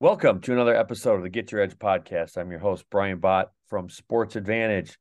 Welcome 0.00 0.42
to 0.42 0.52
another 0.52 0.76
episode 0.76 1.16
of 1.16 1.24
the 1.24 1.28
Get 1.28 1.50
Your 1.50 1.60
Edge 1.60 1.76
podcast. 1.76 2.38
I'm 2.38 2.52
your 2.52 2.60
host, 2.60 2.84
Brian 2.88 3.18
Bott 3.18 3.50
from 3.66 3.90
Sports 3.90 4.36
Advantedge. 4.36 4.96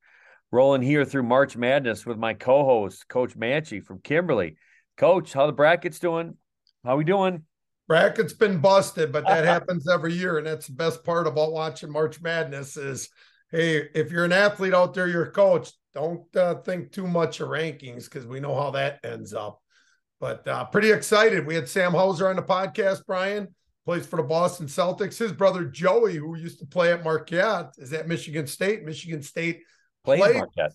Rolling 0.51 0.81
here 0.81 1.05
through 1.05 1.21
March 1.21 1.55
Madness 1.55 2.03
with 2.03 2.17
my 2.17 2.33
co 2.33 2.65
host, 2.65 3.07
Coach 3.07 3.37
Manchi 3.37 3.85
from 3.85 3.99
Kimberly. 3.99 4.55
Coach, 4.97 5.33
how 5.33 5.45
the 5.45 5.53
brackets 5.53 5.99
doing? 5.99 6.35
How 6.83 6.97
we 6.97 7.03
doing? 7.03 7.43
Brackets 7.87 8.33
been 8.33 8.57
busted, 8.57 9.11
but 9.11 9.27
that 9.27 9.45
happens 9.45 9.87
every 9.87 10.13
year. 10.13 10.39
And 10.39 10.47
that's 10.47 10.65
the 10.65 10.73
best 10.73 11.03
part 11.03 11.27
about 11.27 11.51
watching 11.51 11.91
March 11.91 12.19
Madness 12.19 12.75
is 12.75 13.07
hey, 13.51 13.89
if 13.93 14.11
you're 14.11 14.25
an 14.25 14.33
athlete 14.33 14.73
out 14.73 14.95
there, 14.95 15.07
you're 15.07 15.25
a 15.25 15.31
coach, 15.31 15.73
don't 15.93 16.35
uh, 16.35 16.55
think 16.55 16.91
too 16.91 17.05
much 17.05 17.39
of 17.39 17.49
rankings 17.49 18.05
because 18.05 18.25
we 18.25 18.39
know 18.39 18.55
how 18.55 18.71
that 18.71 18.99
ends 19.03 19.35
up. 19.35 19.61
But 20.19 20.47
uh, 20.47 20.65
pretty 20.65 20.91
excited. 20.91 21.45
We 21.45 21.53
had 21.53 21.69
Sam 21.69 21.91
Hauser 21.91 22.29
on 22.29 22.35
the 22.35 22.41
podcast, 22.41 23.05
Brian 23.05 23.49
plays 23.87 24.05
for 24.05 24.17
the 24.17 24.23
Boston 24.23 24.67
Celtics. 24.67 25.17
His 25.17 25.31
brother 25.31 25.63
Joey, 25.63 26.17
who 26.17 26.35
used 26.35 26.59
to 26.59 26.65
play 26.65 26.91
at 26.91 27.05
Marquette, 27.05 27.73
is 27.77 27.93
at 27.93 28.05
Michigan 28.05 28.45
State. 28.45 28.83
Michigan 28.83 29.23
State 29.23 29.61
played, 30.03 30.19
played 30.19 30.35
Marquette. 30.35 30.73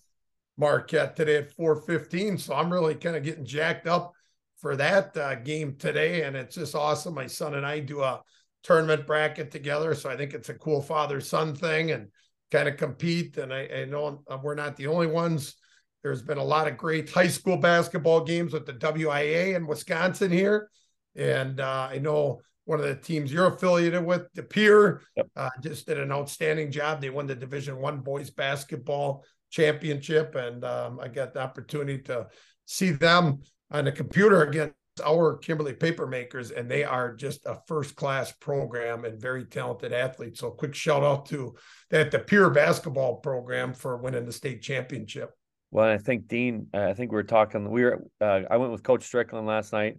Marquette 0.57 1.15
today 1.15 1.35
at 1.35 1.55
4:15. 1.55 2.39
So 2.39 2.55
I'm 2.55 2.73
really 2.73 2.95
kind 2.95 3.15
of 3.15 3.21
getting 3.21 3.45
jacked 3.45 3.85
up 3.85 4.13
for 4.57 4.75
that 4.77 5.15
uh, 5.15 5.35
game 5.35 5.75
today, 5.77 6.23
and 6.23 6.35
it's 6.35 6.55
just 6.55 6.73
awesome. 6.73 7.13
My 7.13 7.27
son 7.27 7.53
and 7.53 7.63
I 7.67 7.81
do 7.81 8.01
a 8.01 8.19
tournament 8.63 9.05
bracket 9.05 9.51
together, 9.51 9.93
so 9.93 10.09
I 10.09 10.17
think 10.17 10.33
it's 10.33 10.49
a 10.49 10.55
cool 10.55 10.81
father-son 10.81 11.53
thing, 11.53 11.91
and 11.91 12.07
kind 12.49 12.67
of 12.67 12.77
compete. 12.77 13.37
And 13.37 13.53
I, 13.53 13.67
I 13.81 13.85
know 13.85 14.23
we're 14.41 14.55
not 14.55 14.75
the 14.75 14.87
only 14.87 15.07
ones. 15.07 15.53
There's 16.01 16.23
been 16.23 16.39
a 16.39 16.43
lot 16.43 16.67
of 16.67 16.77
great 16.77 17.11
high 17.11 17.27
school 17.27 17.57
basketball 17.57 18.23
games 18.23 18.53
with 18.53 18.65
the 18.65 18.73
WIAA 18.73 19.55
in 19.55 19.67
Wisconsin 19.67 20.31
here, 20.31 20.67
and 21.15 21.59
uh, 21.59 21.89
I 21.91 21.99
know 21.99 22.41
one 22.65 22.79
of 22.79 22.85
the 22.85 22.95
teams 22.95 23.31
you're 23.31 23.47
affiliated 23.47 24.05
with, 24.05 24.31
De 24.33 24.43
Pere, 24.43 25.01
yep. 25.17 25.27
uh, 25.35 25.49
just 25.61 25.87
did 25.87 25.99
an 25.99 26.11
outstanding 26.11 26.71
job. 26.71 27.01
They 27.01 27.09
won 27.09 27.27
the 27.27 27.35
Division 27.35 27.77
One 27.77 27.99
boys 27.99 28.29
basketball 28.29 29.25
championship, 29.49 30.35
and 30.35 30.63
um, 30.63 30.99
I 30.99 31.07
got 31.09 31.33
the 31.33 31.41
opportunity 31.41 32.01
to 32.03 32.27
see 32.65 32.91
them 32.91 33.41
on 33.71 33.85
the 33.85 33.91
computer 33.91 34.43
against 34.43 34.75
our 35.03 35.37
Kimberly 35.37 35.73
Papermakers, 35.73 36.55
and 36.55 36.69
they 36.69 36.83
are 36.83 37.15
just 37.15 37.45
a 37.45 37.59
first 37.67 37.95
class 37.95 38.31
program 38.31 39.05
and 39.05 39.19
very 39.19 39.45
talented 39.45 39.91
athletes. 39.91 40.39
So, 40.39 40.51
quick 40.51 40.75
shout 40.75 41.03
out 41.03 41.25
to 41.27 41.55
that 41.89 42.11
De 42.11 42.19
Pere 42.19 42.49
basketball 42.49 43.17
program 43.17 43.73
for 43.73 43.97
winning 43.97 44.25
the 44.25 44.31
state 44.31 44.61
championship. 44.61 45.31
Well, 45.71 45.89
I 45.89 45.97
think 45.97 46.27
Dean, 46.27 46.67
I 46.73 46.93
think 46.93 47.11
we 47.11 47.15
were 47.15 47.23
talking. 47.23 47.69
We 47.69 47.83
were. 47.83 48.05
Uh, 48.21 48.41
I 48.49 48.57
went 48.57 48.71
with 48.71 48.83
Coach 48.83 49.03
Strickland 49.03 49.47
last 49.47 49.73
night 49.73 49.97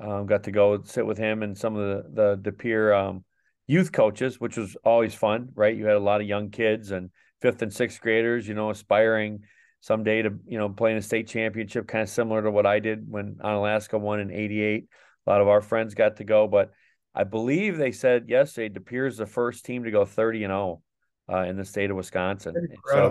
um, 0.00 0.26
got 0.26 0.44
to 0.44 0.52
go 0.52 0.82
sit 0.82 1.06
with 1.06 1.18
him 1.18 1.42
and 1.42 1.56
some 1.56 1.76
of 1.76 1.82
the 1.82 2.10
the 2.12 2.36
De 2.36 2.52
Pere 2.52 2.94
um, 2.94 3.24
youth 3.66 3.92
coaches, 3.92 4.40
which 4.40 4.56
was 4.56 4.76
always 4.84 5.14
fun, 5.14 5.48
right? 5.54 5.76
You 5.76 5.86
had 5.86 5.96
a 5.96 6.00
lot 6.00 6.20
of 6.20 6.26
young 6.26 6.50
kids 6.50 6.90
and 6.90 7.10
fifth 7.40 7.62
and 7.62 7.72
sixth 7.72 8.00
graders, 8.00 8.46
you 8.46 8.54
know, 8.54 8.70
aspiring 8.70 9.40
someday 9.80 10.22
to 10.22 10.34
you 10.46 10.58
know 10.58 10.68
play 10.68 10.92
in 10.92 10.96
a 10.96 11.02
state 11.02 11.28
championship, 11.28 11.86
kind 11.86 12.02
of 12.02 12.08
similar 12.08 12.42
to 12.42 12.50
what 12.50 12.66
I 12.66 12.78
did 12.78 13.04
when 13.08 13.36
Onalaska 13.36 14.00
won 14.00 14.20
in 14.20 14.30
'88. 14.30 14.86
A 15.26 15.30
lot 15.30 15.40
of 15.40 15.48
our 15.48 15.60
friends 15.60 15.94
got 15.94 16.16
to 16.16 16.24
go, 16.24 16.48
but 16.48 16.70
I 17.14 17.24
believe 17.24 17.76
they 17.76 17.92
said 17.92 18.28
yesterday 18.28 18.68
De 18.68 18.80
Pere 18.80 19.06
is 19.06 19.18
the 19.18 19.26
first 19.26 19.64
team 19.64 19.84
to 19.84 19.90
go 19.90 20.04
30 20.04 20.44
and 20.44 20.50
0 20.50 20.82
uh, 21.30 21.42
in 21.42 21.56
the 21.56 21.64
state 21.64 21.90
of 21.90 21.96
Wisconsin. 21.96 22.54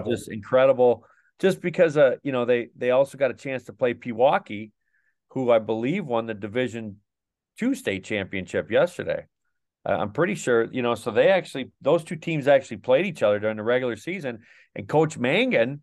So 0.05 0.11
just 0.11 0.31
incredible. 0.31 1.05
Just 1.39 1.61
because 1.61 1.97
uh, 1.97 2.15
you 2.23 2.31
know 2.31 2.45
they 2.45 2.69
they 2.75 2.91
also 2.91 3.17
got 3.17 3.31
a 3.31 3.35
chance 3.35 3.63
to 3.65 3.73
play 3.73 3.93
Pewaukee 3.93 4.71
who 5.31 5.51
I 5.51 5.59
believe 5.59 6.05
won 6.05 6.25
the 6.25 6.33
Division 6.33 6.97
Two 7.57 7.75
state 7.75 8.03
championship 8.03 8.71
yesterday. 8.71 9.25
I'm 9.85 10.11
pretty 10.11 10.35
sure, 10.35 10.63
you 10.71 10.81
know. 10.81 10.95
So 10.95 11.11
they 11.11 11.29
actually, 11.29 11.71
those 11.81 12.03
two 12.03 12.15
teams 12.15 12.47
actually 12.47 12.77
played 12.77 13.05
each 13.05 13.23
other 13.23 13.39
during 13.39 13.57
the 13.57 13.63
regular 13.63 13.95
season, 13.95 14.39
and 14.75 14.87
Coach 14.87 15.17
Mangan 15.17 15.81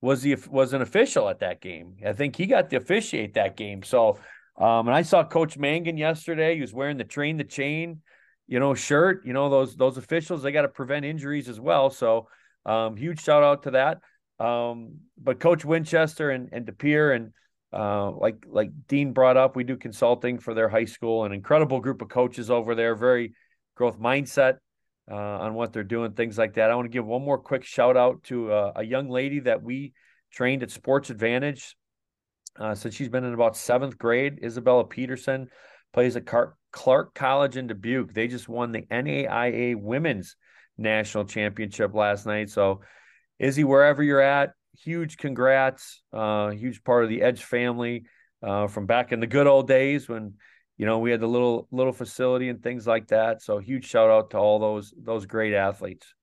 was 0.00 0.22
the 0.22 0.36
was 0.48 0.72
an 0.72 0.82
official 0.82 1.28
at 1.28 1.40
that 1.40 1.60
game. 1.60 1.96
I 2.06 2.12
think 2.12 2.36
he 2.36 2.46
got 2.46 2.70
to 2.70 2.76
officiate 2.76 3.34
that 3.34 3.56
game. 3.56 3.82
So, 3.82 4.18
um, 4.56 4.88
and 4.88 4.94
I 4.94 5.02
saw 5.02 5.24
Coach 5.24 5.58
Mangan 5.58 5.96
yesterday. 5.96 6.54
He 6.54 6.60
was 6.60 6.72
wearing 6.72 6.96
the 6.96 7.04
train 7.04 7.36
the 7.36 7.44
chain, 7.44 8.00
you 8.46 8.60
know, 8.60 8.74
shirt. 8.74 9.26
You 9.26 9.32
know 9.32 9.50
those 9.50 9.76
those 9.76 9.96
officials 9.96 10.42
they 10.42 10.52
got 10.52 10.62
to 10.62 10.68
prevent 10.68 11.04
injuries 11.04 11.48
as 11.48 11.60
well. 11.60 11.90
So, 11.90 12.28
um, 12.64 12.96
huge 12.96 13.22
shout 13.22 13.42
out 13.42 13.64
to 13.64 13.72
that. 13.72 14.00
Um, 14.38 15.00
but 15.18 15.40
Coach 15.40 15.64
Winchester 15.64 16.30
and 16.30 16.48
and 16.52 16.64
De 16.64 16.72
Pere 16.72 17.12
and 17.12 17.32
uh, 17.72 18.10
like 18.10 18.44
like 18.48 18.70
Dean 18.88 19.12
brought 19.12 19.36
up, 19.36 19.56
we 19.56 19.64
do 19.64 19.76
consulting 19.76 20.38
for 20.38 20.54
their 20.54 20.68
high 20.68 20.84
school. 20.84 21.24
An 21.24 21.32
incredible 21.32 21.80
group 21.80 22.02
of 22.02 22.08
coaches 22.08 22.50
over 22.50 22.74
there, 22.74 22.94
very 22.94 23.34
growth 23.76 23.98
mindset 23.98 24.58
uh, 25.10 25.14
on 25.14 25.54
what 25.54 25.72
they're 25.72 25.84
doing, 25.84 26.12
things 26.12 26.36
like 26.36 26.54
that. 26.54 26.70
I 26.70 26.74
want 26.74 26.86
to 26.86 26.92
give 26.92 27.06
one 27.06 27.24
more 27.24 27.38
quick 27.38 27.64
shout 27.64 27.96
out 27.96 28.22
to 28.24 28.52
uh, 28.52 28.72
a 28.76 28.84
young 28.84 29.08
lady 29.08 29.40
that 29.40 29.62
we 29.62 29.92
trained 30.32 30.62
at 30.62 30.70
Sports 30.70 31.10
Advantedge 31.10 31.74
uh, 32.58 32.74
since 32.74 32.94
she's 32.94 33.08
been 33.08 33.24
in 33.24 33.34
about 33.34 33.56
seventh 33.56 33.98
grade. 33.98 34.40
Isabella 34.42 34.84
Peterson 34.84 35.48
plays 35.92 36.16
at 36.16 36.26
Clarke, 36.26 36.56
Clarke 36.72 37.14
College 37.14 37.56
in 37.56 37.66
Dubuque. 37.66 38.12
They 38.12 38.28
just 38.28 38.48
won 38.48 38.72
the 38.72 38.82
NAIA 38.82 39.76
Women's 39.80 40.36
National 40.78 41.24
Championship 41.24 41.94
last 41.94 42.26
night. 42.26 42.50
So, 42.50 42.80
Izzy, 43.38 43.64
wherever 43.64 44.02
you're 44.02 44.20
at, 44.20 44.50
huge 44.78 45.16
congrats. 45.16 46.02
Uh, 46.12 46.50
huge 46.50 46.82
part 46.84 47.04
of 47.04 47.10
the 47.10 47.22
Edge 47.22 47.44
family 47.44 48.04
uh, 48.42 48.66
from 48.66 48.86
back 48.86 49.12
in 49.12 49.20
the 49.20 49.26
good 49.26 49.46
old 49.46 49.68
days 49.68 50.08
when 50.08 50.34
you 50.76 50.86
know 50.86 50.98
we 50.98 51.10
had 51.10 51.20
the 51.20 51.26
little 51.26 51.68
little 51.70 51.92
facility 51.92 52.48
and 52.48 52.62
things 52.62 52.86
like 52.86 53.08
that. 53.08 53.42
So 53.42 53.58
huge 53.58 53.86
shout 53.86 54.10
out 54.10 54.30
to 54.30 54.38
all 54.38 54.58
those 54.58 54.94
those 54.96 55.26
great 55.26 55.54
athletes. 55.54 56.14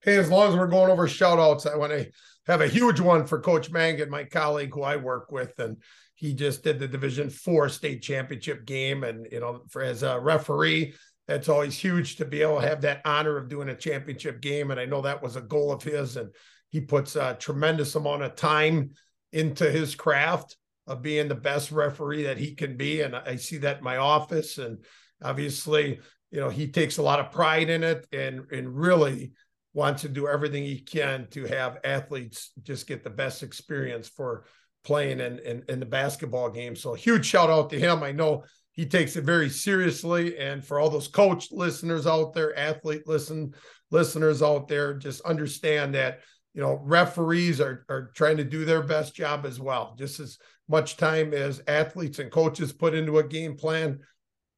Hey, 0.00 0.16
as 0.16 0.30
long 0.30 0.48
as 0.48 0.56
we're 0.56 0.68
going 0.68 0.90
over 0.90 1.08
shout 1.08 1.38
outs, 1.38 1.66
I 1.66 1.76
want 1.76 1.92
to 1.92 2.08
have 2.46 2.60
a 2.60 2.68
huge 2.68 3.00
one 3.00 3.26
for 3.26 3.40
Coach 3.40 3.70
Mangan, 3.70 4.08
my 4.08 4.24
colleague 4.24 4.72
who 4.72 4.82
I 4.82 4.96
work 4.96 5.32
with, 5.32 5.58
and 5.58 5.76
he 6.14 6.34
just 6.34 6.62
did 6.62 6.78
the 6.78 6.88
Division 6.88 7.30
Four 7.30 7.68
state 7.68 8.02
championship 8.02 8.64
game, 8.64 9.04
and 9.04 9.26
you 9.30 9.40
know, 9.40 9.62
for 9.68 9.82
as 9.82 10.02
a 10.02 10.18
referee, 10.18 10.94
that's 11.26 11.48
always 11.48 11.76
huge 11.76 12.16
to 12.16 12.24
be 12.24 12.42
able 12.42 12.60
to 12.60 12.66
have 12.66 12.80
that 12.82 13.02
honor 13.04 13.36
of 13.36 13.48
doing 13.48 13.68
a 13.68 13.74
championship 13.74 14.40
game. 14.40 14.70
And 14.70 14.80
I 14.80 14.86
know 14.86 15.02
that 15.02 15.22
was 15.22 15.36
a 15.36 15.42
goal 15.42 15.70
of 15.70 15.82
his, 15.82 16.16
and 16.16 16.30
he 16.70 16.80
puts 16.80 17.16
a 17.16 17.36
tremendous 17.38 17.94
amount 17.94 18.22
of 18.22 18.34
time 18.36 18.90
into 19.32 19.70
his 19.70 19.94
craft 19.94 20.56
of 20.86 21.02
being 21.02 21.28
the 21.28 21.34
best 21.34 21.70
referee 21.70 22.24
that 22.24 22.38
he 22.38 22.54
can 22.54 22.76
be. 22.76 23.02
And 23.02 23.14
I 23.14 23.36
see 23.36 23.58
that 23.58 23.78
in 23.78 23.84
my 23.84 23.98
office. 23.98 24.58
And 24.58 24.78
obviously, 25.22 26.00
you 26.30 26.40
know, 26.40 26.48
he 26.48 26.68
takes 26.68 26.98
a 26.98 27.02
lot 27.02 27.20
of 27.20 27.30
pride 27.30 27.70
in 27.70 27.84
it 27.84 28.06
and, 28.12 28.42
and 28.50 28.74
really 28.74 29.32
wants 29.74 30.02
to 30.02 30.08
do 30.08 30.26
everything 30.26 30.64
he 30.64 30.80
can 30.80 31.26
to 31.30 31.44
have 31.44 31.78
athletes 31.84 32.52
just 32.62 32.86
get 32.86 33.04
the 33.04 33.10
best 33.10 33.42
experience 33.42 34.08
for 34.08 34.44
playing 34.84 35.20
in, 35.20 35.38
in, 35.40 35.62
in 35.68 35.80
the 35.80 35.86
basketball 35.86 36.50
game. 36.50 36.74
So 36.74 36.94
huge 36.94 37.26
shout 37.26 37.50
out 37.50 37.70
to 37.70 37.78
him. 37.78 38.02
I 38.02 38.12
know 38.12 38.44
he 38.72 38.86
takes 38.86 39.16
it 39.16 39.24
very 39.24 39.50
seriously. 39.50 40.38
And 40.38 40.64
for 40.64 40.80
all 40.80 40.88
those 40.88 41.08
coach 41.08 41.48
listeners 41.50 42.06
out 42.06 42.32
there, 42.32 42.58
athlete 42.58 43.02
listen 43.06 43.52
listeners 43.90 44.42
out 44.42 44.68
there, 44.68 44.94
just 44.94 45.20
understand 45.22 45.94
that 45.94 46.20
you 46.58 46.64
know, 46.64 46.80
referees 46.82 47.60
are, 47.60 47.86
are 47.88 48.10
trying 48.16 48.36
to 48.36 48.42
do 48.42 48.64
their 48.64 48.82
best 48.82 49.14
job 49.14 49.46
as 49.46 49.60
well. 49.60 49.94
Just 49.96 50.18
as 50.18 50.38
much 50.68 50.96
time 50.96 51.32
as 51.32 51.62
athletes 51.68 52.18
and 52.18 52.32
coaches 52.32 52.72
put 52.72 52.94
into 52.94 53.18
a 53.18 53.22
game 53.22 53.54
plan, 53.54 54.00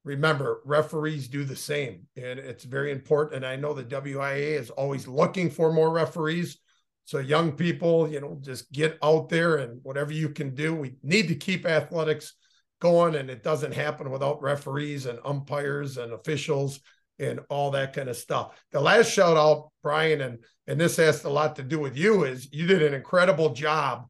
remember, 0.02 0.62
referees 0.64 1.28
do 1.28 1.44
the 1.44 1.54
same. 1.54 2.06
And 2.16 2.38
it's 2.38 2.64
very 2.64 2.90
important. 2.90 3.44
And 3.44 3.46
I 3.46 3.56
know 3.56 3.74
the 3.74 3.84
WIAA 3.84 4.58
is 4.58 4.70
always 4.70 5.06
looking 5.06 5.50
for 5.50 5.74
more 5.74 5.90
referees. 5.90 6.56
So, 7.04 7.18
young 7.18 7.52
people, 7.52 8.08
you 8.08 8.22
know, 8.22 8.38
just 8.40 8.72
get 8.72 8.96
out 9.02 9.28
there 9.28 9.56
and 9.56 9.80
whatever 9.82 10.14
you 10.14 10.30
can 10.30 10.54
do. 10.54 10.74
We 10.74 10.94
need 11.02 11.28
to 11.28 11.34
keep 11.34 11.66
athletics 11.66 12.32
going, 12.80 13.14
and 13.14 13.28
it 13.28 13.42
doesn't 13.42 13.74
happen 13.74 14.10
without 14.10 14.40
referees 14.40 15.04
and 15.04 15.18
umpires 15.26 15.98
and 15.98 16.14
officials 16.14 16.80
and 17.20 17.40
all 17.48 17.70
that 17.70 17.92
kind 17.92 18.08
of 18.08 18.16
stuff. 18.16 18.58
The 18.72 18.80
last 18.80 19.12
shout 19.12 19.36
out, 19.36 19.70
Brian, 19.82 20.22
and 20.22 20.38
and 20.66 20.80
this 20.80 20.96
has 20.96 21.24
a 21.24 21.30
lot 21.30 21.56
to 21.56 21.62
do 21.62 21.78
with 21.78 21.96
you, 21.96 22.24
is 22.24 22.52
you 22.52 22.66
did 22.66 22.82
an 22.82 22.94
incredible 22.94 23.50
job 23.50 24.06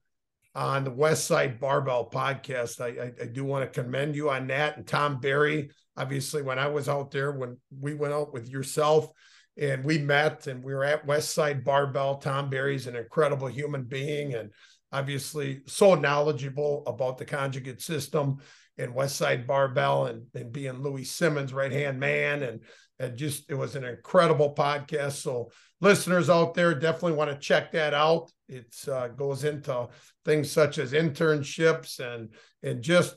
on 0.55 0.85
the 0.85 0.91
West 0.91 1.27
Side 1.27 1.61
Barbell 1.61 2.11
podcast. 2.11 2.81
I, 2.81 3.05
I, 3.05 3.13
I 3.23 3.27
do 3.27 3.45
want 3.45 3.65
to 3.65 3.81
commend 3.81 4.15
you 4.15 4.31
on 4.31 4.47
that. 4.49 4.77
And 4.77 4.87
Tom 4.87 5.21
Barry, 5.21 5.71
obviously, 5.97 6.43
when 6.43 6.59
I 6.59 6.69
was 6.69 6.89
out 6.89 7.11
there, 7.11 7.33
when 7.33 7.57
we 7.79 7.95
went 7.95 8.15
out 8.15 8.33
with 8.33 8.49
yourself 8.49 9.09
and 9.57 9.85
we 9.85 9.99
met 9.99 10.47
and 10.47 10.63
we 10.63 10.75
were 10.75 10.85
at 10.85 11.07
West 11.07 11.35
Side 11.35 11.65
Barbell, 11.65 12.17
Tom 12.17 12.51
Barry's 12.51 12.87
an 12.87 12.97
incredible 12.97 13.49
human 13.49 13.85
being 13.85 14.35
and 14.35 14.51
obviously 14.93 15.63
so 15.67 15.95
knowledgeable 15.95 16.83
about 16.87 17.17
the 17.17 17.25
conjugate 17.25 17.81
system 17.81 18.39
and 18.81 18.95
West 18.95 19.17
Side 19.17 19.47
Barbell 19.47 20.07
and, 20.07 20.27
and 20.35 20.53
being 20.53 20.83
Louie 20.83 21.05
Simmons' 21.05 21.53
right 21.53 21.73
hand 21.73 22.01
man 22.01 22.43
and 22.43 22.61
and 22.99 23.17
just 23.17 23.51
it 23.51 23.55
was 23.55 23.77
an 23.77 23.85
incredible 23.85 24.55
podcast. 24.55 25.13
So 25.13 25.51
listeners 25.81 26.29
out 26.29 26.55
there 26.55 26.75
definitely 26.75 27.13
want 27.13 27.31
to 27.31 27.39
check 27.39 27.73
that 27.73 27.95
out. 27.95 28.31
It 28.49 28.75
uh, 28.91 29.09
goes 29.09 29.45
into 29.45 29.89
things 30.25 30.51
such 30.51 30.79
as 30.79 30.93
internships 30.93 32.01
and 32.01 32.35
and 32.63 32.83
just 32.83 33.17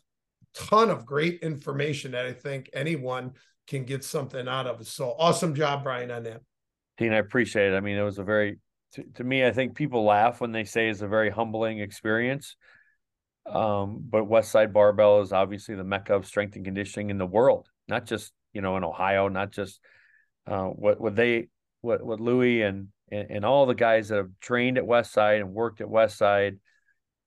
ton 0.54 0.90
of 0.90 1.06
great 1.06 1.42
information 1.42 2.12
that 2.12 2.26
I 2.26 2.34
think 2.34 2.70
anyone 2.74 3.32
can 3.68 3.86
get 3.86 4.04
something 4.04 4.48
out 4.48 4.68
of. 4.68 4.86
So 4.88 5.16
awesome 5.18 5.56
job, 5.56 5.84
Brian, 5.84 6.12
on 6.12 6.24
that. 6.24 6.42
Dean, 6.98 7.14
I 7.14 7.18
appreciate 7.18 7.74
it. 7.74 7.76
I 7.76 7.80
mean, 7.80 7.98
it 7.98 8.04
was 8.04 8.20
a 8.20 8.24
very, 8.24 8.60
to, 8.94 9.04
to 9.16 9.24
me, 9.24 9.46
I 9.46 9.52
think 9.52 9.76
people 9.76 10.04
laugh 10.04 10.42
when 10.42 10.52
they 10.52 10.64
say 10.64 10.90
it's 10.90 11.02
a 11.02 11.08
very 11.08 11.30
humbling 11.30 11.80
experience. 11.80 12.56
Um, 13.46 14.04
but 14.10 14.30
Westside 14.30 14.72
Barbell 14.72 15.22
is 15.22 15.34
obviously 15.34 15.76
the 15.76 15.84
mecca 15.84 16.16
of 16.16 16.26
strength 16.26 16.56
and 16.56 16.64
conditioning 16.64 17.10
in 17.10 17.18
the 17.18 17.26
world, 17.26 17.68
not 17.88 18.06
just 18.06 18.32
you 18.54 18.62
know 18.62 18.78
in 18.78 18.84
Ohio, 18.84 19.28
not 19.28 19.52
just 19.52 19.80
uh, 20.48 20.66
what 20.66 21.00
what 21.00 21.16
they 21.16 21.48
what 21.82 22.04
what 22.04 22.20
Louie 22.20 22.62
and, 22.62 22.88
and, 23.12 23.30
and 23.30 23.46
all 23.46 23.66
the 23.66 23.76
guys 23.76 24.10
that 24.10 24.18
have 24.18 24.32
trained 24.40 24.78
at 24.78 24.86
Westside 24.86 25.42
and 25.42 25.54
worked 25.54 25.82
at 25.82 25.90
West 25.90 26.20
Westside, 26.20 26.60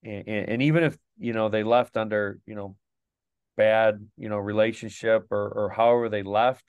and, 0.02 0.28
and 0.28 0.62
even 0.62 0.84
if 0.84 0.96
you 1.18 1.32
know 1.32 1.48
they 1.48 1.62
left 1.62 1.96
under 1.96 2.38
you 2.46 2.54
know 2.54 2.76
bad 3.56 4.06
you 4.16 4.28
know 4.28 4.38
relationship 4.38 5.26
or 5.30 5.48
or 5.48 5.70
however 5.70 6.08
they 6.08 6.22
left, 6.22 6.64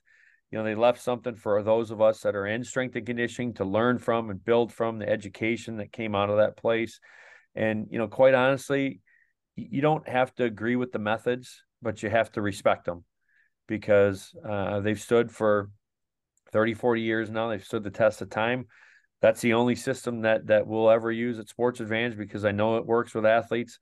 you 0.52 0.58
know 0.58 0.66
they 0.66 0.76
left 0.76 1.02
something 1.02 1.36
for 1.36 1.64
those 1.64 1.90
of 1.92 2.02
us 2.02 2.22
that 2.22 2.36
are 2.36 2.48
in 2.48 2.66
strength 2.66 2.98
and 2.98 3.06
conditioning 3.06 3.54
to 3.54 3.64
learn 3.66 3.98
from 3.98 4.30
and 4.30 4.44
build 4.44 4.74
from 4.74 5.00
the 5.00 5.08
education 5.08 5.78
that 5.78 5.94
came 5.94 6.16
out 6.16 6.30
of 6.30 6.38
that 6.38 6.58
place, 6.58 7.00
and 7.56 7.88
you 7.92 7.98
know 7.98 8.08
quite 8.10 8.34
honestly, 8.34 9.00
you 9.58 9.82
don't 9.82 10.08
have 10.08 10.34
to 10.36 10.44
agree 10.44 10.76
with 10.76 10.92
the 10.92 11.00
methods, 11.00 11.64
but 11.82 12.02
you 12.04 12.10
have 12.10 12.32
to 12.34 12.42
respect 12.42 12.86
them 12.86 13.04
because 13.68 14.34
uh, 14.48 14.80
they've 14.80 15.02
stood 15.02 15.32
for 15.32 15.70
30, 16.52 16.76
40 16.76 17.02
years 17.02 17.30
now. 17.30 17.50
They've 17.50 17.64
stood 17.64 17.84
the 17.84 17.92
test 17.92 18.22
of 18.22 18.30
time. 18.30 18.68
That's 19.22 19.42
the 19.42 19.54
only 19.54 19.76
system 19.76 20.22
that 20.22 20.48
that 20.48 20.68
we'll 20.68 20.90
ever 20.90 21.12
use 21.12 21.40
at 21.40 21.50
Sports 21.50 21.80
Advantedge 21.80 22.18
because 22.18 22.46
I 22.46 22.52
know 22.52 22.78
it 22.78 22.86
works 22.86 23.16
with 23.16 23.26
athletes. 23.26 23.80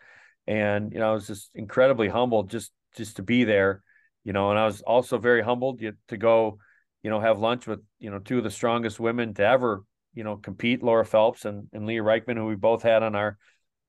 And 0.48 0.94
you 0.94 1.00
know, 1.00 1.12
I 1.12 1.14
was 1.14 1.28
just 1.28 1.52
incredibly 1.54 2.08
humbled 2.08 2.50
just 2.50 2.72
just 2.96 3.18
to 3.18 3.24
be 3.24 3.44
there, 3.44 3.84
you 4.24 4.32
know. 4.32 4.50
And 4.52 4.58
I 4.58 4.66
was 4.66 4.82
also 4.82 5.18
very 5.18 5.42
humbled 5.42 5.82
to 6.08 6.18
go, 6.18 6.60
you 7.04 7.10
know, 7.10 7.20
have 7.20 7.40
lunch 7.40 7.68
with 7.68 7.82
you 8.00 8.10
know 8.10 8.20
two 8.20 8.38
of 8.38 8.46
the 8.46 8.50
strongest 8.50 9.00
women 9.00 9.34
to 9.34 9.46
ever 9.46 9.84
you 10.14 10.24
know 10.24 10.38
compete, 10.38 10.82
Laura 10.82 11.06
Phelps 11.06 11.44
and 11.44 11.68
and 11.74 11.86
Leah 11.86 12.02
Reichman, 12.02 12.38
who 12.38 12.46
we 12.46 12.56
both 12.56 12.82
had 12.82 13.04
on 13.04 13.16
our 13.16 13.38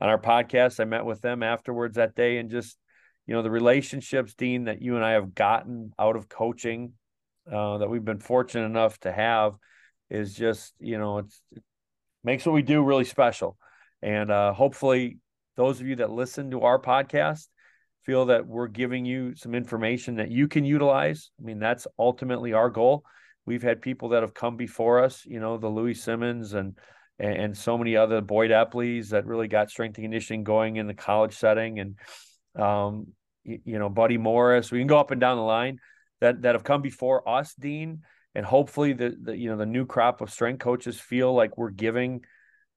on 0.00 0.08
our 0.08 0.20
podcast. 0.20 0.80
I 0.80 0.84
met 0.84 1.04
with 1.04 1.20
them 1.20 1.42
afterwards 1.42 1.96
that 1.96 2.14
day 2.14 2.38
and 2.38 2.50
just 2.50 2.76
you 3.26 3.34
know 3.34 3.42
the 3.42 3.50
relationships 3.50 4.34
dean 4.34 4.64
that 4.64 4.80
you 4.80 4.94
and 4.94 5.04
i 5.04 5.10
have 5.12 5.34
gotten 5.34 5.92
out 5.98 6.14
of 6.14 6.28
coaching 6.28 6.92
uh, 7.50 7.78
that 7.78 7.88
we've 7.88 8.04
been 8.04 8.20
fortunate 8.20 8.66
enough 8.66 8.98
to 9.00 9.12
have 9.12 9.54
is 10.10 10.34
just 10.34 10.74
you 10.78 10.98
know 10.98 11.18
it 11.18 11.26
makes 12.24 12.44
what 12.44 12.52
we 12.52 12.62
do 12.62 12.82
really 12.82 13.04
special. 13.04 13.56
And 14.02 14.30
uh, 14.30 14.52
hopefully 14.52 15.18
those 15.56 15.80
of 15.80 15.86
you 15.86 15.96
that 15.96 16.10
listen 16.10 16.50
to 16.50 16.62
our 16.62 16.78
podcast 16.78 17.46
feel 18.04 18.26
that 18.26 18.46
we're 18.46 18.68
giving 18.68 19.04
you 19.04 19.34
some 19.34 19.54
information 19.54 20.16
that 20.16 20.30
you 20.30 20.48
can 20.48 20.64
utilize. 20.64 21.30
I 21.40 21.44
mean 21.44 21.58
that's 21.58 21.86
ultimately 21.98 22.52
our 22.52 22.68
goal. 22.68 23.04
We've 23.46 23.62
had 23.62 23.80
people 23.80 24.10
that 24.10 24.22
have 24.22 24.34
come 24.34 24.56
before 24.56 25.02
us 25.02 25.24
you 25.24 25.40
know 25.40 25.56
the 25.56 25.68
louie 25.68 25.94
simmons 25.94 26.52
and 26.52 26.76
and, 27.18 27.56
so 27.56 27.78
many 27.78 27.96
other 27.96 28.20
boyd 28.20 28.50
epleys 28.50 29.08
that 29.10 29.26
really 29.26 29.48
got 29.48 29.70
strength 29.70 29.96
and 29.96 30.04
conditioning 30.04 30.44
going 30.44 30.76
in 30.76 30.86
the 30.86 30.94
college 30.94 31.34
setting 31.34 31.78
and 31.78 31.96
um, 32.62 33.08
you, 33.44 33.60
you 33.64 33.78
know, 33.78 33.88
Buddy 33.88 34.18
Morris. 34.18 34.70
We 34.70 34.78
can 34.78 34.86
go 34.86 34.98
up 34.98 35.10
and 35.10 35.20
down 35.20 35.36
the 35.36 35.42
line 35.42 35.78
that 36.20 36.42
that 36.42 36.54
have 36.54 36.64
come 36.64 36.82
before 36.82 37.28
us, 37.28 37.54
Dean, 37.54 38.02
and 38.34 38.44
hopefully 38.44 38.92
the, 38.92 39.16
the 39.20 39.36
you 39.36 39.50
know 39.50 39.56
the 39.56 39.66
new 39.66 39.86
crop 39.86 40.20
of 40.20 40.30
strength 40.30 40.60
coaches 40.60 40.98
feel 40.98 41.34
like 41.34 41.56
we're 41.56 41.70
giving 41.70 42.22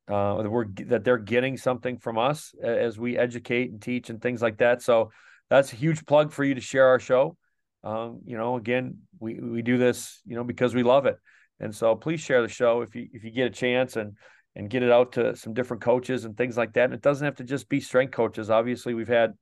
uh, 0.07 0.41
that 0.41 0.49
we're 0.49 0.65
that 0.87 1.03
they're 1.03 1.17
getting 1.17 1.57
something 1.57 1.97
from 1.97 2.17
us 2.17 2.53
as 2.61 2.97
we 2.97 3.17
educate 3.17 3.71
and 3.71 3.81
teach 3.81 4.09
and 4.09 4.21
things 4.21 4.41
like 4.41 4.57
that. 4.57 4.81
So 4.81 5.11
that's 5.49 5.71
a 5.73 5.75
huge 5.75 6.05
plug 6.05 6.31
for 6.31 6.43
you 6.43 6.55
to 6.55 6.61
share 6.61 6.87
our 6.87 6.99
show. 6.99 7.37
Um, 7.83 8.21
you 8.25 8.37
know, 8.37 8.55
again, 8.55 8.99
we 9.19 9.39
we 9.39 9.61
do 9.61 9.77
this, 9.77 10.21
you 10.25 10.35
know, 10.35 10.43
because 10.43 10.75
we 10.75 10.83
love 10.83 11.05
it, 11.05 11.17
and 11.59 11.73
so 11.75 11.95
please 11.95 12.19
share 12.19 12.41
the 12.41 12.47
show 12.47 12.81
if 12.81 12.95
you 12.95 13.07
if 13.13 13.23
you 13.23 13.31
get 13.31 13.47
a 13.47 13.51
chance 13.51 13.95
and 13.95 14.13
and 14.55 14.69
get 14.69 14.83
it 14.83 14.91
out 14.91 15.13
to 15.13 15.35
some 15.35 15.53
different 15.53 15.81
coaches 15.81 16.25
and 16.25 16.35
things 16.35 16.57
like 16.57 16.73
that. 16.73 16.85
And 16.85 16.93
it 16.93 17.01
doesn't 17.01 17.23
have 17.23 17.35
to 17.35 17.43
just 17.43 17.69
be 17.69 17.79
strength 17.79 18.11
coaches. 18.11 18.49
Obviously, 18.49 18.93
we've 18.93 19.07
had 19.07 19.33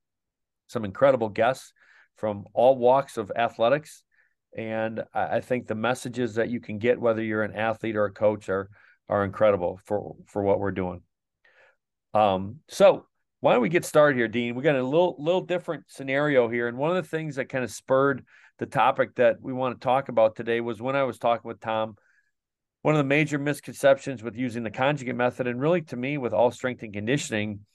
some 0.68 0.86
incredible 0.86 1.30
guests 1.30 1.74
from 2.18 2.46
all 2.54 2.78
walks 2.78 3.18
of 3.18 3.32
athletics. 3.36 4.04
And 4.56 5.04
I 5.14 5.40
think 5.40 5.68
the 5.68 5.76
messages 5.76 6.36
that 6.36 6.50
you 6.50 6.60
can 6.60 6.80
get, 6.80 7.00
whether 7.00 7.24
you're 7.24 7.44
an 7.44 7.56
athlete 7.56 7.96
or 7.96 8.06
a 8.06 8.12
coach, 8.12 8.50
are 8.50 8.70
are 9.10 9.24
incredible 9.24 9.80
for 9.86 10.16
for 10.26 10.42
what 10.42 10.60
we're 10.60 10.72
doing. 10.72 11.02
Um, 12.14 12.58
so 12.68 13.06
why 13.40 13.54
don't 13.54 13.62
we 13.62 13.70
get 13.70 13.86
started 13.86 14.18
here, 14.18 14.28
Dean? 14.28 14.56
We 14.56 14.64
got 14.64 14.76
a 14.76 14.84
little 14.84 15.16
little 15.20 15.42
different 15.42 15.86
scenario 15.88 16.50
here, 16.50 16.68
and 16.68 16.78
one 16.78 16.90
of 16.90 16.96
the 16.96 17.10
things 17.10 17.36
that 17.36 17.50
kind 17.50 17.64
of 17.64 17.72
spurred 17.72 18.26
the 18.58 18.66
topic 18.66 19.16
that 19.16 19.38
we 19.42 19.54
want 19.54 19.80
to 19.80 19.86
talk 19.86 20.10
about 20.10 20.36
today 20.36 20.60
was 20.60 20.82
when 20.82 20.96
I 20.96 21.04
was 21.04 21.20
talking 21.20 21.48
with 21.48 21.60
Tom. 21.60 21.96
One 22.88 22.96
of 22.96 23.00
the 23.00 23.04
major 23.04 23.38
misconceptions 23.38 24.24
with 24.24 24.38
using 24.38 24.64
the 24.64 24.72
conjugate 24.72 25.14
method, 25.14 25.46
and 25.46 25.60
really 25.60 25.82
to 25.82 25.98
me 25.98 26.18
with 26.18 26.32
all 26.32 26.52
strength 26.52 26.84
and 26.84 26.94
conditioning, 26.94 27.66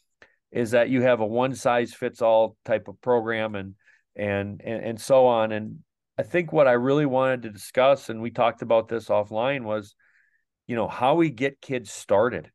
is 0.50 0.70
that 0.70 0.88
you 0.88 1.02
have 1.02 1.20
a 1.20 1.26
one 1.26 1.54
size 1.54 1.92
fits 1.92 2.22
all 2.22 2.56
type 2.64 2.88
of 2.88 2.98
program 3.02 3.54
and, 3.54 3.74
and 4.16 4.62
and 4.64 4.82
and 4.82 4.98
so 4.98 5.26
on. 5.26 5.52
And 5.52 5.80
i 6.18 6.22
think 6.22 6.50
what 6.50 6.66
i 6.66 6.72
really 6.72 7.04
wanted 7.04 7.42
to 7.42 7.50
discuss 7.50 8.08
and 8.08 8.22
we 8.22 8.30
talked 8.30 8.62
about 8.62 8.88
this 8.88 9.08
offline 9.08 9.64
was 9.64 9.94
you 10.66 10.76
know 10.76 10.88
how 10.88 11.14
we 11.14 11.28
get 11.28 11.60
kids 11.60 11.92
started 11.92 12.50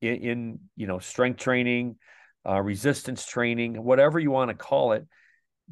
in, 0.00 0.14
in 0.14 0.58
you 0.76 0.86
know 0.86 1.00
strength 1.00 1.40
training 1.40 1.96
uh, 2.48 2.60
resistance 2.60 3.26
training 3.26 3.82
whatever 3.82 4.20
you 4.20 4.30
want 4.30 4.50
to 4.50 4.54
call 4.54 4.92
it. 4.92 5.04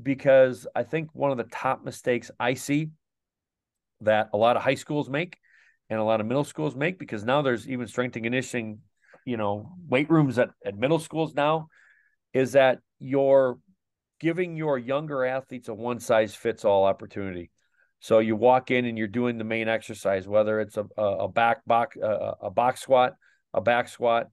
Because 0.03 0.67
i 0.75 0.83
think 0.83 1.11
one 1.13 1.31
of 1.31 1.37
the 1.37 1.45
top 1.53 1.85
mistakes 1.85 2.33
i 2.41 2.55
see 2.55 2.89
that 4.01 4.31
a 4.33 4.37
lot 4.37 4.57
of 4.57 4.63
high 4.65 4.75
schools 4.75 5.09
make 5.09 5.37
and 5.91 5.99
a 5.99 6.05
lot 6.05 6.21
of 6.21 6.27
middle 6.27 6.45
schools 6.45 6.77
make 6.77 6.99
because 6.99 7.25
now 7.25 7.43
there's 7.43 7.69
even 7.69 7.87
strength 7.87 8.17
and 8.17 8.25
conditioning 8.25 8.79
you 9.27 9.37
know 9.37 9.73
weight 9.89 10.09
rooms 10.09 10.39
at, 10.39 10.51
at 10.65 10.79
middle 10.79 11.01
schools 11.01 11.35
now 11.35 11.69
is 12.33 12.53
that 12.53 12.79
you're 13.01 13.59
giving 14.21 14.57
your 14.57 14.79
younger 14.79 15.25
athletes 15.25 15.69
a 15.69 15.75
one 15.75 15.99
size 15.99 16.35
fits 16.35 16.65
all 16.65 16.85
opportunity. 16.85 17.51
So 17.99 18.19
you 18.21 18.37
walk 18.37 18.71
in 18.71 18.85
and 18.85 18.97
you're 18.97 19.09
doing 19.09 19.37
the 19.37 19.45
main 19.45 19.69
exercise 19.69 20.27
whether 20.27 20.61
it's 20.61 20.79
a, 20.79 20.87
a 20.97 21.29
back 21.29 21.65
box 21.67 21.97
a, 21.97 22.35
a 22.43 22.51
box 22.51 22.81
squat 22.81 23.15
a 23.53 23.61
back 23.61 23.89
squat 23.89 24.29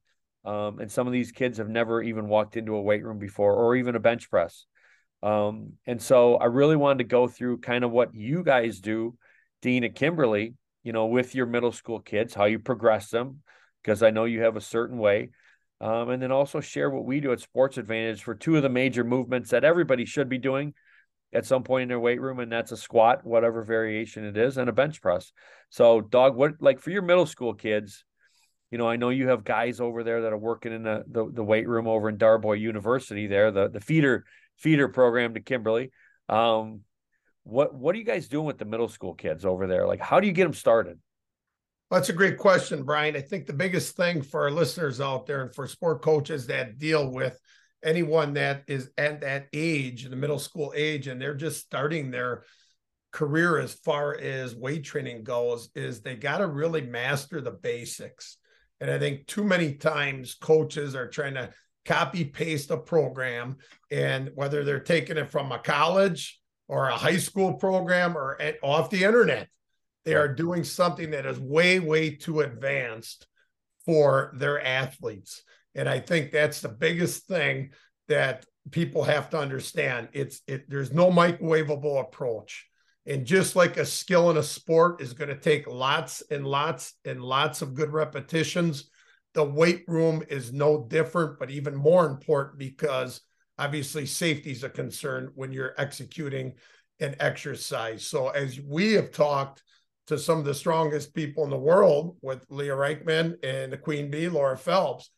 um, 0.45 0.79
and 0.79 0.89
some 0.89 1.07
of 1.07 1.13
these 1.13 1.31
kids 1.31 1.57
have 1.57 1.67
never 1.67 2.01
even 2.01 2.29
walked 2.29 2.55
into 2.55 2.75
a 2.75 2.81
weight 2.81 3.03
room 3.03 3.17
before 3.17 3.53
or 3.53 3.75
even 3.75 3.95
a 3.95 3.99
bench 3.99 4.29
press. 4.29 4.65
Um, 5.23 5.73
and 5.87 5.99
so 6.01 6.35
i 6.35 6.45
really 6.45 6.75
wanted 6.75 6.99
to 6.99 7.03
go 7.05 7.27
through 7.27 7.57
kind 7.57 7.83
of 7.83 7.91
what 7.91 8.13
you 8.13 8.43
guys 8.43 8.79
do 8.79 9.17
dean 9.63 9.83
at 9.83 9.95
kimberly 9.95 10.53
you 10.87 10.93
know 10.93 11.07
with 11.07 11.35
your 11.35 11.45
middle 11.45 11.73
school 11.73 11.99
kids 11.99 12.33
how 12.33 12.45
you 12.45 12.59
progress 12.59 13.09
them 13.09 13.41
because 13.83 14.01
I 14.01 14.09
know 14.09 14.23
you 14.23 14.43
have 14.43 14.55
a 14.55 14.61
certain 14.61 14.97
way. 14.97 15.31
Um, 15.81 16.09
and 16.11 16.23
then 16.23 16.31
also 16.31 16.61
share 16.61 16.89
what 16.89 17.03
we 17.03 17.19
do 17.19 17.33
at 17.33 17.41
Sports 17.41 17.75
Advantedge 17.77 18.21
for 18.21 18.33
two 18.33 18.55
of 18.55 18.63
the 18.63 18.69
major 18.69 19.03
movements 19.03 19.49
that 19.49 19.65
everybody 19.65 20.05
should 20.05 20.29
be 20.29 20.37
doing 20.37 20.73
at 21.33 21.45
some 21.45 21.63
point 21.63 21.83
in 21.83 21.87
their 21.89 21.99
weight 21.99 22.21
room, 22.21 22.39
and 22.39 22.49
that's 22.49 22.71
a 22.71 22.77
squat, 22.77 23.25
whatever 23.25 23.63
variation 23.63 24.23
it 24.23 24.37
is, 24.37 24.57
and 24.57 24.69
a 24.69 24.71
bench 24.71 25.01
press. 25.01 25.33
So, 25.69 25.99
dog, 25.99 26.37
what 26.37 26.53
like 26.61 26.79
for 26.79 26.89
your 26.89 27.01
middle 27.01 27.25
school 27.25 27.53
kids, 27.53 28.05
you 28.71 28.77
know, 28.77 28.87
I 28.87 28.95
know 28.95 29.09
you 29.09 29.27
have 29.27 29.43
guys 29.43 29.81
over 29.81 30.05
there 30.05 30.21
that 30.21 30.31
are 30.31 30.37
working 30.37 30.71
in 30.71 30.83
the 30.83 31.03
the, 31.05 31.29
the 31.29 31.43
weight 31.43 31.67
room 31.67 31.85
over 31.85 32.07
in 32.07 32.17
Darboy 32.17 32.61
University 32.61 33.27
there, 33.27 33.51
the 33.51 33.67
the 33.67 33.81
feeder 33.81 34.23
feeder 34.55 34.87
program 34.87 35.33
to 35.33 35.41
Kimberly. 35.41 35.91
Um, 36.29 36.81
what 37.47 37.73
what 37.73 37.95
are 37.95 37.97
you 37.97 38.03
guys 38.03 38.27
doing 38.27 38.45
with 38.45 38.57
the 38.57 38.65
middle 38.65 38.89
school 38.89 39.13
kids 39.13 39.45
over 39.45 39.67
there? 39.67 39.87
Like, 39.87 40.01
how 40.01 40.19
do 40.19 40.27
you 40.27 40.33
get 40.33 40.43
them 40.43 40.53
started? 40.53 40.99
That's 41.89 42.09
a 42.09 42.13
great 42.13 42.37
question, 42.37 42.83
Brian. 42.83 43.15
I 43.15 43.21
think 43.21 43.45
the 43.45 43.53
biggest 43.53 43.95
thing 43.95 44.21
for 44.21 44.43
our 44.43 44.51
listeners 44.51 44.99
out 44.99 45.25
there 45.25 45.43
and 45.43 45.55
for 45.55 45.67
sport 45.67 46.01
coaches 46.01 46.47
that 46.47 46.77
deal 46.77 47.09
with 47.09 47.39
anyone 47.83 48.33
that 48.33 48.63
is 48.67 48.89
at 48.97 49.21
that 49.21 49.47
age, 49.53 50.03
the 50.03 50.15
middle 50.15 50.39
school 50.39 50.73
age, 50.75 51.07
and 51.07 51.21
they're 51.21 51.33
just 51.33 51.61
starting 51.61 52.11
their 52.11 52.43
career 53.13 53.57
as 53.57 53.73
far 53.73 54.17
as 54.17 54.53
weight 54.53 54.83
training 54.83 55.23
goes, 55.23 55.69
is 55.75 56.01
they 56.01 56.15
got 56.15 56.39
to 56.39 56.47
really 56.47 56.81
master 56.81 57.39
the 57.39 57.51
basics. 57.51 58.37
And 58.81 58.91
I 58.91 58.99
think 58.99 59.25
too 59.25 59.45
many 59.45 59.75
times 59.75 60.35
coaches 60.35 60.93
are 60.93 61.07
trying 61.07 61.35
to 61.35 61.51
copy 61.85 62.25
paste 62.25 62.69
a 62.69 62.77
program, 62.77 63.57
and 63.89 64.31
whether 64.35 64.65
they're 64.65 64.81
taking 64.81 65.15
it 65.15 65.31
from 65.31 65.53
a 65.53 65.59
college 65.59 66.41
or 66.67 66.87
a 66.87 66.97
high 66.97 67.17
school 67.17 67.53
program 67.53 68.17
or 68.17 68.39
at, 68.41 68.57
off 68.61 68.89
the 68.89 69.03
internet 69.03 69.47
they 70.07 70.15
are 70.15 70.33
doing 70.33 70.63
something 70.63 71.11
that 71.11 71.25
is 71.25 71.37
way, 71.37 71.81
way 71.81 72.11
too 72.11 72.39
advanced 72.39 73.27
for 73.85 74.31
their 74.35 74.65
athletes. 74.65 75.43
And 75.75 75.89
I 75.89 75.99
think 75.99 76.31
that's 76.31 76.61
the 76.61 76.69
biggest 76.69 77.27
thing 77.27 77.71
that 78.07 78.45
people 78.71 79.03
have 79.03 79.29
to 79.31 79.37
understand. 79.37 80.07
It's 80.13 80.39
it 80.47 80.69
there's 80.69 80.93
no 80.93 81.11
microwavable 81.11 81.99
approach. 81.99 82.67
And 83.05 83.25
just 83.25 83.57
like 83.57 83.75
a 83.75 83.85
skill 83.85 84.31
in 84.31 84.37
a 84.37 84.43
sport 84.43 85.01
is 85.01 85.11
going 85.11 85.27
to 85.27 85.35
take 85.35 85.67
lots 85.67 86.23
and 86.31 86.47
lots 86.47 86.93
and 87.03 87.21
lots 87.21 87.61
of 87.61 87.73
good 87.73 87.91
repetitions, 87.91 88.89
the 89.33 89.43
weight 89.43 89.83
room 89.89 90.23
is 90.29 90.53
no 90.53 90.87
different, 90.87 91.37
but 91.37 91.51
even 91.51 91.75
more 91.75 92.05
important 92.05 92.59
because 92.59 93.19
obviously 93.57 94.05
safety 94.05 94.51
is 94.51 94.63
a 94.63 94.69
concern 94.69 95.31
when 95.35 95.51
you're 95.51 95.75
executing 95.77 96.53
an 96.99 97.15
exercise. 97.19 98.05
So 98.05 98.29
as 98.29 98.59
we 98.59 98.93
have 98.93 99.11
talked 99.11 99.63
to 100.07 100.17
some 100.17 100.39
of 100.39 100.45
the 100.45 100.53
strongest 100.53 101.13
people 101.13 101.43
in 101.43 101.49
the 101.49 101.57
world 101.57 102.17
with 102.21 102.45
Leah 102.49 102.75
Reichman 102.75 103.35
and 103.43 103.71
the 103.71 103.77
Queen 103.77 104.09
Bee, 104.09 104.29
Laura 104.29 104.57
Phelps, 104.57 105.09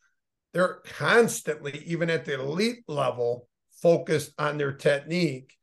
they're 0.52 0.82
constantly, 0.84 1.82
even 1.86 2.10
at 2.10 2.24
the 2.24 2.34
elite 2.34 2.82
level, 2.88 3.48
focused 3.82 4.32
on 4.38 4.58
their 4.58 4.72
technique 4.72 5.56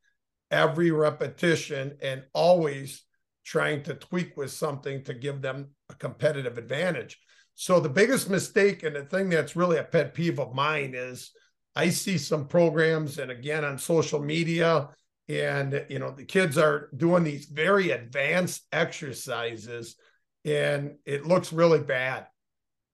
every 0.50 0.92
repetition 0.92 1.98
and 2.02 2.24
always 2.34 3.04
trying 3.44 3.84
to 3.84 3.94
tweak 3.94 4.36
with 4.38 4.52
something 4.52 5.04
to 5.04 5.14
give 5.14 5.42
them 5.42 5.70
a 5.90 5.96
competitive 5.96 6.58
advantage. 6.58 7.20
So 7.56 7.80
the 7.80 7.90
biggest 7.90 8.30
mistake 8.30 8.84
and 8.84 8.96
the 8.96 9.04
thing 9.04 9.30
that's 9.30 9.56
really 9.56 9.78
a 9.78 9.84
pet 9.84 10.14
peeve 10.14 10.40
of 10.40 10.54
mine 10.54 10.94
is 10.96 11.32
I 11.78 11.90
see 11.90 12.18
some 12.18 12.48
programs 12.48 13.20
and 13.20 13.30
again 13.30 13.64
on 13.64 13.78
social 13.78 14.20
media 14.20 14.90
and 15.30 15.86
you 15.90 16.00
know 16.00 16.10
the 16.10 16.26
kids 16.26 16.58
are 16.58 16.90
doing 16.98 17.24
these 17.24 17.46
very 17.46 17.92
advanced 17.92 18.66
exercises 18.72 19.96
and 20.44 20.96
it 21.06 21.28
looks 21.28 21.54
really 21.54 21.82
bad. 21.82 22.26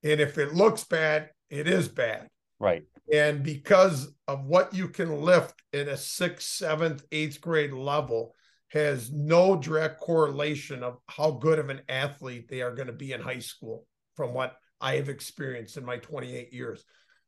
And 0.04 0.20
if 0.20 0.38
it 0.38 0.54
looks 0.54 0.84
bad, 0.84 1.30
it 1.50 1.66
is 1.66 1.88
bad. 1.88 2.28
Right. 2.60 2.84
And 3.12 3.42
because 3.42 4.12
of 4.28 4.44
what 4.46 4.74
you 4.74 4.90
can 4.90 5.22
lift 5.22 5.54
in 5.72 5.88
a 5.88 5.96
sixth, 5.96 6.50
seventh, 6.50 7.06
eighth 7.14 7.40
grade 7.40 7.72
level, 7.72 8.36
has 8.68 9.12
no 9.14 9.56
direct 9.56 10.02
correlation 10.02 10.84
of 10.84 10.98
how 11.08 11.32
good 11.32 11.60
of 11.60 11.70
an 11.70 11.82
athlete 11.88 12.50
they 12.50 12.62
are 12.62 12.76
going 12.76 12.88
to 12.88 12.94
be 12.94 13.14
in 13.14 13.22
high 13.22 13.40
school 13.40 13.86
from 14.18 14.34
what 14.34 14.58
I 14.82 14.96
have 14.96 15.08
experienced 15.08 15.78
in 15.78 15.86
my 15.86 15.98
28 15.98 16.52
years. 16.52 16.84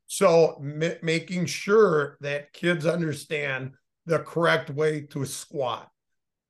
So, 0.07 0.61
m- 0.61 0.97
making 1.01 1.47
sure 1.47 2.17
that 2.21 2.53
kids 2.53 2.85
understand 2.85 3.71
the 4.05 4.19
correct 4.19 4.69
way 4.69 5.01
to 5.01 5.25
squat, 5.25 5.89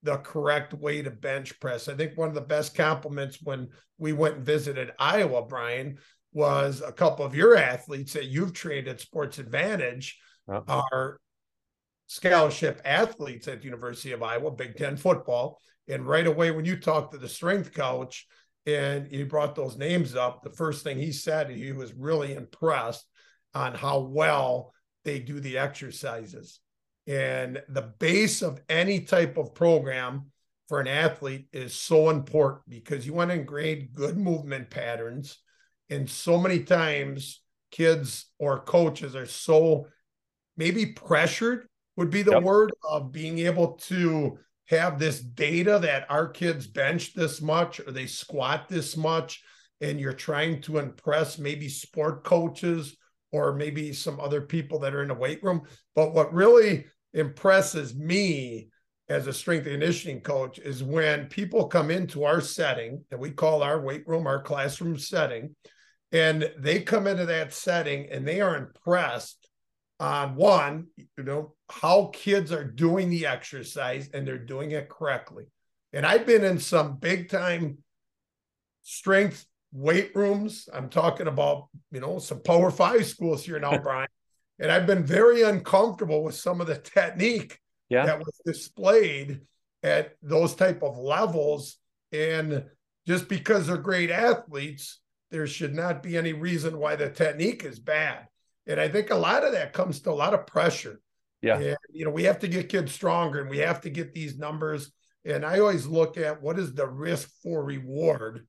the 0.04 0.18
correct 0.18 0.74
way 0.74 1.02
to 1.02 1.12
bench 1.12 1.60
press. 1.60 1.88
I 1.88 1.96
think 1.96 2.18
one 2.18 2.28
of 2.28 2.36
the 2.36 2.42
best 2.42 2.76
compliments 2.76 3.40
when 3.42 3.70
we 3.98 4.14
went 4.14 4.36
and 4.36 4.46
visited 4.46 4.92
Iowa, 5.00 5.44
Brian, 5.44 5.98
was 6.34 6.82
a 6.86 6.92
couple 6.92 7.26
of 7.26 7.34
your 7.34 7.56
athletes 7.56 8.14
that 8.14 8.26
you've 8.26 8.54
trained 8.54 8.90
at 8.90 9.00
Sports 9.00 9.38
Advantedge 9.38 10.12
are 10.68 11.20
scholarship 12.08 12.82
athletes 12.84 13.48
at 13.48 13.60
the 13.60 13.66
University 13.66 14.12
of 14.12 14.22
Iowa, 14.22 14.52
Big 14.52 14.76
Ten 14.76 14.98
football. 14.98 15.60
And 15.88 16.06
right 16.06 16.28
away, 16.28 16.52
when 16.52 16.66
you 16.66 16.78
talked 16.78 17.14
to 17.14 17.18
the 17.18 17.30
strength 17.30 17.74
coach 17.74 18.28
and 18.66 19.08
he 19.08 19.24
brought 19.24 19.56
those 19.56 19.78
names 19.78 20.16
up, 20.16 20.44
the 20.44 20.52
first 20.52 20.84
thing 20.84 20.98
he 20.98 21.12
said, 21.12 21.50
he 21.50 21.72
was 21.72 21.94
really 21.94 22.34
impressed 22.34 23.06
on 23.56 23.74
how 23.74 24.00
well 24.00 24.74
they 25.04 25.20
do 25.20 25.40
the 25.40 25.58
exercises. 25.58 26.60
And 27.08 27.62
the 27.70 27.94
base 28.00 28.42
of 28.42 28.62
any 28.70 29.00
type 29.02 29.38
of 29.38 29.56
program 29.56 30.32
for 30.68 30.80
an 30.80 30.88
athlete 30.88 31.48
is 31.54 31.74
so 31.74 32.10
important 32.10 32.68
because 32.68 33.06
you 33.06 33.14
want 33.14 33.30
to 33.30 33.36
ingrain 33.36 33.90
good 33.94 34.18
movement 34.18 34.70
patterns 34.70 35.38
and 35.90 36.10
so 36.10 36.40
many 36.40 36.60
times 36.60 37.42
kids 37.72 38.32
or 38.40 38.60
coaches 38.60 39.16
are 39.16 39.26
so 39.28 39.88
maybe 40.58 40.88
pressured 40.88 41.68
would 41.98 42.10
be 42.10 42.24
the 42.24 42.32
yep. 42.32 42.44
word 42.44 42.72
of 42.90 43.12
being 43.12 43.40
able 43.40 43.74
to 43.74 44.38
have 44.68 44.98
this 44.98 45.20
data 45.20 45.78
that 45.80 46.10
our 46.10 46.28
kids 46.28 46.66
bench 46.66 47.14
this 47.14 47.42
much 47.42 47.80
or 47.80 47.92
they 47.92 48.08
squat 48.08 48.68
this 48.68 48.98
much 48.98 49.44
and 49.82 50.00
you're 50.00 50.14
trying 50.14 50.60
to 50.62 50.80
impress 50.80 51.38
maybe 51.38 51.70
sport 51.70 52.24
coaches 52.24 52.96
or 53.44 53.56
maybe 53.56 53.94
some 53.94 54.20
other 54.20 54.42
people 54.42 54.80
that 54.80 54.94
are 54.94 55.02
in 55.02 55.10
the 55.10 55.14
weight 55.14 55.42
room 55.44 55.62
but 55.96 56.14
what 56.14 56.34
really 56.34 56.86
impresses 57.14 57.96
me 57.96 58.68
as 59.08 59.28
a 59.28 59.34
strength 59.34 59.66
conditioning 59.66 60.22
coach 60.22 60.58
is 60.60 60.84
when 60.84 61.28
people 61.28 61.68
come 61.68 61.92
into 61.92 62.24
our 62.24 62.42
setting 62.42 63.04
that 63.10 63.20
we 63.20 63.32
call 63.32 63.62
our 63.62 63.80
weight 63.80 64.08
room 64.08 64.28
our 64.28 64.42
classroom 64.42 64.98
setting 64.98 65.56
and 66.12 66.52
they 66.58 66.82
come 66.82 67.08
into 67.08 67.26
that 67.26 67.54
setting 67.54 68.08
and 68.12 68.28
they 68.28 68.42
are 68.42 68.56
impressed 68.56 69.50
on 70.00 70.36
one, 70.36 70.88
you 71.18 71.24
know, 71.24 71.54
how 71.70 72.10
kids 72.14 72.52
are 72.52 72.64
doing 72.64 73.10
the 73.10 73.26
exercise 73.26 74.10
and 74.14 74.28
they're 74.28 74.38
doing 74.38 74.72
it 74.72 74.90
correctly. 74.90 75.46
And 75.94 76.06
I've 76.06 76.26
been 76.26 76.44
in 76.44 76.60
some 76.60 76.98
big 76.98 77.30
time 77.30 77.78
strength 78.84 79.46
weight 79.76 80.16
rooms. 80.16 80.70
I'm 80.74 80.90
talking 80.90 81.28
about, 81.28 81.68
you 81.92 82.00
know, 82.00 82.18
some 82.20 82.42
power 82.42 82.72
five 82.72 83.06
schools 83.06 83.44
here 83.44 83.60
now, 83.60 83.78
Brian. 83.84 84.08
And 84.58 84.72
I've 84.72 84.88
been 84.88 85.04
very 85.04 85.42
uncomfortable 85.42 86.24
with 86.24 86.36
some 86.36 86.62
of 86.62 86.68
the 86.68 86.78
technique 86.78 87.60
yeah. 87.90 88.06
that 88.06 88.20
was 88.20 88.40
displayed 88.46 89.42
at 89.84 90.16
those 90.24 90.56
type 90.56 90.82
of 90.82 90.98
levels. 90.98 91.78
And 92.14 92.64
just 93.06 93.28
because 93.28 93.68
they're 93.68 93.78
great 93.78 94.12
athletes, 94.12 95.02
there 95.30 95.46
should 95.46 95.76
not 95.76 96.02
be 96.02 96.18
any 96.18 96.32
reason 96.32 96.78
why 96.78 96.96
the 96.96 97.10
technique 97.10 97.66
is 97.66 97.80
bad. 97.80 98.28
And 98.66 98.80
I 98.80 98.88
think 98.88 99.10
a 99.10 99.16
lot 99.16 99.44
of 99.44 99.52
that 99.52 99.74
comes 99.74 100.00
to 100.02 100.12
a 100.12 100.14
lot 100.14 100.34
of 100.34 100.48
pressure. 100.48 101.02
Yeah. 101.42 101.60
And, 101.60 101.78
you 101.92 102.06
know, 102.06 102.12
we 102.12 102.24
have 102.24 102.40
to 102.40 102.48
get 102.48 102.70
kids 102.70 102.94
stronger 102.94 103.42
and 103.42 103.50
we 103.50 103.58
have 103.58 103.82
to 103.82 103.90
get 103.90 104.14
these 104.14 104.38
numbers. 104.38 104.92
And 105.26 105.46
I 105.46 105.60
always 105.60 105.86
look 105.86 106.18
at 106.18 106.42
what 106.42 106.58
is 106.58 106.74
the 106.74 106.88
risk 106.88 107.30
for 107.44 107.64
reward 107.64 108.48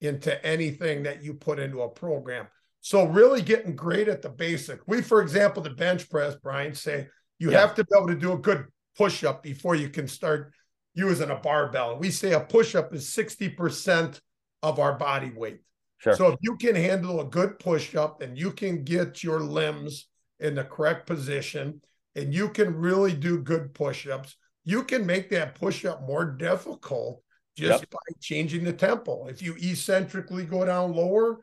into 0.00 0.44
anything 0.44 1.02
that 1.02 1.22
you 1.22 1.34
put 1.34 1.58
into 1.58 1.82
a 1.82 1.88
program. 1.88 2.46
So 2.80 3.04
really 3.06 3.42
getting 3.42 3.74
great 3.74 4.08
at 4.08 4.22
the 4.22 4.28
basic. 4.28 4.80
We, 4.86 5.02
for 5.02 5.20
example, 5.20 5.62
the 5.62 5.70
bench 5.70 6.08
press, 6.08 6.36
Brian, 6.42 6.74
say 6.74 7.08
you 7.38 7.50
yeah. 7.50 7.60
have 7.60 7.74
to 7.74 7.84
be 7.84 7.90
able 7.96 8.08
to 8.08 8.14
do 8.14 8.32
a 8.32 8.38
good 8.38 8.66
push-up 8.96 9.42
before 9.42 9.74
you 9.74 9.88
can 9.88 10.08
start 10.08 10.52
using 10.94 11.30
a 11.30 11.36
barbell. 11.36 11.98
We 11.98 12.10
say 12.10 12.32
a 12.32 12.40
push-up 12.40 12.94
is 12.94 13.06
60% 13.08 14.20
of 14.62 14.78
our 14.78 14.94
body 14.94 15.32
weight. 15.34 15.60
Sure. 15.98 16.14
So 16.14 16.28
if 16.28 16.38
you 16.40 16.56
can 16.56 16.74
handle 16.74 17.20
a 17.20 17.24
good 17.24 17.58
push 17.58 17.94
up 17.94 18.22
and 18.22 18.38
you 18.38 18.52
can 18.52 18.84
get 18.84 19.22
your 19.22 19.40
limbs 19.40 20.06
in 20.40 20.54
the 20.54 20.64
correct 20.64 21.06
position 21.06 21.80
and 22.14 22.32
you 22.32 22.48
can 22.48 22.74
really 22.74 23.12
do 23.12 23.38
good 23.38 23.74
push 23.74 24.06
ups, 24.06 24.36
you 24.64 24.84
can 24.84 25.06
make 25.06 25.30
that 25.30 25.56
push 25.56 25.84
up 25.84 26.06
more 26.06 26.24
difficult 26.24 27.22
just 27.58 27.82
yep. 27.82 27.90
by 27.90 27.98
changing 28.20 28.64
the 28.64 28.72
tempo. 28.72 29.26
If 29.26 29.42
you 29.42 29.56
eccentrically 29.56 30.44
go 30.44 30.64
down 30.64 30.92
lower, 30.92 31.38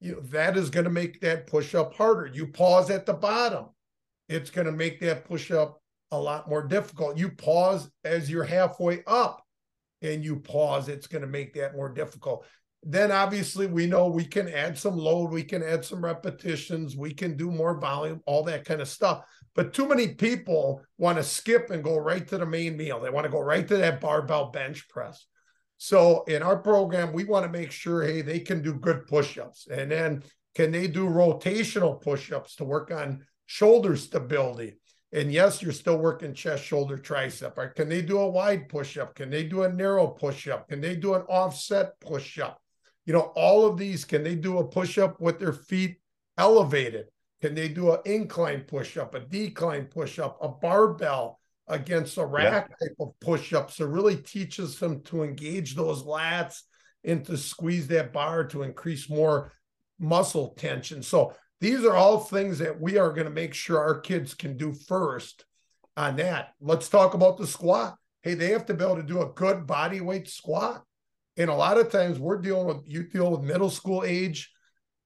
you 0.00 0.12
know, 0.12 0.20
that 0.20 0.56
is 0.56 0.70
going 0.70 0.84
to 0.84 0.90
make 0.90 1.20
that 1.20 1.46
push 1.46 1.74
up 1.74 1.94
harder. 1.94 2.26
You 2.26 2.46
pause 2.46 2.90
at 2.90 3.06
the 3.06 3.14
bottom, 3.14 3.66
it's 4.28 4.50
going 4.50 4.66
to 4.66 4.72
make 4.72 5.00
that 5.00 5.24
push 5.24 5.50
up 5.50 5.80
a 6.12 6.18
lot 6.18 6.48
more 6.48 6.66
difficult. 6.66 7.18
You 7.18 7.30
pause 7.30 7.90
as 8.04 8.30
you're 8.30 8.44
halfway 8.44 9.02
up 9.06 9.42
and 10.02 10.24
you 10.24 10.36
pause, 10.36 10.88
it's 10.88 11.06
going 11.06 11.22
to 11.22 11.28
make 11.28 11.54
that 11.54 11.74
more 11.74 11.88
difficult 11.88 12.46
then 12.88 13.10
obviously 13.10 13.66
we 13.66 13.84
know 13.84 14.06
we 14.06 14.24
can 14.24 14.48
add 14.48 14.78
some 14.78 14.96
load, 14.96 15.32
we 15.32 15.42
can 15.42 15.62
add 15.62 15.84
some 15.84 16.04
repetitions, 16.04 16.96
we 16.96 17.12
can 17.12 17.36
do 17.36 17.50
more 17.50 17.80
volume, 17.80 18.22
all 18.26 18.44
that 18.44 18.64
kind 18.64 18.80
of 18.80 18.88
stuff. 18.88 19.24
But 19.56 19.74
too 19.74 19.88
many 19.88 20.14
people 20.14 20.82
want 20.96 21.18
to 21.18 21.24
skip 21.24 21.70
and 21.70 21.82
go 21.82 21.96
right 21.96 22.26
to 22.28 22.38
the 22.38 22.46
main 22.46 22.76
meal. 22.76 23.00
They 23.00 23.10
want 23.10 23.24
to 23.24 23.30
go 23.30 23.40
right 23.40 23.66
to 23.66 23.76
that 23.78 24.00
barbell 24.00 24.52
bench 24.52 24.88
press. 24.88 25.26
So 25.78 26.24
in 26.24 26.42
our 26.42 26.56
program, 26.56 27.12
we 27.12 27.24
want 27.24 27.44
to 27.44 27.58
make 27.58 27.70
sure, 27.70 28.02
hey, 28.02 28.22
they 28.22 28.40
can 28.40 28.62
do 28.62 28.74
good 28.74 29.06
push-ups. 29.06 29.68
And 29.70 29.90
then 29.90 30.22
can 30.54 30.72
they 30.72 30.86
do 30.86 31.06
rotational 31.06 32.00
push-ups 32.00 32.56
to 32.56 32.64
work 32.64 32.90
on 32.90 33.26
shoulder 33.44 33.96
stability? 33.96 34.78
And 35.12 35.30
yes, 35.32 35.62
you're 35.62 35.72
still 35.72 35.98
working 35.98 36.34
chest, 36.34 36.64
shoulder, 36.64 36.98
tricep. 36.98 37.56
Or 37.56 37.68
can 37.68 37.88
they 37.88 38.02
do 38.02 38.18
a 38.18 38.28
wide 38.28 38.68
push-up? 38.68 39.14
Can 39.14 39.30
they 39.30 39.44
do 39.44 39.62
a 39.62 39.72
narrow 39.72 40.08
push-up? 40.08 40.68
Can 40.68 40.80
they 40.80 40.96
do 40.96 41.14
an 41.14 41.22
offset 41.22 41.98
push-up? 42.00 42.60
you 43.06 43.12
know, 43.12 43.32
all 43.36 43.64
of 43.64 43.78
these, 43.78 44.04
can 44.04 44.22
they 44.22 44.34
do 44.34 44.58
a 44.58 44.66
push 44.66 44.98
up 44.98 45.20
with 45.20 45.38
their 45.38 45.52
feet 45.52 45.98
elevated? 46.36 47.06
Can 47.40 47.54
they 47.54 47.68
do 47.68 47.92
an 47.92 48.00
incline 48.04 48.62
push 48.62 48.96
up, 48.96 49.14
a 49.14 49.20
decline 49.20 49.84
push 49.84 50.18
up, 50.18 50.38
a 50.42 50.48
barbell 50.48 51.38
against 51.68 52.16
a 52.18 52.24
rack 52.24 52.70
yeah. 52.70 52.88
type 52.88 52.96
of 53.00 53.18
push 53.20 53.52
up? 53.52 53.70
So, 53.70 53.86
really 53.86 54.16
teaches 54.16 54.78
them 54.78 55.02
to 55.04 55.22
engage 55.22 55.74
those 55.74 56.04
lats 56.04 56.60
and 57.04 57.24
to 57.26 57.36
squeeze 57.36 57.86
that 57.88 58.12
bar 58.12 58.44
to 58.48 58.62
increase 58.62 59.08
more 59.08 59.52
muscle 59.98 60.54
tension. 60.56 61.02
So, 61.02 61.34
these 61.60 61.84
are 61.84 61.96
all 61.96 62.20
things 62.20 62.58
that 62.58 62.80
we 62.80 62.98
are 62.98 63.12
going 63.12 63.26
to 63.26 63.30
make 63.30 63.54
sure 63.54 63.78
our 63.78 64.00
kids 64.00 64.34
can 64.34 64.56
do 64.56 64.72
first 64.72 65.44
on 65.96 66.16
that. 66.16 66.50
Let's 66.60 66.88
talk 66.88 67.14
about 67.14 67.38
the 67.38 67.46
squat. 67.46 67.96
Hey, 68.22 68.34
they 68.34 68.50
have 68.50 68.66
to 68.66 68.74
be 68.74 68.84
able 68.84 68.96
to 68.96 69.02
do 69.02 69.22
a 69.22 69.32
good 69.32 69.66
body 69.66 70.00
weight 70.00 70.28
squat. 70.28 70.82
And 71.38 71.50
a 71.50 71.54
lot 71.54 71.78
of 71.78 71.90
times 71.90 72.18
we're 72.18 72.40
dealing 72.40 72.66
with 72.66 72.82
you 72.86 73.04
deal 73.04 73.30
with 73.30 73.42
middle 73.42 73.70
school 73.70 74.04
age 74.04 74.50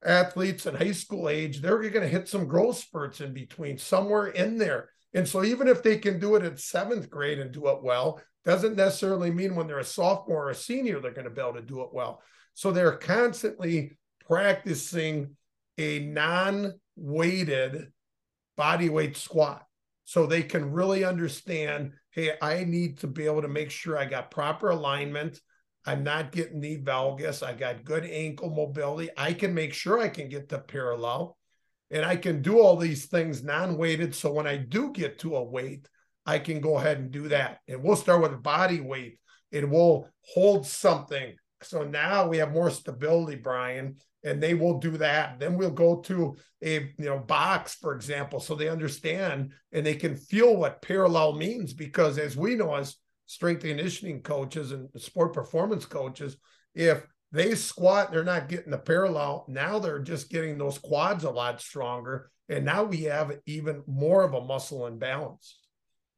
athletes 0.04 0.66
and 0.66 0.76
high 0.76 0.92
school 0.92 1.28
age, 1.28 1.60
they're 1.60 1.78
going 1.78 1.92
to 1.92 2.08
hit 2.08 2.28
some 2.28 2.46
growth 2.46 2.78
spurts 2.78 3.20
in 3.20 3.32
between 3.32 3.78
somewhere 3.78 4.28
in 4.28 4.58
there. 4.58 4.90
And 5.14 5.28
so 5.28 5.44
even 5.44 5.68
if 5.68 5.82
they 5.82 5.98
can 5.98 6.20
do 6.20 6.36
it 6.36 6.44
at 6.44 6.60
seventh 6.60 7.10
grade 7.10 7.38
and 7.38 7.52
do 7.52 7.68
it 7.68 7.82
well, 7.82 8.20
doesn't 8.44 8.76
necessarily 8.76 9.30
mean 9.30 9.54
when 9.54 9.66
they're 9.66 9.78
a 9.78 9.84
sophomore 9.84 10.46
or 10.46 10.50
a 10.50 10.54
senior, 10.54 11.00
they're 11.00 11.12
going 11.12 11.24
to 11.24 11.30
be 11.30 11.40
able 11.40 11.54
to 11.54 11.62
do 11.62 11.82
it 11.82 11.92
well. 11.92 12.22
So 12.54 12.70
they're 12.70 12.96
constantly 12.96 13.98
practicing 14.26 15.36
a 15.78 16.00
non 16.00 16.74
weighted 16.96 17.88
body 18.56 18.88
weight 18.88 19.16
squat. 19.16 19.64
so 20.04 20.26
they 20.26 20.42
can 20.42 20.72
really 20.72 21.04
understand 21.04 21.92
hey, 22.12 22.32
I 22.42 22.64
need 22.64 22.98
to 22.98 23.06
be 23.06 23.26
able 23.26 23.42
to 23.42 23.48
make 23.48 23.70
sure 23.70 23.96
I 23.96 24.04
got 24.04 24.30
proper 24.30 24.70
alignment. 24.70 25.40
I'm 25.86 26.02
not 26.02 26.32
getting 26.32 26.60
knee 26.60 26.78
valgus. 26.82 27.46
I 27.46 27.54
got 27.54 27.84
good 27.84 28.04
ankle 28.04 28.50
mobility. 28.50 29.10
I 29.16 29.32
can 29.32 29.54
make 29.54 29.72
sure 29.72 30.00
I 30.00 30.08
can 30.08 30.28
get 30.28 30.48
the 30.48 30.58
parallel 30.58 31.36
and 31.90 32.04
I 32.04 32.16
can 32.16 32.42
do 32.42 32.60
all 32.60 32.76
these 32.76 33.06
things 33.06 33.42
non 33.42 33.76
weighted. 33.76 34.14
So 34.14 34.32
when 34.32 34.46
I 34.46 34.56
do 34.56 34.92
get 34.92 35.18
to 35.20 35.36
a 35.36 35.42
weight, 35.42 35.88
I 36.26 36.38
can 36.38 36.60
go 36.60 36.78
ahead 36.78 36.98
and 36.98 37.10
do 37.10 37.28
that. 37.28 37.58
And 37.68 37.82
we'll 37.82 37.96
start 37.96 38.22
with 38.22 38.42
body 38.42 38.80
weight 38.80 39.18
and 39.52 39.70
we'll 39.70 40.08
hold 40.22 40.66
something. 40.66 41.34
So 41.62 41.82
now 41.82 42.28
we 42.28 42.38
have 42.38 42.52
more 42.52 42.70
stability, 42.70 43.36
Brian 43.36 43.96
and 44.22 44.42
they 44.42 44.54
will 44.54 44.78
do 44.78 44.96
that. 44.98 45.38
Then 45.38 45.56
we'll 45.56 45.70
go 45.70 46.00
to 46.02 46.36
a 46.62 46.92
you 46.98 47.04
know 47.04 47.18
box, 47.18 47.74
for 47.74 47.94
example, 47.94 48.40
so 48.40 48.54
they 48.54 48.68
understand 48.68 49.52
and 49.72 49.84
they 49.84 49.94
can 49.94 50.16
feel 50.16 50.56
what 50.56 50.82
parallel 50.82 51.34
means. 51.34 51.72
Because 51.72 52.18
as 52.18 52.36
we 52.36 52.54
know, 52.54 52.74
as 52.74 52.96
strength 53.26 53.64
and 53.64 53.76
conditioning 53.76 54.22
coaches 54.22 54.72
and 54.72 54.88
sport 54.96 55.32
performance 55.32 55.86
coaches, 55.86 56.36
if 56.74 57.04
they 57.32 57.54
squat, 57.54 58.10
they're 58.10 58.24
not 58.24 58.48
getting 58.48 58.70
the 58.70 58.78
parallel. 58.78 59.44
Now 59.48 59.78
they're 59.78 60.00
just 60.00 60.30
getting 60.30 60.58
those 60.58 60.78
quads 60.78 61.24
a 61.24 61.30
lot 61.30 61.60
stronger. 61.60 62.30
And 62.48 62.64
now 62.64 62.82
we 62.82 63.02
have 63.02 63.38
even 63.46 63.82
more 63.86 64.24
of 64.24 64.34
a 64.34 64.44
muscle 64.44 64.86
imbalance. 64.86 65.58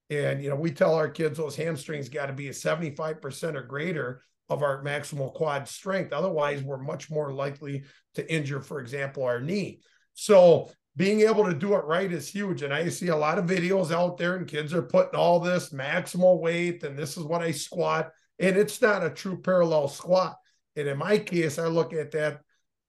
And 0.09 0.43
you 0.43 0.51
know, 0.51 0.57
we 0.57 0.71
tell 0.71 0.95
our 0.95 1.09
kids 1.09 1.39
those 1.39 1.57
hamstrings 1.57 2.09
got 2.09 2.27
to 2.27 2.33
be 2.33 2.49
a 2.49 2.53
75% 2.53 3.55
or 3.55 3.63
greater 3.63 4.23
of 4.49 4.63
our 4.63 4.83
maximal 4.83 5.33
quad 5.33 5.69
strength. 5.69 6.13
Otherwise, 6.13 6.63
we're 6.63 6.79
much 6.79 7.11
more 7.11 7.33
likely 7.33 7.85
to 8.15 8.33
injure, 8.33 8.61
for 8.61 8.81
example, 8.81 9.25
our 9.25 9.41
knee. 9.41 9.81
So 10.15 10.71
being 10.97 11.23
able 11.23 11.45
to 11.47 11.55
do 11.55 11.75
it 11.75 11.85
right 11.85 12.13
is 12.13 12.29
huge. 12.29 12.63
And 12.63 12.73
I 12.73 12.89
see 12.89 13.09
a 13.09 13.17
lot 13.17 13.39
of 13.39 13.47
videos 13.47 13.91
out 13.91 14.19
there, 14.19 14.37
and 14.37 14.47
kids 14.47 14.75
are 14.75 14.83
putting 14.83 15.19
all 15.19 15.41
this 15.41 15.71
maximal 15.71 16.41
weight, 16.41 16.83
and 16.83 16.99
this 16.99 17.17
is 17.17 17.25
what 17.25 17.43
I 17.43 17.51
squat. 17.51 18.11
And 18.39 18.57
it's 18.57 18.83
not 18.83 19.05
a 19.05 19.11
true 19.11 19.41
parallel 19.41 19.89
squat. 19.89 20.37
And 20.77 20.89
in 20.89 20.99
my 20.99 21.19
case, 21.19 21.59
I 21.59 21.67
look 21.67 21.93
at 21.93 22.13
that 22.13 22.41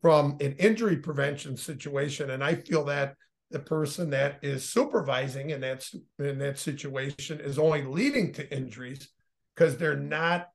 from 0.01 0.37
an 0.41 0.53
injury 0.53 0.97
prevention 0.97 1.57
situation, 1.57 2.31
and 2.31 2.43
I 2.43 2.55
feel 2.55 2.85
that 2.85 3.15
the 3.51 3.59
person 3.59 4.09
that 4.09 4.39
is 4.41 4.67
supervising 4.67 5.51
in 5.51 5.61
that 5.61 5.87
in 6.19 6.39
that 6.39 6.57
situation 6.57 7.39
is 7.39 7.59
only 7.59 7.83
leading 7.83 8.33
to 8.33 8.55
injuries 8.55 9.09
because 9.55 9.77
they're 9.77 9.95
not 9.95 10.47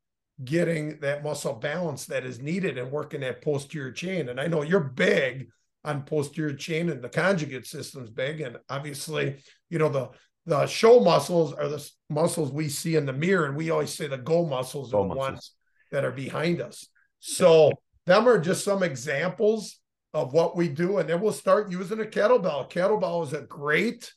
getting 0.45 0.99
that 1.01 1.23
muscle 1.23 1.55
balance 1.55 2.07
that 2.07 2.25
is 2.25 2.41
needed 2.41 2.79
and 2.79 2.91
working 2.91 3.21
that 3.21 3.43
posterior 3.43 3.93
chain. 3.93 4.29
And 4.29 4.41
I 4.41 4.47
know 4.47 4.63
you're 4.63 4.81
big 4.81 5.49
on 5.85 6.03
posterior 6.03 6.55
chain 6.55 6.91
and 6.91 7.03
the 7.03 7.09
conjugate 7.09 7.67
system's 7.67 8.11
big. 8.11 8.41
And 8.41 8.59
obviously, 8.69 9.43
you 9.71 9.79
know, 9.79 9.89
the 9.89 10.11
the 10.47 10.67
show 10.67 11.01
muscles 11.01 11.53
are 11.53 11.69
the 11.69 11.91
muscles 12.09 12.51
we 12.51 12.69
see 12.69 12.97
in 12.97 13.05
the 13.07 13.13
mirror. 13.13 13.47
And 13.47 13.57
we 13.57 13.71
always 13.71 13.93
say 13.93 14.07
the 14.07 14.17
go 14.17 14.47
muscles 14.47 14.95
are 14.95 15.03
the 15.03 15.09
muscles. 15.09 15.19
ones 15.19 15.53
that 15.93 16.05
are 16.05 16.13
behind 16.13 16.61
us. 16.61 16.87
So 17.21 17.73
them 18.07 18.29
are 18.29 18.39
just 18.39 18.65
some 18.65 18.83
examples 18.83 19.81
of 20.15 20.33
what 20.33 20.57
we 20.57 20.69
do. 20.69 20.99
And 20.99 21.09
then 21.09 21.21
we'll 21.21 21.33
start 21.33 21.71
using 21.71 22.01
a 22.01 22.05
kettlebell. 22.05 22.71
kettlebell 22.71 23.27
is 23.27 23.33
a 23.33 23.43
great 23.43 24.13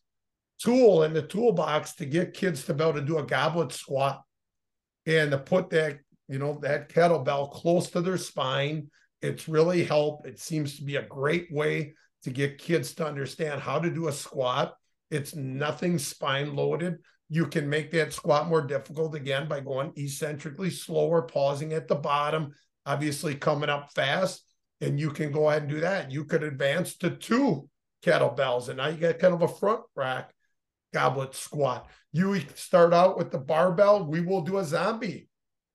tool 0.60 1.04
in 1.04 1.14
the 1.14 1.22
toolbox 1.22 1.96
to 1.96 2.06
get 2.06 2.34
kids 2.34 2.66
to 2.66 2.74
be 2.74 2.84
able 2.84 2.94
to 2.94 3.06
do 3.06 3.18
a 3.18 3.24
goblet 3.24 3.72
squat 3.72 4.22
and 5.06 5.32
to 5.32 5.38
put 5.38 5.70
that 5.72 6.00
you 6.32 6.40
know, 6.40 6.58
that 6.62 6.88
kettlebell 6.88 7.52
close 7.52 7.90
to 7.90 8.00
their 8.00 8.18
spine. 8.18 8.90
It's 9.22 9.50
really 9.50 9.84
helped. 9.84 10.26
It 10.26 10.40
seems 10.40 10.78
to 10.78 10.84
be 10.84 10.96
a 10.96 11.04
great 11.04 11.52
way 11.52 11.94
to 12.24 12.30
get 12.30 12.58
kids 12.58 12.96
to 12.96 13.06
understand 13.06 13.60
how 13.60 13.80
to 13.80 13.90
do 13.90 14.08
a 14.08 14.14
squat. 14.14 14.74
It's 15.10 15.36
nothing 15.36 16.00
spine 16.00 16.56
loaded. 16.56 17.00
You 17.28 17.48
can 17.48 17.70
make 17.70 17.92
that 17.92 18.14
squat 18.14 18.48
more 18.48 18.62
difficult 18.62 19.14
again 19.14 19.50
by 19.50 19.60
going 19.60 19.92
eccentrically 19.98 20.70
slower, 20.70 21.24
pausing 21.24 21.74
at 21.74 21.90
the 21.90 21.96
bottom, 21.96 22.54
obviously 22.86 23.36
coming 23.36 23.70
up 23.70 23.92
fast. 23.94 24.44
And 24.80 25.00
you 25.00 25.12
can 25.12 25.32
go 25.32 25.50
ahead 25.50 25.64
and 25.64 25.72
do 25.72 25.82
that. 25.82 26.12
You 26.12 26.26
could 26.26 26.42
advance 26.42 26.98
to 26.98 27.12
two 27.12 27.70
kettlebells, 28.04 28.68
and 28.68 28.78
now 28.78 28.88
you 28.88 28.98
get 28.98 29.20
kind 29.20 29.34
of 29.34 29.44
a 29.44 29.48
front 29.48 29.82
rack 29.96 30.34
goblet 30.92 31.36
squat. 31.36 31.88
You 32.12 32.40
start 32.56 32.92
out 32.92 33.16
with 33.16 33.30
the 33.30 33.38
barbell. 33.38 34.06
We 34.06 34.22
will 34.22 34.42
do 34.42 34.58
a 34.58 34.64
zombie 34.64 35.30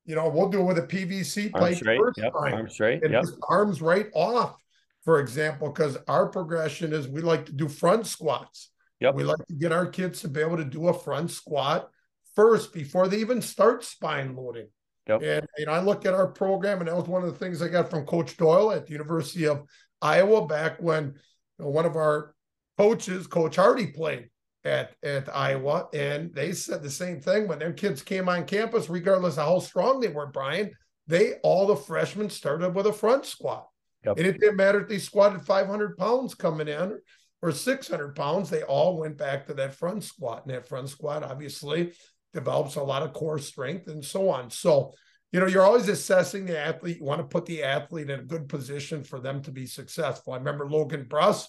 you 0.07 0.15
know, 0.15 0.29
we'll 0.29 0.49
do 0.49 0.61
it 0.61 0.65
with 0.65 0.79
a 0.79 0.83
PVC 0.83 1.53
plate 1.53 1.83
first 1.85 2.19
yep. 2.19 2.33
time. 2.33 2.55
Arms 2.55 2.73
straight. 2.73 3.03
And 3.03 3.13
yep. 3.13 3.25
arms 3.49 3.83
right 3.83 4.07
off, 4.15 4.57
for 5.05 5.19
example, 5.19 5.69
because 5.69 5.99
our 6.07 6.29
progression 6.29 6.93
is 6.93 7.09
we 7.09 7.21
like 7.21 7.47
to 7.47 7.53
do 7.53 7.69
front 7.69 8.07
squats. 8.07 8.71
Yep. 9.01 9.15
We 9.17 9.25
like 9.25 9.45
to 9.49 9.55
get 9.55 9.73
our 9.73 9.87
kids 9.87 10.21
to 10.21 10.29
be 10.29 10.41
able 10.41 10.57
to 10.59 10.65
do 10.65 10.89
a 10.89 10.95
front 10.95 11.33
squat 11.33 11.91
first 12.37 12.73
before 12.73 13.09
they 13.09 13.19
even 13.19 13.43
start 13.43 13.85
spine 13.85 14.37
loading. 14.37 14.69
Yep. 15.09 15.23
And 15.23 15.47
you 15.59 15.67
know, 15.67 15.73
I 15.73 15.81
look 15.81 16.05
at 16.05 16.15
our 16.15 16.27
program, 16.27 16.79
and 16.79 16.89
that 16.89 16.97
was 16.97 17.07
one 17.07 17.23
of 17.23 17.33
the 17.33 17.39
things 17.39 17.63
I 17.63 17.69
got 17.69 17.91
from 17.91 18.07
Coach 18.07 18.37
Doyle 18.37 18.73
at 18.73 18.87
the 18.87 18.93
University 18.93 19.47
of 19.47 19.63
Iowa 20.03 20.47
back 20.47 20.81
when 20.81 21.15
you 21.59 21.65
know, 21.65 21.71
one 21.71 21.87
of 21.87 21.97
our 21.97 22.35
coaches, 22.77 23.27
Coach 23.27 23.57
Hardy, 23.57 23.89
played 23.89 24.29
at 24.65 24.95
at 25.03 25.35
Iowa, 25.35 25.89
and 25.95 26.35
they 26.35 26.53
said 26.53 26.83
the 26.83 26.91
same 26.91 27.21
thing 27.21 27.47
when 27.47 27.59
their 27.59 27.73
kids 27.73 28.03
came 28.03 28.29
on 28.29 28.47
campus, 28.47 28.91
regardless 28.91 29.39
of 29.39 29.47
how 29.47 29.59
strong 29.61 30.01
they 30.01 30.09
were. 30.09 30.27
Brian, 30.27 30.73
they 31.07 31.35
all 31.43 31.67
the 31.67 31.77
freshmen 31.77 32.29
started 32.29 32.75
with 32.75 32.87
a 32.87 32.93
front 32.93 33.27
squat, 33.27 33.69
yep. 34.05 34.17
and 34.17 34.27
it 34.27 34.41
didn't 34.41 34.57
matter 34.57 34.81
if 34.81 34.89
they 34.89 34.99
squatted 34.99 35.43
500 35.43 35.97
pounds 35.97 36.35
coming 36.35 36.69
in 36.69 36.99
or 37.43 37.53
600 37.53 38.17
pounds. 38.17 38.51
They 38.51 38.65
all 38.65 38.99
went 38.99 39.19
back 39.19 39.47
to 39.47 39.55
that 39.55 39.77
front 39.77 40.03
squat, 40.03 40.45
and 40.45 40.55
that 40.55 40.69
front 40.69 40.89
squat 40.89 41.23
obviously 41.23 41.93
develops 42.33 42.77
a 42.77 42.83
lot 42.83 43.03
of 43.03 43.13
core 43.13 43.39
strength 43.39 43.89
and 43.89 44.05
so 44.05 44.29
on. 44.29 44.51
So. 44.51 44.93
You 45.33 45.41
know, 45.41 45.49
you're 45.49 45.65
always 45.67 45.89
assessing 45.89 46.47
the 46.47 46.59
athlete. 46.59 46.99
You 46.99 47.05
want 47.05 47.21
to 47.21 47.27
put 47.27 47.47
the 47.47 47.65
athlete 47.65 48.09
in 48.09 48.21
a 48.21 48.23
good 48.23 48.49
position 48.49 49.03
for 49.03 49.19
them 49.19 49.43
to 49.43 49.51
be 49.51 49.67
successful. 49.67 50.33
I 50.33 50.37
remember 50.37 50.71
Logan 50.71 51.05
Bruss. 51.05 51.49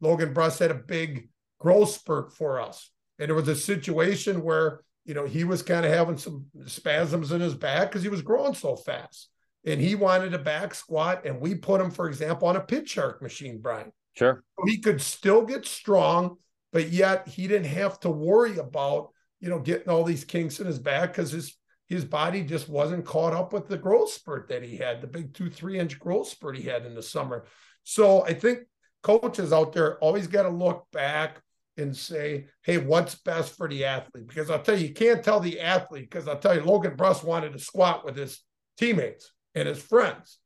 Logan 0.00 0.32
Bruss 0.32 0.58
had 0.58 0.70
a 0.70 0.74
big 0.74 1.28
growth 1.58 1.90
spurt 1.90 2.32
for 2.32 2.60
us. 2.60 2.90
And 3.18 3.30
it 3.30 3.34
was 3.34 3.46
a 3.46 3.54
situation 3.54 4.42
where, 4.42 4.80
you 5.04 5.12
know, 5.12 5.26
he 5.26 5.44
was 5.44 5.62
kind 5.62 5.84
of 5.84 5.92
having 5.92 6.16
some 6.16 6.46
spasms 6.66 7.30
in 7.30 7.42
his 7.42 7.54
back 7.54 7.90
because 7.90 8.02
he 8.02 8.08
was 8.08 8.22
growing 8.22 8.54
so 8.54 8.74
fast. 8.74 9.28
And 9.66 9.80
he 9.80 9.94
wanted 9.94 10.32
a 10.32 10.38
back 10.38 10.74
squat. 10.74 11.26
And 11.26 11.40
we 11.40 11.54
put 11.54 11.80
him, 11.80 11.90
for 11.90 12.08
example, 12.08 12.48
on 12.48 12.56
a 12.56 12.60
Pit 12.60 12.88
Shark 12.88 13.20
machine, 13.20 13.60
Brian. 13.60 13.92
Sure. 14.14 14.42
So 14.58 14.64
he 14.66 14.78
could 14.78 15.00
still 15.00 15.44
get 15.44 15.66
strong, 15.66 16.38
but 16.72 16.88
yet 16.88 17.28
he 17.28 17.46
didn't 17.46 17.68
have 17.68 18.00
to 18.00 18.10
worry 18.10 18.56
about, 18.56 19.10
you 19.40 19.48
know, 19.48 19.58
getting 19.58 19.88
all 19.88 20.04
these 20.04 20.24
kinks 20.24 20.60
in 20.60 20.66
his 20.66 20.78
back 20.78 21.12
because 21.12 21.30
his 21.30 21.56
his 21.88 22.04
body 22.04 22.44
just 22.44 22.68
wasn't 22.68 23.04
caught 23.04 23.32
up 23.32 23.52
with 23.52 23.66
the 23.66 23.76
growth 23.76 24.10
spurt 24.10 24.48
that 24.48 24.62
he 24.62 24.76
had, 24.76 25.00
the 25.00 25.08
big 25.08 25.34
two, 25.34 25.50
three 25.50 25.76
inch 25.76 25.98
growth 25.98 26.28
spurt 26.28 26.56
he 26.56 26.62
had 26.62 26.86
in 26.86 26.94
the 26.94 27.02
summer. 27.02 27.46
So 27.82 28.24
I 28.24 28.32
think 28.32 28.60
coaches 29.02 29.52
out 29.52 29.72
there 29.72 29.98
always 29.98 30.28
got 30.28 30.44
to 30.44 30.50
look 30.50 30.86
back 30.92 31.42
and 31.76 31.96
say, 31.96 32.46
hey, 32.62 32.78
what's 32.78 33.16
best 33.16 33.56
for 33.56 33.66
the 33.66 33.84
athlete? 33.84 34.28
Because 34.28 34.50
I'll 34.50 34.62
tell 34.62 34.78
you, 34.78 34.88
you 34.88 34.94
can't 34.94 35.24
tell 35.24 35.40
the 35.40 35.60
athlete, 35.60 36.08
because 36.08 36.28
I'll 36.28 36.38
tell 36.38 36.54
you, 36.54 36.62
Logan 36.62 36.96
Bruss 36.96 37.24
wanted 37.24 37.54
to 37.54 37.58
squat 37.58 38.04
with 38.04 38.16
his 38.16 38.40
teammates 38.78 39.32
and 39.56 39.66
his 39.66 39.82
friends. 39.82 40.38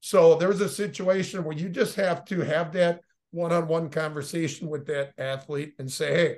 So 0.00 0.34
there's 0.34 0.60
a 0.60 0.68
situation 0.68 1.44
where 1.44 1.56
you 1.56 1.68
just 1.68 1.94
have 1.94 2.24
to 2.26 2.40
have 2.40 2.72
that 2.72 3.00
one-on-one 3.30 3.90
conversation 3.90 4.68
with 4.68 4.86
that 4.86 5.12
athlete 5.16 5.74
and 5.78 5.90
say, 5.90 6.12
hey, 6.12 6.36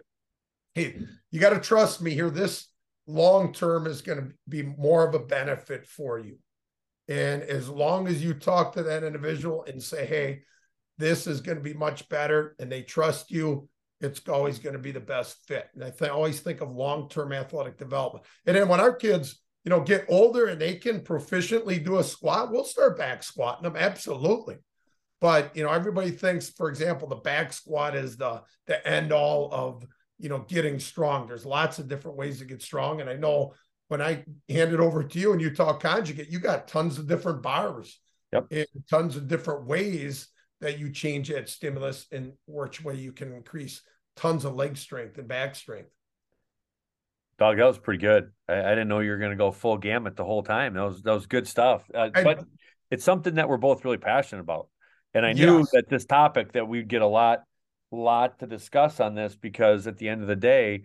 hey, 0.75 0.99
you 1.31 1.41
got 1.41 1.51
to 1.51 1.61
trust 1.61 2.01
me 2.01 2.13
here. 2.13 2.31
This 2.31 2.69
long 3.07 3.53
term 3.53 3.87
is 3.87 4.03
going 4.03 4.19
to 4.19 4.33
be 4.49 4.63
more 4.63 5.07
of 5.07 5.15
a 5.15 5.19
benefit 5.19 5.87
for 5.87 6.19
you. 6.19 6.39
And 7.09 7.43
as 7.43 7.69
long 7.69 8.07
as 8.07 8.23
you 8.23 8.35
talk 8.35 8.75
to 8.75 8.83
that 8.85 9.05
individual 9.05 9.65
and 9.65 9.83
say, 9.83 10.07
hey, 10.07 10.43
this 10.99 11.27
is 11.27 11.41
going 11.41 11.59
to 11.59 11.65
be 11.65 11.75
much 11.75 12.09
better, 12.09 12.55
and 12.59 12.71
they 12.71 12.83
trust 12.83 13.31
you, 13.31 13.69
it's 14.01 14.27
always 14.29 14.59
going 14.59 14.75
to 14.75 14.79
be 14.79 14.93
the 14.93 15.01
best 15.01 15.37
fit. 15.47 15.69
And 15.75 15.85
I 15.85 15.91
th- 15.91 16.11
always 16.11 16.41
think 16.41 16.61
of 16.61 16.71
long 16.71 17.09
term 17.09 17.33
athletic 17.33 17.79
development. 17.79 18.25
And 18.47 18.57
then 18.57 18.69
when 18.69 18.81
our 18.81 18.95
kids, 18.95 19.41
you 19.65 19.71
know, 19.71 19.81
get 19.81 20.07
older 20.09 20.47
and 20.47 20.61
they 20.61 20.77
can 20.77 21.01
proficiently 21.01 21.83
do 21.85 21.99
a 21.99 22.05
squat, 22.05 22.51
we'll 22.51 22.65
start 22.65 22.99
back 22.99 23.23
squatting 23.23 23.63
them. 23.63 23.77
Absolutely. 23.77 24.57
But 25.21 25.57
you 25.57 25.63
know, 25.63 25.71
everybody 25.71 26.11
thinks, 26.11 26.51
for 26.51 26.69
example, 26.69 27.09
the 27.09 27.17
back 27.17 27.53
squat 27.53 27.95
is 27.95 28.17
the 28.17 28.43
the 28.67 28.85
end 28.87 29.13
all 29.13 29.53
of 29.53 29.85
you 30.23 30.29
know 30.29 30.45
getting 30.49 30.79
strong. 30.79 31.27
There's 31.27 31.45
lots 31.45 31.79
of 31.79 31.89
different 31.89 32.17
ways 32.17 32.39
to 32.39 32.45
get 32.45 32.63
strong. 32.63 33.01
And 33.01 33.11
I 33.11 33.15
know 33.15 33.55
when 33.89 34.01
I 34.01 34.25
hand 34.49 34.73
it 34.73 34.81
over 34.81 35.03
to 35.03 35.19
you 35.19 35.33
and 35.33 35.41
you 35.41 35.55
talk 35.55 35.83
conjugate, 35.83 36.31
you 36.31 36.39
got 36.39 36.69
tons 36.69 36.99
of 36.99 37.09
different 37.09 37.43
bars 37.43 38.01
yep. 38.33 38.47
and 38.51 38.67
tons 38.89 39.17
of 39.17 39.29
different 39.29 39.67
ways 39.67 40.29
that 40.61 40.79
you 40.79 40.91
change 40.91 41.29
that 41.29 41.49
stimulus 41.49 42.07
and 42.13 42.33
which 42.47 42.83
way 42.83 42.95
you 42.95 43.13
can 43.13 43.33
increase 43.33 43.83
tons 44.17 44.45
of 44.45 44.55
leg 44.55 44.77
strength 44.77 45.19
and 45.19 45.27
back 45.27 45.57
strength. 45.57 45.91
Dog, 47.39 47.57
that 47.57 47.65
was 47.65 47.79
pretty 47.79 48.01
good. 48.01 48.31
I, 48.49 48.61
I 48.61 48.69
didn't 48.71 48.89
know 48.89 49.01
you 49.01 49.11
were 49.11 49.19
going 49.19 49.33
to 49.33 49.37
go 49.37 49.51
full 49.51 49.77
gamut 49.77 50.17
the 50.17 50.25
whole 50.25 50.45
time. 50.45 50.75
That 50.75 50.85
was 50.85 51.03
that 51.03 51.13
was 51.13 51.27
good 51.27 51.49
stuff. 51.49 51.85
Uh, 51.93 52.11
I, 52.15 52.23
but 52.23 52.45
it's 52.91 53.05
something 53.05 53.35
that 53.35 53.49
we're 53.49 53.57
both 53.57 53.85
really 53.85 53.99
passionate 53.99 54.43
about, 54.43 54.69
and 55.13 55.27
I 55.27 55.33
knew 55.33 55.59
yes. 55.59 55.71
that 55.73 55.89
this 55.89 56.05
topic 56.05 56.53
that 56.53 56.69
we'd 56.69 56.89
get 56.89 57.03
a 57.03 57.07
lot, 57.07 57.43
lot 57.97 58.39
to 58.41 58.47
discuss 58.47 59.01
on 59.01 59.15
this 59.15 59.37
because 59.37 59.87
at 59.87 59.99
the 59.99 60.09
end 60.09 60.23
of 60.23 60.29
the 60.29 60.37
day, 60.37 60.85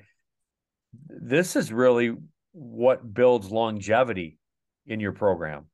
this 1.08 1.56
is 1.56 1.72
really 1.72 2.16
what 2.52 3.14
builds 3.14 3.52
longevity 3.52 4.38
in 4.86 5.00
your 5.00 5.12
program 5.12 5.66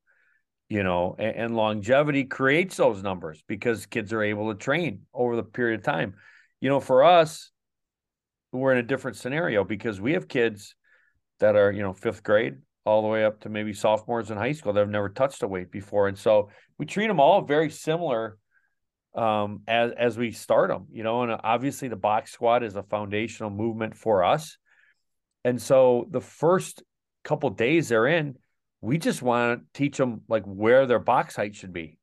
you 0.73 0.81
know 0.81 1.15
and, 1.19 1.35
and, 1.35 1.55
longevity 1.55 2.23
creates 2.23 2.77
those 2.77 3.03
numbers 3.03 3.43
because 3.47 3.85
kids 3.85 4.11
are 4.11 4.23
able 4.23 4.51
to 4.51 4.57
train 4.57 5.01
over 5.13 5.35
the 5.35 5.43
period 5.43 5.79
of 5.79 5.85
time. 5.85 6.15
You 6.61 6.69
know 6.69 6.79
for 6.79 7.03
us 7.03 7.51
we're 8.51 8.71
in 8.71 8.79
a 8.79 8.83
different 8.83 9.17
scenario 9.17 9.63
because 9.63 10.01
we 10.01 10.13
have 10.13 10.27
kids 10.27 10.75
that 11.39 11.55
are 11.55 11.71
you 11.71 11.83
know 11.83 11.93
fifth 11.93 12.23
grade 12.23 12.55
all 12.85 13.03
the 13.03 13.07
way 13.07 13.23
up 13.23 13.41
to 13.41 13.49
maybe 13.49 13.71
sophomores 13.71 14.31
in 14.31 14.37
high 14.37 14.51
school 14.51 14.73
that 14.73 14.79
have 14.79 14.89
never 14.89 15.09
touched 15.09 15.41
a 15.43 15.47
weight 15.47 15.71
before. 15.71 16.07
And 16.07 16.17
so 16.17 16.49
we 16.77 16.85
treat 16.85 17.07
them 17.07 17.19
all 17.19 17.41
very 17.41 17.69
similar 17.69 18.37
um, 19.15 19.61
as 19.67 19.91
as 19.97 20.17
we 20.17 20.31
start 20.31 20.69
them 20.69 20.87
you 20.91 21.03
know 21.03 21.23
and 21.23 21.39
obviously 21.43 21.87
the 21.87 21.95
box 21.95 22.31
squat 22.31 22.63
is 22.63 22.75
a 22.75 22.83
foundational 22.83 23.49
movement 23.49 23.95
for 23.95 24.23
us 24.23 24.57
and 25.43 25.61
so 25.61 26.07
the 26.09 26.21
first 26.21 26.83
couple 27.23 27.49
days 27.49 27.89
they're 27.89 28.07
in 28.07 28.35
we 28.81 28.97
just 28.97 29.21
want 29.21 29.59
to 29.59 29.65
teach 29.73 29.97
them 29.97 30.21
like 30.27 30.43
where 30.43 30.85
their 30.85 30.99
box 30.99 31.35
height 31.35 31.55
should 31.55 31.71
be 31.71 31.97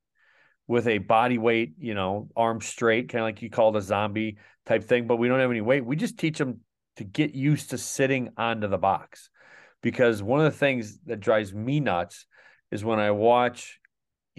with 0.70 0.86
a 0.86 0.98
body 0.98 1.36
weight, 1.36 1.72
you 1.80 1.94
know, 1.94 2.28
arm 2.36 2.60
straight, 2.60 3.08
kind 3.08 3.22
of 3.22 3.26
like 3.26 3.42
you 3.42 3.50
call 3.50 3.76
a 3.76 3.82
zombie 3.82 4.38
type 4.66 4.84
thing, 4.84 5.08
but 5.08 5.16
we 5.16 5.26
don't 5.26 5.40
have 5.40 5.50
any 5.50 5.60
weight. 5.60 5.84
We 5.84 5.96
just 5.96 6.16
teach 6.16 6.38
them 6.38 6.60
to 6.94 7.02
get 7.02 7.34
used 7.34 7.70
to 7.70 7.78
sitting 7.78 8.30
onto 8.36 8.68
the 8.68 8.78
box. 8.78 9.30
Because 9.82 10.22
one 10.22 10.38
of 10.38 10.44
the 10.44 10.56
things 10.56 11.00
that 11.06 11.18
drives 11.18 11.52
me 11.52 11.80
nuts 11.80 12.24
is 12.70 12.84
when 12.84 13.00
I 13.00 13.10
watch, 13.10 13.79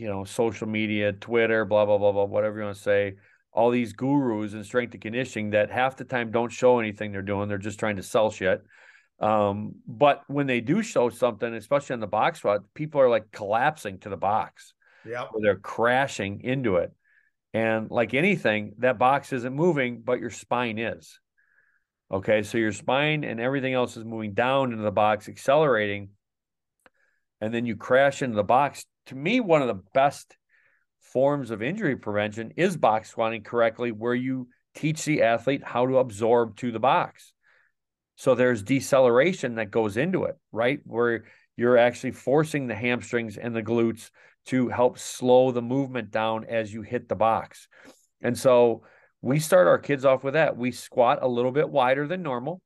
you 0.02 0.08
know, 0.08 0.24
social 0.24 0.68
media, 0.68 1.14
Twitter, 1.14 1.64
blah, 1.64 1.86
blah, 1.86 2.00
blah, 2.00 2.12
blah, 2.12 2.26
whatever 2.26 2.58
you 2.58 2.66
want 2.66 2.76
to 2.76 2.82
say, 2.82 3.16
all 3.54 3.70
these 3.70 3.94
gurus 3.94 4.54
in 4.54 4.64
strength 4.64 4.94
and 4.94 5.02
conditioning 5.02 5.52
that 5.52 5.70
half 5.70 5.96
the 5.96 6.06
time 6.06 6.32
don't 6.32 6.52
show 6.52 6.80
anything 6.80 7.12
they're 7.12 7.22
doing. 7.22 7.48
They're 7.48 7.58
just 7.58 7.80
trying 7.80 7.98
to 7.98 8.04
sell 8.04 8.32
shit. 8.32 8.64
Um, 9.20 9.76
but 9.86 10.24
when 10.28 10.48
they 10.48 10.62
do 10.62 10.82
show 10.82 11.10
something, 11.10 11.54
especially 11.54 11.94
on 11.94 12.00
the 12.00 12.08
box 12.08 12.40
squat, 12.40 12.62
people 12.74 13.00
are 13.00 13.10
like 13.10 13.32
collapsing 13.32 14.00
to 14.00 14.10
the 14.10 14.18
box 14.18 14.74
yeah. 15.06 15.26
they're 15.40 15.58
crashing 15.58 16.42
into 16.42 16.78
it. 16.78 16.92
And 17.54 17.92
like 17.92 18.14
anything, 18.14 18.76
that 18.80 18.98
box 18.98 19.34
isn't 19.34 19.54
moving, 19.54 20.02
but 20.02 20.20
your 20.20 20.30
spine 20.30 20.80
is. 20.80 21.20
Okay. 22.12 22.44
So 22.44 22.58
your 22.58 22.72
spine 22.72 23.24
and 23.24 23.40
everything 23.40 23.74
else 23.74 23.98
is 23.98 24.06
moving 24.06 24.34
down 24.34 24.72
into 24.72 24.84
the 24.84 24.92
box, 24.92 25.28
accelerating. 25.28 26.10
And 27.42 27.54
then 27.54 27.66
you 27.66 27.76
crash 27.76 28.22
into 28.22 28.36
the 28.36 28.44
box. 28.44 28.86
To 29.12 29.17
me, 29.17 29.41
one 29.41 29.62
of 29.62 29.67
the 29.67 29.84
best 29.93 30.38
forms 31.02 31.52
of 31.52 31.62
injury 31.62 31.97
prevention 31.97 32.54
is 32.56 32.78
box 32.78 33.10
squatting 33.10 33.43
correctly, 33.43 33.91
where 33.91 34.15
you 34.15 34.47
teach 34.74 35.04
the 35.04 35.24
athlete 35.24 35.62
how 35.65 35.86
to 35.86 35.97
absorb 35.97 36.56
to 36.56 36.71
the 36.71 36.80
box. 36.80 37.34
So 38.15 38.36
there's 38.36 38.63
deceleration 38.63 39.56
that 39.56 39.69
goes 39.69 39.97
into 39.97 40.24
it, 40.24 40.38
right? 40.54 40.80
Where 40.86 41.26
you're 41.58 41.78
actually 41.78 42.12
forcing 42.12 42.67
the 42.67 42.76
hamstrings 42.76 43.36
and 43.36 43.54
the 43.54 43.62
glutes 43.62 44.12
to 44.45 44.69
help 44.69 44.97
slow 44.97 45.52
the 45.52 45.62
movement 45.62 46.10
down 46.10 46.45
as 46.45 46.74
you 46.74 46.82
hit 46.82 47.10
the 47.10 47.15
box. 47.15 47.67
And 48.21 48.38
so 48.38 48.84
we 49.21 49.39
start 49.39 49.67
our 49.67 49.78
kids 49.78 50.06
off 50.06 50.24
with 50.24 50.36
that. 50.36 50.56
We 50.56 50.71
squat 50.71 51.19
a 51.21 51.28
little 51.28 51.52
bit 51.52 51.69
wider 51.69 52.08
than 52.08 52.24
normal 52.24 52.62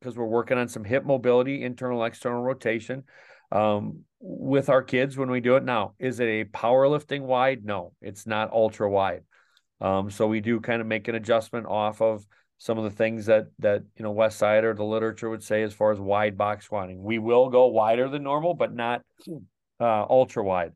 because 0.00 0.16
we're 0.16 0.24
working 0.24 0.58
on 0.58 0.66
some 0.66 0.82
hip 0.82 1.04
mobility, 1.04 1.62
internal, 1.62 2.04
external 2.04 2.42
rotation 2.42 3.04
um, 3.52 4.00
with 4.26 4.70
our 4.70 4.82
kids 4.82 5.18
when 5.18 5.30
we 5.30 5.40
do 5.40 5.56
it. 5.56 5.64
Now, 5.64 5.92
is 5.98 6.18
it 6.18 6.24
a 6.24 6.44
powerlifting 6.46 7.20
wide? 7.20 7.62
No, 7.64 7.92
it's 8.00 8.26
not 8.26 8.52
ultra 8.52 8.90
wide. 8.90 9.22
Um, 9.82 10.10
so 10.10 10.26
we 10.26 10.40
do 10.40 10.60
kind 10.60 10.80
of 10.80 10.86
make 10.86 11.08
an 11.08 11.14
adjustment 11.14 11.66
off 11.66 12.00
of 12.00 12.26
some 12.56 12.78
of 12.78 12.84
the 12.84 12.90
things 12.90 13.26
that 13.26 13.48
that 13.58 13.82
you 13.96 14.02
know 14.02 14.12
West 14.12 14.38
Side 14.38 14.64
or 14.64 14.72
the 14.72 14.84
literature 14.84 15.28
would 15.28 15.42
say 15.42 15.62
as 15.62 15.74
far 15.74 15.92
as 15.92 16.00
wide 16.00 16.38
box 16.38 16.64
squatting. 16.64 17.02
We 17.02 17.18
will 17.18 17.50
go 17.50 17.66
wider 17.66 18.08
than 18.08 18.22
normal, 18.22 18.54
but 18.54 18.74
not 18.74 19.02
uh, 19.78 20.06
ultra 20.08 20.42
wide. 20.42 20.72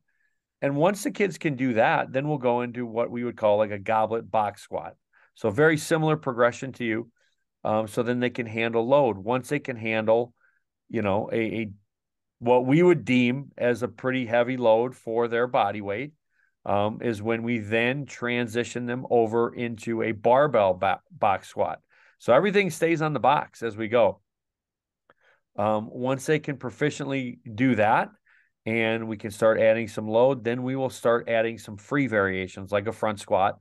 And 0.60 0.76
once 0.76 1.02
the 1.02 1.10
kids 1.10 1.38
can 1.38 1.56
do 1.56 1.74
that, 1.74 2.12
then 2.12 2.28
we'll 2.28 2.38
go 2.38 2.60
into 2.60 2.84
what 2.84 3.10
we 3.10 3.24
would 3.24 3.36
call 3.36 3.56
like 3.56 3.70
a 3.70 3.78
goblet 3.78 4.30
box 4.30 4.60
squat. 4.60 4.94
So 5.36 5.48
very 5.50 5.78
similar 5.78 6.16
progression 6.16 6.72
to 6.72 6.84
you. 6.84 7.10
Um, 7.64 7.88
so 7.88 8.02
then 8.02 8.20
they 8.20 8.30
can 8.30 8.46
handle 8.46 8.86
load. 8.86 9.16
Once 9.16 9.48
they 9.48 9.60
can 9.60 9.76
handle, 9.76 10.34
you 10.90 11.00
know, 11.00 11.30
a, 11.32 11.36
a 11.36 11.70
what 12.38 12.66
we 12.66 12.82
would 12.82 13.04
deem 13.04 13.50
as 13.56 13.82
a 13.82 13.88
pretty 13.88 14.26
heavy 14.26 14.56
load 14.56 14.94
for 14.94 15.28
their 15.28 15.46
body 15.46 15.80
weight, 15.80 16.12
um, 16.64 17.00
is 17.02 17.22
when 17.22 17.42
we 17.42 17.58
then 17.58 18.06
transition 18.06 18.86
them 18.86 19.06
over 19.10 19.54
into 19.54 20.02
a 20.02 20.12
barbell 20.12 20.74
ba- 20.74 21.00
box 21.10 21.48
squat. 21.48 21.80
So 22.18 22.32
everything 22.32 22.70
stays 22.70 23.00
on 23.00 23.12
the 23.12 23.20
box 23.20 23.62
as 23.62 23.76
we 23.76 23.88
go. 23.88 24.20
Um, 25.56 25.88
once 25.90 26.26
they 26.26 26.38
can 26.38 26.56
proficiently 26.56 27.38
do 27.54 27.74
that, 27.76 28.10
and 28.66 29.08
we 29.08 29.16
can 29.16 29.30
start 29.30 29.58
adding 29.58 29.88
some 29.88 30.06
load, 30.06 30.44
then 30.44 30.62
we 30.62 30.76
will 30.76 30.90
start 30.90 31.28
adding 31.28 31.56
some 31.56 31.78
free 31.78 32.06
variations 32.06 32.70
like 32.70 32.86
a 32.86 32.92
front 32.92 33.18
squat 33.18 33.58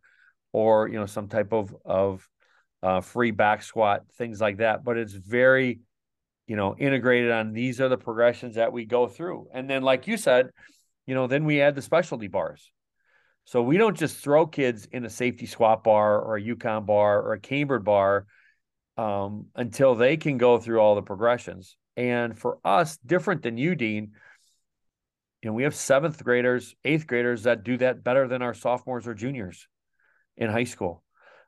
or 0.52 0.90
you 0.90 1.00
know 1.00 1.06
some 1.06 1.28
type 1.28 1.54
of 1.54 1.74
of 1.86 2.28
uh, 2.84 3.02
free 3.02 3.32
back 3.32 3.64
squat, 3.64 4.04
things 4.18 4.42
like 4.42 4.58
that. 4.58 4.84
But 4.84 4.98
it's 4.98 5.14
very 5.14 5.80
you 6.48 6.56
know 6.56 6.76
integrated 6.78 7.32
on 7.32 7.54
these 7.54 7.80
are 7.82 7.90
the 7.90 7.98
progressions 7.98 8.56
that 8.56 8.74
we 8.74 8.86
go 8.86 9.08
through, 9.08 9.48
and 9.54 9.70
then 9.70 9.84
like 9.84 10.08
you 10.08 10.18
said, 10.18 10.50
you 11.06 11.16
know 11.16 11.28
then 11.28 11.46
we 11.46 11.62
add 11.62 11.76
the 11.76 11.82
specialty 11.82 12.28
bars. 12.28 12.72
So 13.46 13.62
we 13.62 13.78
don't 13.78 13.96
just 13.96 14.18
throw 14.18 14.46
kids 14.46 14.90
in 14.92 15.06
a 15.06 15.10
safety 15.10 15.46
squat 15.46 15.82
bar 15.82 16.20
or 16.20 16.36
a 16.36 16.42
Yukon 16.42 16.86
bar 16.86 17.22
or 17.22 17.32
a 17.32 17.40
cambered 17.40 17.86
bar 17.86 18.26
um, 18.98 19.46
until 19.56 19.96
they 19.96 20.18
can 20.18 20.38
go 20.38 20.60
through 20.60 20.80
all 20.80 20.96
the 20.96 21.02
progressions. 21.02 21.78
And 21.96 22.38
for 22.38 22.58
us, 22.66 22.98
different 22.98 23.44
than 23.44 23.58
you, 23.58 23.74
Dean, 23.74 24.12
you 25.42 25.50
know, 25.50 25.54
we 25.54 25.64
have 25.64 25.76
seventh 25.76 26.22
graders, 26.24 26.76
eighth 26.84 27.08
graders 27.08 27.44
that 27.44 27.64
do 27.64 27.78
that 27.78 28.04
better 28.04 28.28
than 28.28 28.42
our 28.42 28.54
sophomores 28.54 29.08
or 29.08 29.14
juniors 29.14 29.68
in 30.36 30.50
high 30.50 30.66
school 30.66 31.04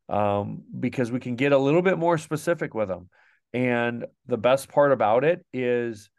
um, 0.07 0.63
because 0.79 1.11
we 1.11 1.19
can 1.19 1.35
get 1.35 1.51
a 1.51 1.57
little 1.57 1.81
bit 1.81 1.97
more 1.97 2.17
specific 2.17 2.73
with 2.73 2.87
them. 2.87 3.09
And 3.53 4.05
the 4.27 4.37
best 4.37 4.69
part 4.69 4.91
about 4.91 5.23
it 5.23 5.45
is 5.53 6.09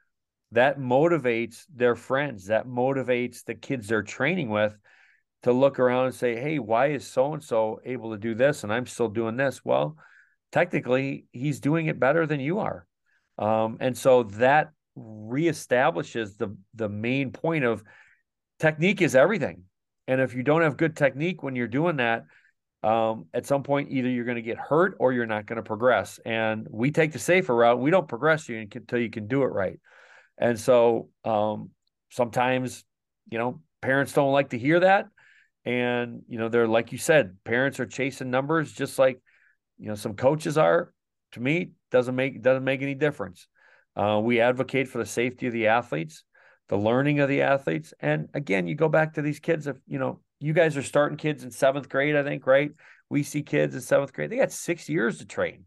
that 0.52 0.78
motivates 0.78 1.64
their 1.74 1.94
friends, 1.94 2.46
that 2.46 2.66
motivates 2.66 3.44
the 3.44 3.54
kids 3.54 3.86
they're 3.86 4.02
training 4.02 4.50
with 4.50 4.76
to 5.44 5.52
look 5.52 5.78
around 5.78 6.06
and 6.06 6.14
say, 6.14 6.36
hey, 6.36 6.58
why 6.58 6.88
is 6.88 7.06
so 7.06 7.32
and 7.32 7.42
so 7.42 7.80
able 7.84 8.12
to 8.12 8.18
do 8.18 8.34
this 8.34 8.64
and 8.64 8.72
I'm 8.72 8.86
still 8.86 9.08
doing 9.08 9.36
this? 9.36 9.64
Well, 9.64 9.96
technically, 10.52 11.26
he's 11.32 11.60
doing 11.60 11.86
it 11.86 12.00
better 12.00 12.26
than 12.26 12.40
you 12.40 12.58
are. 12.58 12.86
Um, 13.38 13.78
and 13.80 13.96
so 13.96 14.24
that 14.24 14.70
reestablishes 14.98 16.36
the 16.36 16.56
the 16.74 16.88
main 16.88 17.30
point 17.30 17.64
of 17.64 17.82
technique 18.58 19.00
is 19.00 19.14
everything. 19.14 19.62
And 20.06 20.20
if 20.20 20.34
you 20.34 20.42
don't 20.42 20.62
have 20.62 20.76
good 20.76 20.96
technique 20.96 21.42
when 21.42 21.56
you're 21.56 21.68
doing 21.68 21.96
that, 21.96 22.24
um, 22.82 23.26
at 23.34 23.46
some 23.46 23.62
point 23.62 23.90
either 23.90 24.08
you're 24.08 24.24
going 24.24 24.36
to 24.36 24.42
get 24.42 24.58
hurt 24.58 24.96
or 24.98 25.12
you're 25.12 25.26
not 25.26 25.46
going 25.46 25.56
to 25.56 25.62
progress. 25.62 26.18
And 26.24 26.66
we 26.70 26.90
take 26.90 27.12
the 27.12 27.18
safer 27.18 27.54
route. 27.54 27.78
We 27.78 27.90
don't 27.90 28.08
progress 28.08 28.48
you 28.48 28.58
until 28.58 28.98
you 28.98 29.10
can 29.10 29.26
do 29.26 29.42
it 29.42 29.48
right. 29.48 29.78
And 30.38 30.58
so 30.58 31.08
um, 31.24 31.70
sometimes, 32.10 32.84
you 33.30 33.38
know, 33.38 33.60
parents 33.82 34.12
don't 34.12 34.32
like 34.32 34.50
to 34.50 34.58
hear 34.58 34.80
that. 34.80 35.08
And, 35.64 36.22
you 36.26 36.38
know, 36.38 36.48
they're 36.48 36.66
like 36.66 36.92
you 36.92 36.98
said, 36.98 37.36
parents 37.44 37.80
are 37.80 37.86
chasing 37.86 38.30
numbers 38.30 38.72
just 38.72 38.98
like, 38.98 39.20
you 39.78 39.88
know, 39.88 39.94
some 39.94 40.14
coaches 40.14 40.56
are. 40.56 40.92
To 41.32 41.40
me, 41.40 41.72
doesn't 41.92 42.16
make 42.16 42.42
doesn't 42.42 42.64
make 42.64 42.82
any 42.82 42.94
difference. 42.94 43.46
Uh, 43.94 44.20
we 44.22 44.40
advocate 44.40 44.88
for 44.88 44.98
the 44.98 45.06
safety 45.06 45.46
of 45.46 45.52
the 45.52 45.68
athletes, 45.68 46.24
the 46.68 46.76
learning 46.76 47.20
of 47.20 47.28
the 47.28 47.42
athletes. 47.42 47.94
And 48.00 48.28
again, 48.34 48.66
you 48.66 48.74
go 48.74 48.88
back 48.88 49.14
to 49.14 49.22
these 49.22 49.38
kids, 49.38 49.68
if 49.68 49.76
you 49.86 49.98
know, 50.00 50.20
you 50.40 50.52
guys 50.52 50.76
are 50.76 50.82
starting 50.82 51.18
kids 51.18 51.44
in 51.44 51.50
seventh 51.50 51.88
grade, 51.88 52.16
I 52.16 52.22
think, 52.22 52.46
right? 52.46 52.72
We 53.08 53.22
see 53.22 53.42
kids 53.42 53.74
in 53.74 53.80
seventh 53.80 54.12
grade, 54.12 54.30
they 54.30 54.36
got 54.36 54.52
six 54.52 54.88
years 54.88 55.18
to 55.18 55.26
train 55.26 55.64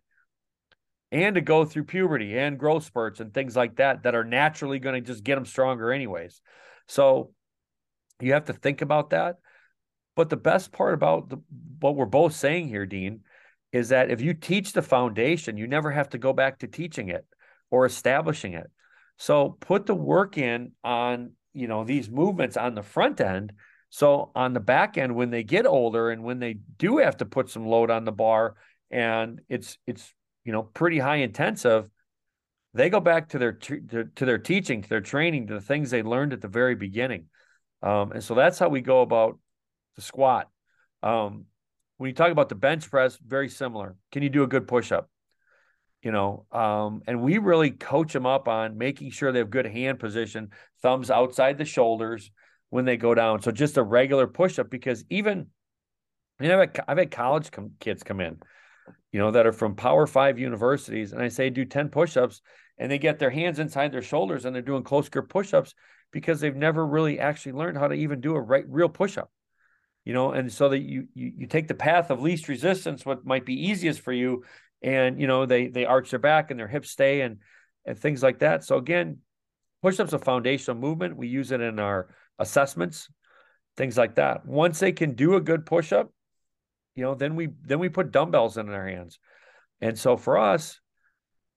and 1.12 1.36
to 1.36 1.42
go 1.42 1.64
through 1.64 1.84
puberty 1.84 2.38
and 2.38 2.58
growth 2.58 2.84
spurts 2.84 3.20
and 3.20 3.34
things 3.34 3.56
like 3.56 3.76
that 3.76 4.04
that 4.04 4.16
are 4.16 4.24
naturally 4.24 4.80
going 4.80 4.96
to 4.96 5.08
just 5.14 5.24
get 5.24 5.36
them 5.36 5.46
stronger, 5.46 5.92
anyways. 5.92 6.42
So 6.88 7.32
you 8.20 8.34
have 8.34 8.46
to 8.46 8.54
think 8.54 8.82
about 8.82 9.12
that. 9.12 9.38
But 10.16 10.30
the 10.30 10.38
best 10.38 10.72
part 10.72 10.94
about 10.94 11.30
the, 11.30 11.38
what 11.80 11.96
we're 11.96 12.06
both 12.06 12.34
saying 12.34 12.68
here, 12.68 12.86
Dean, 12.86 13.22
is 13.72 13.90
that 13.90 14.12
if 14.12 14.22
you 14.22 14.34
teach 14.34 14.74
the 14.74 14.82
foundation, 14.82 15.58
you 15.58 15.68
never 15.68 15.92
have 15.92 16.10
to 16.10 16.18
go 16.18 16.34
back 16.34 16.60
to 16.60 16.68
teaching 16.68 17.10
it 17.10 17.26
or 17.72 17.86
establishing 17.86 18.54
it. 18.54 18.70
So 19.18 19.58
put 19.60 19.86
the 19.86 19.96
work 19.96 20.38
in 20.38 20.72
on, 20.84 21.32
you 21.54 21.68
know, 21.68 21.84
these 21.84 22.10
movements 22.10 22.58
on 22.58 22.76
the 22.76 22.84
front 22.84 23.22
end. 23.22 23.54
So 23.94 24.32
on 24.34 24.54
the 24.54 24.60
back 24.60 24.98
end, 24.98 25.14
when 25.14 25.30
they 25.30 25.44
get 25.44 25.68
older 25.68 26.10
and 26.10 26.24
when 26.24 26.40
they 26.40 26.56
do 26.80 26.98
have 26.98 27.18
to 27.18 27.28
put 27.28 27.52
some 27.52 27.68
load 27.68 27.92
on 27.92 28.06
the 28.06 28.12
bar 28.12 28.56
and 28.90 29.40
it's, 29.50 29.78
it's, 29.86 30.12
you 30.44 30.52
know, 30.52 30.64
pretty 30.64 30.98
high 30.98 31.18
intensive, 31.18 31.88
they 32.74 32.90
go 32.90 33.00
back 33.00 33.30
to 33.30 33.38
their, 33.38 33.52
to, 33.52 34.10
to 34.16 34.26
their 34.26 34.40
teaching, 34.40 34.82
to 34.82 34.90
their 34.90 35.00
training, 35.00 35.46
to 35.46 35.54
the 35.54 35.62
things 35.62 35.92
they 35.92 36.02
learned 36.02 36.34
at 36.34 36.42
the 36.42 36.48
very 36.48 36.74
beginning. 36.74 37.26
Um, 37.84 38.14
and 38.14 38.24
so 38.24 38.34
that's 38.34 38.58
how 38.58 38.68
we 38.68 38.82
go 38.82 39.04
about 39.04 39.38
the 39.96 40.02
squat. 40.02 40.50
Um, 41.04 41.46
when 41.98 42.08
you 42.08 42.16
talk 42.16 42.32
about 42.32 42.50
the 42.50 42.56
bench 42.56 42.90
press, 42.90 43.20
very 43.24 43.48
similar. 43.48 43.96
Can 44.12 44.24
you 44.24 44.30
do 44.30 44.42
a 44.42 44.48
good 44.48 44.68
push 44.68 44.92
up? 44.92 45.08
you 46.02 46.12
know, 46.12 46.46
um, 46.52 47.02
and 47.08 47.22
we 47.22 47.38
really 47.38 47.72
coach 47.72 48.12
them 48.12 48.26
up 48.26 48.50
on 48.50 48.78
making 48.78 49.12
sure 49.12 49.32
they 49.32 49.40
have 49.40 49.50
good 49.50 49.66
hand 49.66 50.00
position, 50.00 50.50
thumbs 50.82 51.10
outside 51.10 51.58
the 51.58 51.64
shoulders 51.64 52.30
when 52.74 52.86
they 52.86 52.98
go 52.98 53.14
down. 53.14 53.42
So 53.42 53.52
just 53.52 53.78
a 53.78 53.84
regular 53.84 54.28
push 54.28 54.60
up 54.60 54.70
because 54.70 55.06
even 55.10 55.48
you 56.40 56.50
know, 56.50 56.66
I've 56.88 56.98
had, 56.98 57.12
college 57.12 57.52
com- 57.52 57.74
kids 57.80 58.02
come 58.02 58.20
in, 58.20 58.40
you 59.12 59.20
know, 59.20 59.32
that 59.32 59.46
are 59.46 59.54
from 59.54 59.76
Power 59.76 60.08
Five 60.08 60.40
universities, 60.40 61.14
and 61.14 61.22
I 61.22 61.28
say 61.28 61.50
do 61.50 61.64
ten 61.64 61.90
push 61.90 62.18
ups, 62.18 62.42
and 62.78 62.92
they 62.92 62.98
get 62.98 63.20
their 63.20 63.30
hands 63.30 63.60
inside 63.60 63.92
their 63.92 64.02
shoulders 64.02 64.46
and 64.46 64.56
they're 64.56 64.64
doing 64.64 64.84
close 64.84 65.08
grip 65.08 65.30
push 65.30 65.54
ups 65.54 65.76
because 66.12 66.40
they've 66.40 66.56
never 66.56 66.86
really 66.86 67.20
actually 67.20 67.52
learned 67.52 67.78
how 67.78 67.88
to 67.88 67.96
even 67.96 68.20
do 68.20 68.36
a 68.36 68.42
right 68.42 68.66
real 68.68 68.90
push 68.90 69.18
up 69.18 69.32
you 70.04 70.14
know 70.14 70.32
and 70.32 70.52
so 70.52 70.70
that 70.70 70.80
you, 70.80 71.08
you 71.14 71.32
you 71.38 71.48
take 71.48 71.68
the 71.68 71.74
path 71.74 72.10
of 72.10 72.22
least 72.22 72.50
resistance 72.50 73.06
what 73.06 73.26
might 73.26 73.46
be 73.46 73.70
easiest 73.70 74.02
for 74.02 74.12
you 74.12 74.44
and 74.82 75.22
you 75.22 75.28
know 75.28 75.46
they 75.46 75.68
they 75.68 75.86
arch 75.86 76.10
their 76.10 76.20
back 76.20 76.52
and 76.52 76.60
their 76.60 76.68
hips 76.68 76.90
stay 76.90 77.22
and 77.22 77.38
and 77.86 77.98
things 77.98 78.24
like 78.24 78.40
that. 78.40 78.64
So 78.64 78.78
again, 78.78 79.20
push-ups 79.82 80.14
a 80.14 80.20
foundational 80.20 80.80
movement. 80.80 81.18
We 81.18 81.28
use 81.28 81.52
it 81.52 81.62
in 81.62 81.80
our 81.80 82.10
assessments, 82.40 83.10
things 83.78 83.98
like 83.98 84.16
that. 84.16 84.46
Once 84.46 84.80
they 84.80 84.92
can 84.92 85.14
do 85.16 85.36
a 85.36 85.42
good 85.42 85.66
push-up, 85.66 86.12
you 86.96 87.04
know, 87.04 87.16
then 87.16 87.36
we 87.36 87.50
then 87.64 87.80
we 87.80 87.90
put 87.90 88.12
dumbbells 88.12 88.58
in 88.58 88.68
their 88.68 88.88
hands. 88.88 89.20
And 89.82 89.98
so 89.98 90.16
for 90.16 90.38
us, 90.38 90.80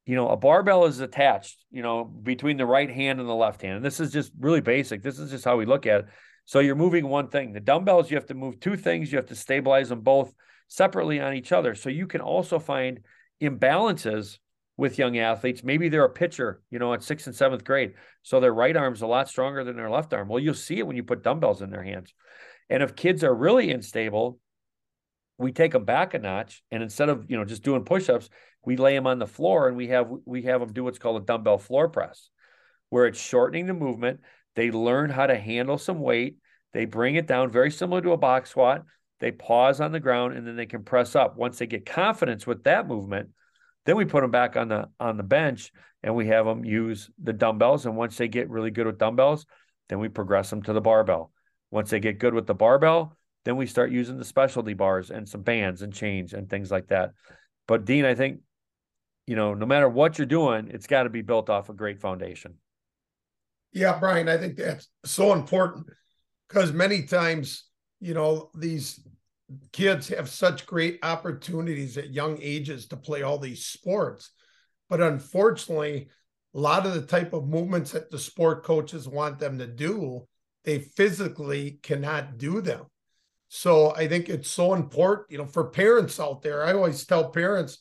you 0.07 0.15
know, 0.15 0.29
a 0.29 0.37
barbell 0.37 0.87
is 0.87 1.01
attached, 1.01 1.59
you 1.71 1.83
know, 1.83 2.05
between 2.05 2.57
the 2.57 2.67
right 2.67 2.91
hand 2.91 3.21
and 3.21 3.29
the 3.29 3.35
left 3.35 3.63
hand. 3.63 3.77
And 3.77 3.85
this 3.85 4.01
is 4.01 4.13
just 4.13 4.33
really 4.39 4.61
basic. 4.61 5.03
This 5.03 5.19
is 5.19 5.31
just 5.31 5.45
how 5.45 5.57
we 5.57 5.67
look 5.67 5.87
at 5.87 6.01
it. 6.01 6.07
So 6.45 6.61
you're 6.61 6.77
moving 6.77 7.09
one 7.09 7.29
thing. 7.29 7.53
The 7.53 7.61
dumbbells, 7.61 8.11
you 8.11 8.17
have 8.17 8.27
to 8.27 8.35
move 8.35 8.61
two 8.61 8.77
things. 8.77 9.11
You 9.11 9.19
have 9.19 9.27
to 9.27 9.35
stabilize 9.35 9.89
them 9.89 10.01
both 10.01 10.33
separately 10.69 11.21
on 11.21 11.35
each 11.35 11.53
other. 11.53 11.75
So 11.75 11.91
you 11.91 12.07
can 12.07 12.21
also 12.21 12.59
find 12.59 13.01
imbalances 13.43 14.39
with 14.77 14.99
young 14.99 15.19
athletes. 15.19 15.65
Maybe 15.65 15.89
they're 15.89 16.05
a 16.05 16.11
pitcher, 16.11 16.61
you 16.71 16.79
know, 16.79 16.93
at 16.93 17.03
sixth 17.03 17.27
and 17.27 17.35
seventh 17.35 17.65
grade. 17.65 17.95
So 18.23 18.41
their 18.41 18.53
right 18.53 18.77
arm's 18.77 19.03
a 19.03 19.07
lot 19.07 19.29
stronger 19.29 19.65
than 19.65 19.77
their 19.77 19.91
left 19.91 20.13
arm. 20.13 20.29
Well, 20.29 20.41
you'll 20.41 20.55
see 20.55 20.79
it 20.79 20.87
when 20.87 20.97
you 20.97 21.03
put 21.03 21.23
dumbbells 21.23 21.63
in 21.63 21.71
their 21.71 21.83
hands. 21.83 22.13
And 22.69 22.83
if 22.83 22.97
kids 22.97 23.25
are 23.25 23.35
really 23.35 23.71
unstable, 23.71 24.39
we 25.39 25.53
take 25.53 25.73
them 25.73 25.85
back 25.85 26.15
a 26.15 26.19
notch. 26.19 26.63
And 26.71 26.83
instead 26.83 27.09
of, 27.09 27.31
you 27.31 27.37
know, 27.37 27.45
just 27.45 27.63
doing 27.63 27.85
push-ups, 27.85 28.29
we 28.65 28.77
lay 28.77 28.95
them 28.95 29.07
on 29.07 29.19
the 29.19 29.27
floor 29.27 29.69
and 29.69 29.77
we 29.77 29.89
have 29.89 30.11
we 30.25 30.43
have 30.43 30.61
them 30.61 30.73
do 30.73 30.85
what's 30.85 30.99
called 30.99 31.23
a 31.23 31.25
dumbbell 31.25 31.59
floor 31.59 31.89
press, 31.89 32.31
where 32.91 33.07
it's 33.07 33.21
shortening 33.21 33.67
the 33.67 33.75
movement. 33.75 34.21
They 34.57 34.71
learn 34.71 35.11
how 35.11 35.27
to 35.27 35.37
handle 35.37 35.79
some 35.79 36.01
weight. 36.01 36.39
They 36.73 36.85
bring 36.85 37.15
it 37.15 37.27
down 37.27 37.53
very 37.53 37.71
similar 37.71 38.01
to 38.03 38.13
a 38.13 38.17
box 38.17 38.51
squat, 38.51 38.85
they 39.21 39.31
pause 39.31 39.81
on 39.81 39.93
the 39.93 40.01
ground 40.01 40.37
and 40.37 40.47
then 40.47 40.57
they 40.57 40.67
can 40.67 40.85
press 40.85 41.17
up. 41.17 41.37
Once 41.37 41.59
they 41.59 41.67
get 41.67 41.87
confidence 41.87 42.47
with 42.47 42.65
that 42.65 42.87
movement, 42.87 43.31
then 43.87 43.97
we 43.97 44.05
put 44.05 44.21
them 44.21 44.31
back 44.31 44.57
on 44.57 44.69
the 44.69 44.89
on 45.01 45.17
the 45.17 45.23
bench 45.23 45.73
and 46.03 46.15
we 46.15 46.27
have 46.29 46.45
them 46.45 46.65
use 46.65 47.11
the 47.23 47.33
dumbbells. 47.33 47.87
And 47.87 47.97
once 47.97 48.17
they 48.17 48.29
get 48.29 48.51
really 48.51 48.71
good 48.71 48.87
with 48.87 48.99
dumbbells, 48.99 49.47
then 49.89 49.99
we 49.99 50.09
progress 50.09 50.51
them 50.51 50.63
to 50.63 50.73
the 50.73 50.81
barbell. 50.81 51.33
Once 51.71 51.91
they 51.91 52.01
get 52.01 52.19
good 52.19 52.35
with 52.35 52.47
the 52.47 52.55
barbell, 52.55 53.17
then 53.45 53.57
we 53.57 53.67
start 53.67 53.91
using 53.91 54.19
the 54.19 54.25
specialty 54.25 54.75
bars 54.75 55.11
and 55.11 55.29
some 55.29 55.43
bands 55.43 55.83
and 55.83 55.93
chains 55.93 56.33
and 56.35 56.51
things 56.51 56.71
like 56.71 56.89
that. 56.89 57.13
But 57.67 57.85
Dean, 57.85 58.05
I 58.05 58.15
think, 58.15 58.41
you 59.27 59.35
know, 59.35 59.55
no 59.55 59.67
matter 59.67 59.89
what 59.89 60.19
you're 60.19 60.27
doing, 60.27 60.71
it's 60.73 60.87
got 60.87 61.05
to 61.05 61.11
be 61.11 61.23
built 61.23 61.49
off 61.49 61.69
a 61.69 61.75
great 61.75 62.01
foundation. 62.01 62.55
Yeah, 63.73 63.99
Brian, 63.99 64.29
I 64.29 64.37
think 64.37 64.57
that's 64.57 64.89
so 65.05 65.33
important 65.33 65.87
because 66.49 66.73
many 66.73 67.03
times 67.03 67.65
you 68.01 68.15
know, 68.15 68.51
these 68.55 69.01
kids 69.73 70.09
have 70.09 70.29
such 70.29 70.67
great 70.67 70.99
opportunities 71.03 71.97
at 71.97 72.13
young 72.13 72.39
ages 72.41 72.87
to 72.89 72.97
play 72.97 73.23
all 73.23 73.39
these 73.39 73.65
sports. 73.65 74.31
But 74.89 75.01
unfortunately, 75.01 76.09
a 76.55 76.59
lot 76.59 76.87
of 76.87 76.95
the 76.95 77.03
type 77.03 77.33
of 77.33 77.49
movements 77.49 77.93
that 77.93 78.11
the 78.11 78.19
sport 78.19 78.65
coaches 78.65 79.09
want 79.09 79.39
them 79.39 79.59
to 79.59 79.67
do, 79.67 80.27
they 80.65 80.79
physically 80.79 81.79
cannot 81.83 82.39
do 82.39 82.61
them. 82.61 82.87
So 83.49 83.95
I 83.95 84.09
think 84.09 84.29
it's 84.29 84.51
so 84.51 84.75
important, 84.75 85.31
you 85.31 85.39
know, 85.39 85.47
for 85.47 85.71
parents 85.71 86.19
out 86.19 86.43
there. 86.43 86.65
I 86.65 86.73
always 86.73 87.05
tell 87.07 87.31
parents, 87.31 87.79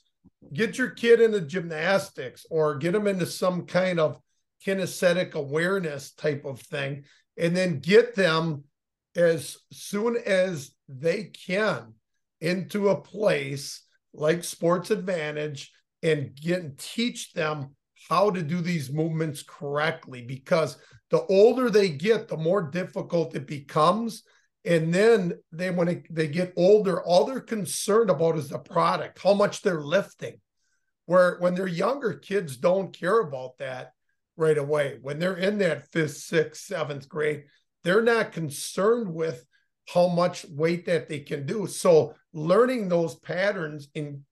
get 0.54 0.78
your 0.78 0.92
kid 0.92 1.20
into 1.20 1.42
gymnastics 1.42 2.46
or 2.52 2.76
get 2.76 2.92
them 2.92 3.08
into 3.08 3.26
some 3.26 3.66
kind 3.66 4.00
of 4.00 4.20
kinesthetic 4.66 5.34
awareness 5.34 6.12
type 6.12 6.46
of 6.46 6.62
thing, 6.62 7.06
and 7.38 7.56
then 7.56 7.80
get 7.80 8.16
them 8.16 8.64
as 9.16 9.58
soon 9.72 10.18
as 10.18 10.75
they 10.88 11.26
can 11.26 11.94
into 12.42 12.90
a 12.90 13.02
place 13.02 13.82
like 14.14 14.44
Sports 14.44 14.90
Advantedge 14.90 15.68
and 16.04 16.36
get 16.36 16.62
and 16.62 16.78
teach 16.78 17.34
them 17.34 17.76
how 18.10 18.30
to 18.30 18.42
do 18.42 18.62
these 18.62 18.92
movements 18.92 19.44
correctly 19.44 20.22
because 20.22 20.78
the 21.10 21.24
older 21.26 21.70
they 21.70 21.90
get, 21.90 22.28
the 22.28 22.38
more 22.38 22.62
difficult 22.62 23.36
it 23.36 23.48
becomes. 23.48 24.24
And 24.64 24.94
then 24.94 25.34
they 25.52 25.72
when 25.72 25.88
it, 25.88 26.08
they 26.14 26.28
get 26.28 26.54
older, 26.56 27.02
all 27.04 27.26
they're 27.26 27.40
concerned 27.40 28.10
about 28.10 28.38
is 28.38 28.50
the 28.50 28.60
product, 28.60 29.22
how 29.22 29.34
much 29.34 29.62
they're 29.62 29.82
lifting. 29.82 30.40
Where 31.06 31.38
when 31.40 31.54
they're 31.54 31.68
younger, 31.68 32.14
kids 32.14 32.58
don't 32.58 32.98
care 32.98 33.20
about 33.20 33.60
that 33.60 33.92
right 34.38 34.58
away. 34.58 34.98
When 35.02 35.20
they're 35.20 35.38
in 35.38 35.60
that 35.60 35.92
fifth, 35.92 36.18
sixth, 36.18 36.66
seventh 36.66 37.08
grade, 37.08 37.44
they're 37.84 38.02
not 38.02 38.32
concerned 38.32 39.14
with 39.14 39.46
how 39.88 40.08
much 40.08 40.46
weight 40.50 40.86
that 40.86 41.10
they 41.10 41.20
can 41.20 41.46
do. 41.46 41.68
So 41.68 42.16
learning 42.34 42.90
those 42.90 43.16
patterns 43.16 43.88
in 43.94 44.24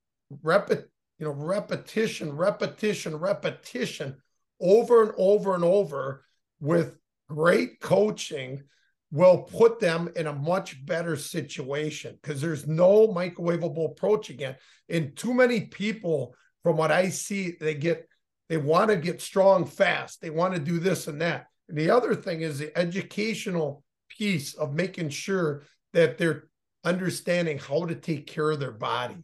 repet, 0.44 0.86
you 1.20 1.26
know, 1.26 1.32
repetition, 1.32 2.36
repetition, 2.36 3.16
repetition 3.16 4.18
over 4.60 5.04
and 5.04 5.14
over 5.18 5.56
and 5.56 5.64
over 5.64 6.26
with 6.60 6.96
great 7.30 7.80
coaching 7.80 8.64
will 9.12 9.44
put 9.44 9.80
them 9.80 10.10
in 10.16 10.26
a 10.26 10.34
much 10.34 10.84
better 10.86 11.16
situation 11.16 12.18
because 12.22 12.42
there's 12.42 12.66
no 12.66 13.08
microwavable 13.08 13.92
approach 13.92 14.32
again. 14.32 14.56
And 14.90 15.16
too 15.16 15.36
many 15.36 15.62
people, 15.62 16.34
from 16.64 16.78
what 16.78 16.92
I 16.92 17.10
see, 17.10 17.56
they 17.60 17.76
get 17.76 18.08
they 18.50 18.58
want 18.58 18.90
to 18.90 18.98
get 18.98 19.22
strong 19.22 19.66
fast. 19.66 20.22
They 20.22 20.30
want 20.30 20.54
to 20.54 20.60
do 20.60 20.80
this 20.80 21.08
and 21.08 21.22
that. 21.22 21.48
And 21.70 21.78
the 21.78 21.90
other 21.90 22.14
thing 22.14 22.42
is 22.42 22.60
the 22.60 22.78
educational 22.78 23.83
piece 24.18 24.54
of 24.54 24.74
making 24.74 25.10
sure 25.10 25.64
that 25.94 26.18
they're 26.18 26.48
understanding 26.84 27.58
how 27.58 27.86
to 27.86 27.96
take 27.96 28.28
care 28.28 28.52
of 28.52 28.60
their 28.60 28.72
body, 28.72 29.24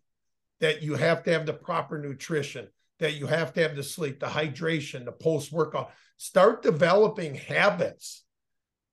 that 0.60 0.82
you 0.82 0.96
have 0.96 1.24
to 1.24 1.32
have 1.32 1.46
the 1.46 1.54
proper 1.54 2.00
nutrition, 2.00 2.68
that 3.00 3.16
you 3.16 3.28
have 3.28 3.54
to 3.54 3.62
have 3.62 3.76
the 3.76 3.84
sleep, 3.84 4.20
the 4.20 4.26
hydration, 4.26 5.06
the 5.06 5.12
post 5.12 5.52
workout. 5.52 5.92
Start 6.18 6.62
developing 6.62 7.36
habits 7.36 8.24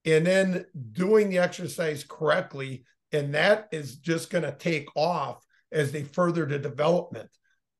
and 0.04 0.26
then 0.26 0.64
doing 0.92 1.28
the 1.28 1.38
exercise 1.38 2.04
correctly. 2.04 2.84
And 3.12 3.34
that 3.34 3.68
is 3.72 3.96
just 3.96 4.30
going 4.30 4.44
to 4.44 4.52
take 4.52 4.88
off 4.94 5.44
as 5.72 5.92
they 5.92 6.04
further 6.04 6.46
the 6.46 6.58
development. 6.58 7.30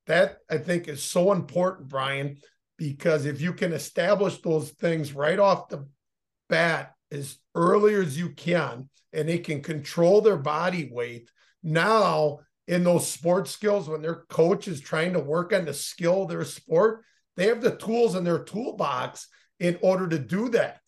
That 0.07 0.39
I 0.51 0.59
think 0.59 0.89
is 0.89 1.03
so 1.03 1.33
important, 1.33 1.89
Brian, 1.89 2.39
because 2.77 3.27
if 3.27 3.41
you 3.41 3.53
can 3.53 3.73
establish 3.73 4.41
those 4.41 4.71
things 4.71 5.13
right 5.13 5.39
off 5.39 5.69
the 5.69 5.87
bat 6.49 6.96
as 7.11 7.39
early 7.55 7.95
as 7.95 8.19
you 8.19 8.31
can 8.31 8.89
and 9.13 9.29
they 9.29 9.39
can 9.39 9.63
control 9.63 10.21
their 10.21 10.37
body 10.37 10.89
weight 10.93 11.31
now 11.63 12.39
in 12.69 12.83
those 12.85 13.09
sports 13.09 13.51
skills 13.51 13.89
when 13.89 14.03
their 14.03 14.25
coach 14.29 14.67
is 14.69 14.81
trying 14.81 15.13
to 15.13 15.21
work 15.21 15.53
on 15.53 15.65
the 15.65 15.75
skill 15.75 16.23
of 16.23 16.29
their 16.29 16.45
sport 16.45 17.05
they 17.37 17.47
have 17.47 17.61
the 17.61 17.77
tools 17.77 18.15
in 18.15 18.25
their 18.25 18.43
toolbox 18.43 19.29
in 19.61 19.79
order 19.83 20.09
to 20.09 20.19
do 20.19 20.49
that 20.49 20.81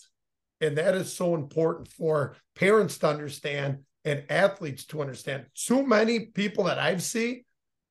and 0.60 0.76
that 0.76 0.94
is 0.94 1.12
so 1.12 1.34
important 1.34 1.88
for 1.88 2.36
parents 2.54 2.98
to 2.98 3.08
understand 3.08 3.78
and 4.04 4.24
athletes 4.28 4.84
to 4.86 5.00
understand 5.00 5.46
too 5.54 5.86
many 5.86 6.26
people 6.26 6.64
that 6.64 6.78
i've 6.78 7.02
seen 7.02 7.42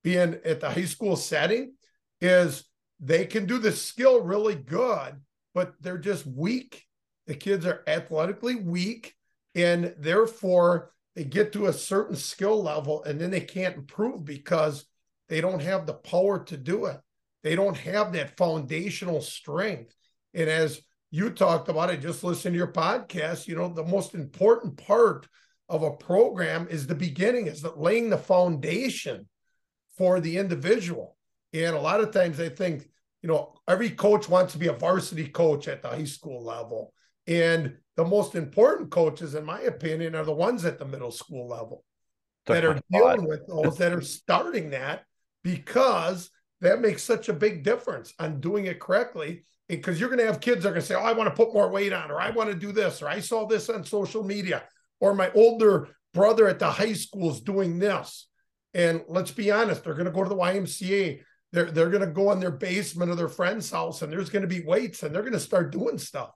being 0.03 0.37
at 0.45 0.59
the 0.59 0.69
high 0.69 0.85
school 0.85 1.15
setting 1.15 1.73
is 2.21 2.63
they 2.99 3.25
can 3.25 3.45
do 3.45 3.57
the 3.57 3.71
skill 3.71 4.21
really 4.21 4.55
good, 4.55 5.15
but 5.53 5.73
they're 5.81 5.97
just 5.97 6.25
weak. 6.25 6.85
The 7.27 7.35
kids 7.35 7.65
are 7.65 7.83
athletically 7.87 8.55
weak, 8.55 9.15
and 9.53 9.93
therefore 9.97 10.91
they 11.15 11.23
get 11.23 11.51
to 11.53 11.67
a 11.67 11.73
certain 11.73 12.15
skill 12.15 12.61
level 12.61 13.03
and 13.03 13.19
then 13.19 13.31
they 13.31 13.41
can't 13.41 13.75
improve 13.75 14.23
because 14.23 14.85
they 15.29 15.41
don't 15.41 15.61
have 15.61 15.85
the 15.85 15.93
power 15.93 16.43
to 16.45 16.57
do 16.57 16.85
it. 16.85 16.99
They 17.43 17.55
don't 17.55 17.77
have 17.77 18.13
that 18.13 18.37
foundational 18.37 19.21
strength. 19.21 19.93
And 20.33 20.49
as 20.49 20.81
you 21.11 21.29
talked 21.29 21.69
about, 21.69 21.89
I 21.89 21.95
just 21.95 22.23
listened 22.23 22.53
to 22.53 22.57
your 22.57 22.71
podcast. 22.71 23.47
You 23.47 23.55
know, 23.55 23.67
the 23.67 23.83
most 23.83 24.13
important 24.13 24.77
part 24.77 25.27
of 25.69 25.83
a 25.83 25.91
program 25.91 26.67
is 26.69 26.87
the 26.87 26.95
beginning, 26.95 27.47
is 27.47 27.61
that 27.61 27.79
laying 27.79 28.09
the 28.09 28.17
foundation 28.17 29.27
for 29.97 30.19
the 30.19 30.37
individual. 30.37 31.17
And 31.53 31.75
a 31.75 31.81
lot 31.81 31.99
of 31.99 32.11
times 32.11 32.39
I 32.39 32.49
think, 32.49 32.87
you 33.21 33.27
know, 33.27 33.55
every 33.67 33.89
coach 33.89 34.29
wants 34.29 34.53
to 34.53 34.59
be 34.59 34.67
a 34.67 34.73
varsity 34.73 35.27
coach 35.27 35.67
at 35.67 35.81
the 35.81 35.89
high 35.89 36.03
school 36.03 36.43
level. 36.43 36.93
And 37.27 37.75
the 37.95 38.05
most 38.05 38.35
important 38.35 38.89
coaches, 38.89 39.35
in 39.35 39.43
my 39.43 39.61
opinion, 39.61 40.15
are 40.15 40.23
the 40.23 40.31
ones 40.31 40.65
at 40.65 40.79
the 40.79 40.85
middle 40.85 41.11
school 41.11 41.47
level 41.47 41.83
that 42.45 42.63
are 42.63 42.79
dealing 42.91 43.27
with 43.27 43.45
those 43.47 43.77
that 43.77 43.91
are 43.91 44.01
starting 44.01 44.69
that 44.69 45.03
because 45.43 46.29
that 46.61 46.79
makes 46.79 47.03
such 47.03 47.29
a 47.29 47.33
big 47.33 47.63
difference 47.63 48.13
on 48.19 48.39
doing 48.39 48.65
it 48.65 48.79
correctly 48.79 49.43
because 49.67 49.99
you're 49.99 50.09
going 50.09 50.19
to 50.19 50.25
have 50.25 50.39
kids 50.39 50.63
that 50.63 50.69
are 50.69 50.71
going 50.71 50.81
to 50.81 50.87
say, 50.87 50.95
Oh, 50.95 50.99
I 51.01 51.11
want 51.11 51.29
to 51.29 51.35
put 51.35 51.53
more 51.53 51.69
weight 51.69 51.91
on, 51.91 52.09
or 52.09 52.21
I 52.21 52.29
want 52.29 52.49
to 52.49 52.55
do 52.55 52.71
this, 52.71 53.01
or 53.01 53.09
I 53.09 53.19
saw 53.19 53.45
this 53.45 53.69
on 53.69 53.83
social 53.83 54.23
media, 54.23 54.63
or 54.99 55.13
my 55.13 55.31
older 55.33 55.89
brother 56.13 56.47
at 56.47 56.59
the 56.59 56.71
high 56.71 56.93
school 56.93 57.31
is 57.31 57.41
doing 57.41 57.77
this. 57.77 58.27
And 58.73 59.03
let's 59.07 59.31
be 59.31 59.51
honest, 59.51 59.83
they're 59.83 59.93
going 59.93 60.05
to 60.05 60.11
go 60.11 60.23
to 60.23 60.29
the 60.29 60.35
YMCA. 60.35 61.21
They're, 61.51 61.71
they're 61.71 61.89
going 61.89 62.05
to 62.05 62.13
go 62.13 62.31
in 62.31 62.39
their 62.39 62.51
basement 62.51 63.11
of 63.11 63.17
their 63.17 63.29
friend's 63.29 63.71
house 63.71 64.01
and 64.01 64.11
there's 64.11 64.29
going 64.29 64.41
to 64.41 64.47
be 64.47 64.65
weights 64.65 65.03
and 65.03 65.13
they're 65.13 65.21
going 65.21 65.33
to 65.33 65.39
start 65.39 65.71
doing 65.71 65.97
stuff. 65.97 66.31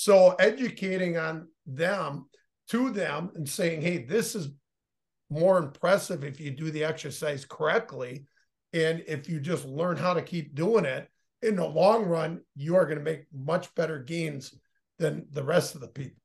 So 0.00 0.36
educating 0.38 1.16
on 1.16 1.48
them 1.66 2.28
to 2.68 2.90
them 2.90 3.32
and 3.34 3.48
saying, 3.48 3.82
hey, 3.82 4.04
this 4.04 4.36
is 4.36 4.48
more 5.28 5.58
impressive 5.58 6.22
if 6.22 6.38
you 6.38 6.52
do 6.52 6.70
the 6.70 6.84
exercise 6.84 7.44
correctly. 7.44 8.24
And 8.72 9.02
if 9.08 9.28
you 9.28 9.40
just 9.40 9.64
learn 9.64 9.96
how 9.96 10.14
to 10.14 10.22
keep 10.22 10.54
doing 10.54 10.84
it, 10.84 11.08
in 11.42 11.56
the 11.56 11.66
long 11.66 12.04
run, 12.04 12.42
you 12.54 12.76
are 12.76 12.84
going 12.84 12.98
to 12.98 13.04
make 13.04 13.24
much 13.36 13.74
better 13.74 13.98
gains 13.98 14.54
than 15.00 15.26
the 15.32 15.42
rest 15.42 15.74
of 15.74 15.80
the 15.80 15.88
people. 15.88 16.22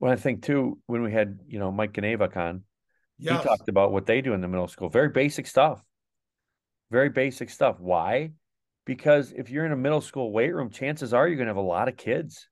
Well, 0.00 0.10
I 0.10 0.16
think 0.16 0.42
too, 0.42 0.76
when 0.86 1.04
we 1.04 1.12
had, 1.12 1.38
you 1.46 1.60
know, 1.60 1.70
Mike 1.70 1.92
Ganavak 1.92 2.36
on, 2.36 2.64
Yes. 3.18 3.40
he 3.40 3.48
talked 3.48 3.68
about 3.68 3.92
what 3.92 4.06
they 4.06 4.20
do 4.20 4.32
in 4.32 4.40
the 4.40 4.48
middle 4.48 4.66
school. 4.66 4.88
Very 4.88 5.10
basic 5.10 5.46
stuff. 5.46 5.80
Very 6.90 7.08
basic 7.08 7.50
stuff. 7.50 7.78
Why? 7.78 8.32
Because 8.84 9.30
if 9.30 9.48
you're 9.48 9.64
in 9.64 9.70
a 9.70 9.76
middle 9.76 10.00
school 10.00 10.32
weight 10.32 10.52
room, 10.52 10.70
chances 10.70 11.14
are 11.14 11.28
you're 11.28 11.36
going 11.36 11.46
to 11.46 11.50
have 11.50 11.56
a 11.56 11.60
lot 11.60 11.86
of 11.86 11.96
kids 11.96 12.48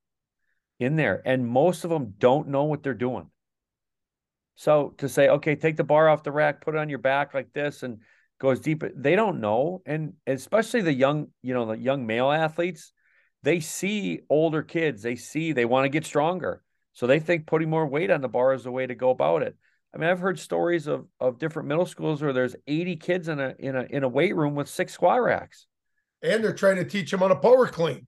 in 0.78 0.96
there, 0.96 1.22
and 1.24 1.46
most 1.46 1.84
of 1.84 1.90
them 1.90 2.14
don't 2.18 2.48
know 2.48 2.64
what 2.64 2.82
they're 2.82 2.94
doing. 2.94 3.30
So 4.54 4.94
to 4.98 5.08
say, 5.08 5.28
okay, 5.28 5.56
take 5.56 5.76
the 5.76 5.84
bar 5.84 6.08
off 6.08 6.22
the 6.22 6.32
rack, 6.32 6.60
put 6.60 6.74
it 6.74 6.78
on 6.78 6.88
your 6.88 6.98
back 6.98 7.34
like 7.34 7.52
this, 7.52 7.82
and 7.82 7.98
go 8.38 8.50
as 8.50 8.60
deep, 8.60 8.82
they 8.94 9.16
don't 9.16 9.40
know. 9.40 9.82
And 9.86 10.14
especially 10.26 10.82
the 10.82 10.92
young, 10.92 11.28
you 11.42 11.54
know, 11.54 11.66
the 11.66 11.78
young 11.78 12.06
male 12.06 12.30
athletes, 12.30 12.92
they 13.42 13.60
see 13.60 14.20
older 14.28 14.62
kids, 14.62 15.02
they 15.02 15.16
see 15.16 15.52
they 15.52 15.64
want 15.64 15.84
to 15.84 15.88
get 15.88 16.04
stronger. 16.04 16.62
So 16.92 17.06
they 17.06 17.20
think 17.20 17.46
putting 17.46 17.70
more 17.70 17.86
weight 17.86 18.10
on 18.10 18.20
the 18.20 18.28
bar 18.28 18.52
is 18.52 18.64
the 18.64 18.70
way 18.70 18.86
to 18.86 18.94
go 18.94 19.10
about 19.10 19.42
it. 19.42 19.56
I 19.94 19.98
mean, 19.98 20.08
I've 20.08 20.20
heard 20.20 20.38
stories 20.38 20.86
of 20.86 21.06
of 21.20 21.38
different 21.38 21.68
middle 21.68 21.86
schools 21.86 22.22
where 22.22 22.32
there's 22.32 22.56
80 22.66 22.96
kids 22.96 23.28
in 23.28 23.40
a 23.40 23.54
in 23.58 23.76
a 23.76 23.82
in 23.82 24.04
a 24.04 24.08
weight 24.08 24.34
room 24.34 24.54
with 24.54 24.68
six 24.68 24.92
squat 24.94 25.22
racks. 25.22 25.66
And 26.22 26.42
they're 26.42 26.54
trying 26.54 26.76
to 26.76 26.84
teach 26.84 27.10
them 27.10 27.22
on 27.22 27.30
a 27.30 27.36
power 27.36 27.66
clean. 27.66 28.06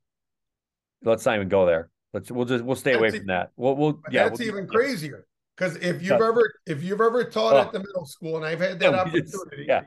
Let's 1.03 1.27
not 1.27 1.37
even 1.37 1.49
go 1.49 1.67
there. 1.67 1.91
Let's 2.15 2.31
we'll 2.31 2.45
just 2.47 2.65
we'll 2.65 2.77
stay 2.77 2.93
away 2.95 3.09
That's 3.11 3.19
from 3.19 3.27
that. 3.27 3.51
We'll 3.57 3.75
we'll 3.77 4.01
yeah. 4.11 4.29
that's 4.29 4.39
we'll, 4.39 4.49
even 4.49 4.67
crazier. 4.69 5.27
Because 5.57 5.77
if 5.77 5.97
you've 6.01 6.19
Yeah. 6.21 6.29
ever 6.29 6.55
if 6.65 6.83
you've 6.83 7.01
ever 7.01 7.25
taught 7.25 7.55
Oh. 7.55 7.59
at 7.61 7.73
the 7.73 7.81
middle 7.81 8.07
school, 8.07 8.37
and 8.37 8.45
I've 8.47 8.61
had 8.61 8.79
that 8.81 8.93
Yeah, 8.93 9.01
opportunity, 9.01 9.65
yeah. 9.69 9.83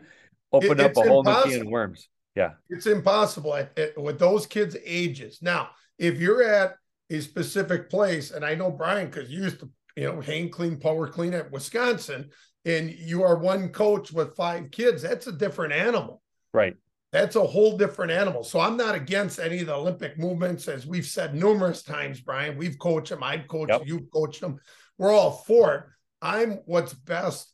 Open 0.52 0.72
It- 0.80 0.80
up 0.82 0.98
a 0.98 1.02
whole 1.08 1.24
new 1.24 1.32
can 1.32 1.38
of 1.40 1.46
impossible. 1.48 1.72
worms. 1.72 2.10
Yeah. 2.36 2.52
it's 2.70 2.86
impossible 2.86 3.56
at, 3.56 3.80
at- 3.80 3.98
with 3.98 4.20
those 4.20 4.46
kids' 4.46 4.78
ages. 4.86 5.40
Now, 5.42 5.70
if 5.98 6.20
you're 6.20 6.44
at 6.44 6.76
a 7.10 7.20
specific 7.22 7.90
place, 7.90 8.30
and 8.30 8.46
I 8.46 8.54
know 8.54 8.70
Brian, 8.70 9.10
because 9.10 9.32
you 9.32 9.42
used 9.42 9.62
to, 9.62 9.70
you 9.96 10.04
know, 10.04 10.22
hang 10.22 10.50
clean, 10.52 10.80
power 10.80 11.08
clean 11.08 11.34
at 11.34 11.50
Wisconsin, 11.52 12.30
and 12.64 12.92
you 12.92 13.24
are 13.24 13.38
one 13.40 13.70
coach 13.70 14.12
with 14.12 14.36
five 14.36 14.70
kids, 14.70 15.02
that's 15.02 15.26
a 15.26 15.32
different 15.32 15.74
animal. 15.74 16.22
Right. 16.54 16.76
That's 17.12 17.36
a 17.38 17.44
whole 17.44 17.78
different 17.78 18.12
animal. 18.12 18.44
So 18.44 18.60
I'm 18.60 18.76
not 18.76 18.96
against 18.96 19.40
any 19.40 19.60
of 19.62 19.68
the 19.68 19.76
Olympic 19.76 20.20
movements, 20.20 20.68
as 20.68 20.86
we've 20.86 21.06
said 21.06 21.34
numerous 21.34 21.82
times, 21.82 22.20
Brian. 22.20 22.58
We've 22.58 22.78
coached 22.78 23.10
them, 23.10 23.24
I've 23.24 23.48
coached 23.48 23.72
Yep. 23.72 23.84
you've 23.86 24.12
coached 24.12 24.42
them. 24.42 24.60
We're 24.98 25.14
all 25.14 25.32
for 25.32 25.76
it. 25.76 25.84
I'm 26.22 26.60
what's 26.66 26.94
best 26.94 27.54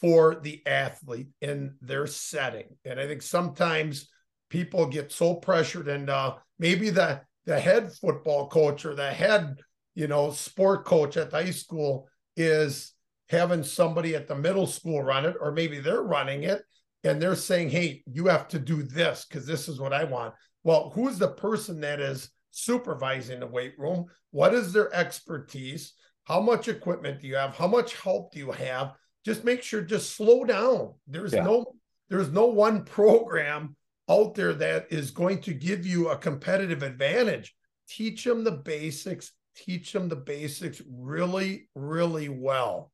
for 0.00 0.36
the 0.36 0.62
athlete 0.66 1.28
in 1.40 1.74
their 1.80 2.06
setting. 2.06 2.76
And 2.84 3.00
I 3.00 3.06
think 3.06 3.22
sometimes 3.22 4.08
people 4.50 4.86
get 4.86 5.10
so 5.10 5.34
pressured 5.34 5.88
and 5.88 6.10
uh 6.10 6.34
maybe 6.58 6.90
the 6.90 7.22
the 7.46 7.58
head 7.58 7.92
football 7.92 8.48
coach 8.48 8.84
or 8.84 8.94
the 8.94 9.10
head, 9.10 9.58
you 9.94 10.06
know, 10.06 10.30
sport 10.30 10.84
coach 10.84 11.16
at 11.16 11.30
the 11.30 11.38
high 11.38 11.50
school 11.50 12.08
is 12.36 12.92
having 13.28 13.62
somebody 13.64 14.14
at 14.14 14.28
the 14.28 14.34
middle 14.34 14.66
school 14.66 15.02
run 15.02 15.24
it, 15.24 15.34
or 15.40 15.50
maybe 15.52 15.80
they're 15.80 16.02
running 16.02 16.44
it 16.44 16.62
and 17.04 17.20
they're 17.20 17.34
saying, 17.34 17.70
Hey, 17.70 18.02
you 18.10 18.26
have 18.26 18.48
to 18.48 18.58
do 18.58 18.82
this 18.82 19.26
because 19.28 19.46
this 19.46 19.68
is 19.68 19.80
what 19.80 19.92
I 19.92 20.04
want. 20.04 20.34
Well, 20.64 20.90
who's 20.94 21.18
the 21.18 21.28
person 21.28 21.80
that 21.80 22.00
is 22.00 22.30
supervising 22.50 23.40
the 23.40 23.46
weight 23.46 23.74
room? 23.78 24.06
What 24.30 24.54
is 24.54 24.72
their 24.72 24.94
expertise? 24.94 25.94
How 26.24 26.40
much 26.40 26.68
equipment 26.68 27.20
do 27.20 27.26
you 27.26 27.36
have? 27.36 27.56
How 27.56 27.66
much 27.66 28.00
help 28.00 28.32
do 28.32 28.38
you 28.38 28.52
have? 28.52 28.92
Just 29.24 29.44
make 29.44 29.62
sure, 29.62 29.82
just 29.82 30.16
slow 30.16 30.44
down. 30.44 30.94
There's 31.06 31.32
Yeah. 31.32 31.44
no, 31.44 31.74
there's 32.08 32.30
no 32.30 32.46
one 32.46 32.84
program 32.84 33.76
out 34.08 34.34
there 34.34 34.52
that 34.54 34.86
is 34.92 35.10
going 35.10 35.40
to 35.42 35.54
give 35.54 35.86
you 35.86 36.08
a 36.10 36.16
competitive 36.16 36.82
advantage. 36.82 37.54
Teach 37.88 38.24
them 38.24 38.44
the 38.44 38.52
basics, 38.52 39.32
teach 39.56 39.92
them 39.92 40.08
the 40.08 40.16
basics 40.16 40.80
really, 40.88 41.68
really 41.74 42.28
well. 42.28 42.92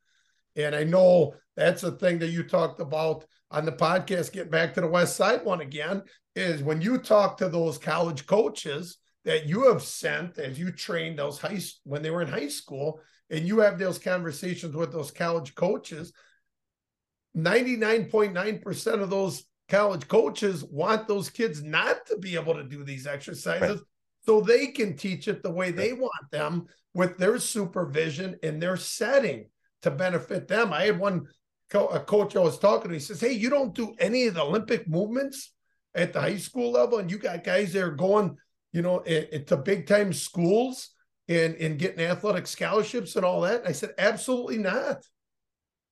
And 0.57 0.75
I 0.75 0.85
know 0.85 1.35
that's 1.57 1.83
a 1.83 1.93
thing 1.93 2.19
that 2.21 2.29
you 2.29 2.43
talked 2.43 2.81
about 2.81 3.25
on 3.51 3.65
the 3.65 3.73
podcast, 3.73 4.33
getting 4.33 4.51
back 4.51 4.75
to 4.75 4.81
the 4.81 4.87
Westside 4.87 5.45
one 5.45 5.61
again, 5.61 6.03
is 6.37 6.63
when 6.63 6.81
you 6.81 6.99
talk 6.99 7.39
to 7.39 7.49
those 7.49 7.79
college 7.79 8.27
coaches 8.27 8.99
that 9.25 9.47
you 9.47 9.69
have 9.69 9.83
sent 9.83 10.39
as 10.39 10.59
you 10.59 10.71
trained 10.71 11.19
those 11.19 11.39
high 11.39 11.59
when 11.85 12.03
they 12.03 12.11
were 12.11 12.23
in 12.23 12.29
high 12.29 12.49
school, 12.49 13.01
and 13.31 13.47
you 13.47 13.59
have 13.59 13.79
those 13.79 13.99
conversations 13.99 14.75
with 14.75 14.93
those 14.93 15.11
college 15.11 15.55
coaches, 15.55 16.13
99.9% 17.37 19.03
of 19.03 19.11
those 19.11 19.45
college 19.69 20.09
coaches 20.09 20.65
want 20.65 21.07
those 21.07 21.29
kids 21.29 21.63
not 21.63 22.07
to 22.07 22.17
be 22.17 22.35
able 22.35 22.55
to 22.55 22.65
do 22.65 22.85
these 22.85 23.07
exercises 23.07 23.83
so 24.25 24.41
they 24.41 24.69
can 24.69 24.97
teach 24.97 25.29
it 25.29 25.43
the 25.43 25.51
way 25.51 25.71
they 25.71 25.93
want 25.93 26.31
them 26.31 26.67
with 26.95 27.19
their 27.19 27.39
supervision 27.39 28.37
in 28.43 28.59
their 28.59 28.77
setting 28.77 29.47
to 29.83 29.91
benefit 29.91 30.49
them. 30.49 30.73
I 30.73 30.85
had 30.85 30.99
one 30.99 31.27
co- 31.71 31.89
a 31.89 32.01
coach 32.01 32.37
I 32.37 32.41
was 32.41 32.59
talking 32.59 32.89
to, 32.89 32.95
he 32.95 33.01
says, 33.01 33.21
Hey, 33.21 33.33
you 33.33 33.51
don't 33.51 33.75
do 33.75 33.95
any 33.99 34.27
of 34.27 34.35
the 34.35 34.43
Olympic 34.43 34.89
movements 34.89 35.53
at 35.95 36.13
the 36.13 36.21
high 36.21 36.37
school 36.37 36.73
level, 36.73 36.99
and 36.99 37.11
you 37.11 37.19
got 37.19 37.45
guys 37.45 37.73
that 37.73 37.83
are 37.83 37.91
going, 37.91 38.37
you 38.73 38.83
know, 38.83 39.01
to 39.01 39.57
big 39.57 39.87
time 39.87 40.13
schools 40.13 40.91
and, 41.29 41.55
and 41.57 41.79
getting 41.79 42.01
athletic 42.01 42.47
scholarships 42.47 43.17
and 43.17 43.25
all 43.25 43.43
that. 43.43 43.61
And 43.61 43.69
I 43.69 43.73
said, 43.73 43.95
Absolutely 43.99 44.59
not. 44.59 45.05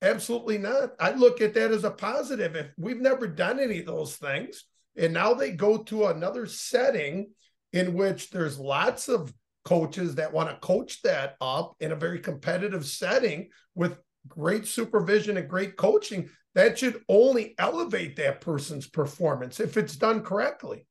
Absolutely 0.02 0.58
not. 0.58 0.90
I 1.00 1.12
look 1.12 1.40
at 1.40 1.54
that 1.54 1.72
as 1.72 1.84
a 1.84 1.90
positive. 1.90 2.54
If 2.54 2.66
we've 2.76 3.00
never 3.00 3.26
done 3.26 3.58
any 3.58 3.80
of 3.80 3.86
those 3.86 4.16
things, 4.16 4.64
and 4.96 5.12
now 5.12 5.34
they 5.34 5.52
go 5.52 5.78
to 5.84 6.06
another 6.06 6.46
setting 6.46 7.30
in 7.72 7.94
which 7.94 8.30
there's 8.30 8.58
lots 8.58 9.08
of 9.08 9.32
coaches 9.64 10.14
that 10.14 10.32
want 10.32 10.48
to 10.48 10.66
coach 10.66 11.02
that 11.02 11.36
up 11.40 11.74
in 11.80 11.92
a 11.92 11.96
very 11.96 12.20
competitive 12.20 12.86
setting 12.86 13.48
with 13.74 13.98
great 14.28 14.66
supervision 14.66 15.36
and 15.36 15.48
great 15.48 15.76
coaching, 15.76 16.28
that 16.54 16.78
should 16.78 17.02
only 17.08 17.54
elevate 17.58 18.16
that 18.16 18.40
person's 18.40 18.86
performance 18.86 19.60
if 19.60 19.76
it's 19.76 19.96
done 19.96 20.22
correctly. 20.22 20.86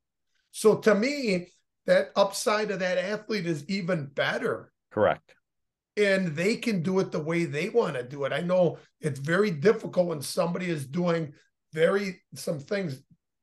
So 0.52 0.76
to 0.78 0.96
me, 0.96 1.50
that 1.86 2.12
upside 2.16 2.72
of 2.72 2.80
that 2.80 2.98
athlete 2.98 3.46
is 3.46 3.66
even 3.68 4.06
better 4.06 4.72
Correct. 4.92 5.36
and 5.98 6.36
they 6.36 6.56
can 6.56 6.82
do 6.82 7.00
it 7.00 7.12
the 7.12 7.20
way 7.20 7.46
they 7.46 7.70
want 7.70 7.96
to 7.96 8.04
do 8.04 8.26
it. 8.26 8.34
I 8.34 8.42
know 8.42 8.78
it's 9.02 9.20
very 9.20 9.52
difficult 9.52 10.08
when 10.08 10.22
somebody 10.22 10.70
is 10.70 10.86
doing 10.86 11.34
very 11.74 12.22
some 12.34 12.60
things 12.60 13.02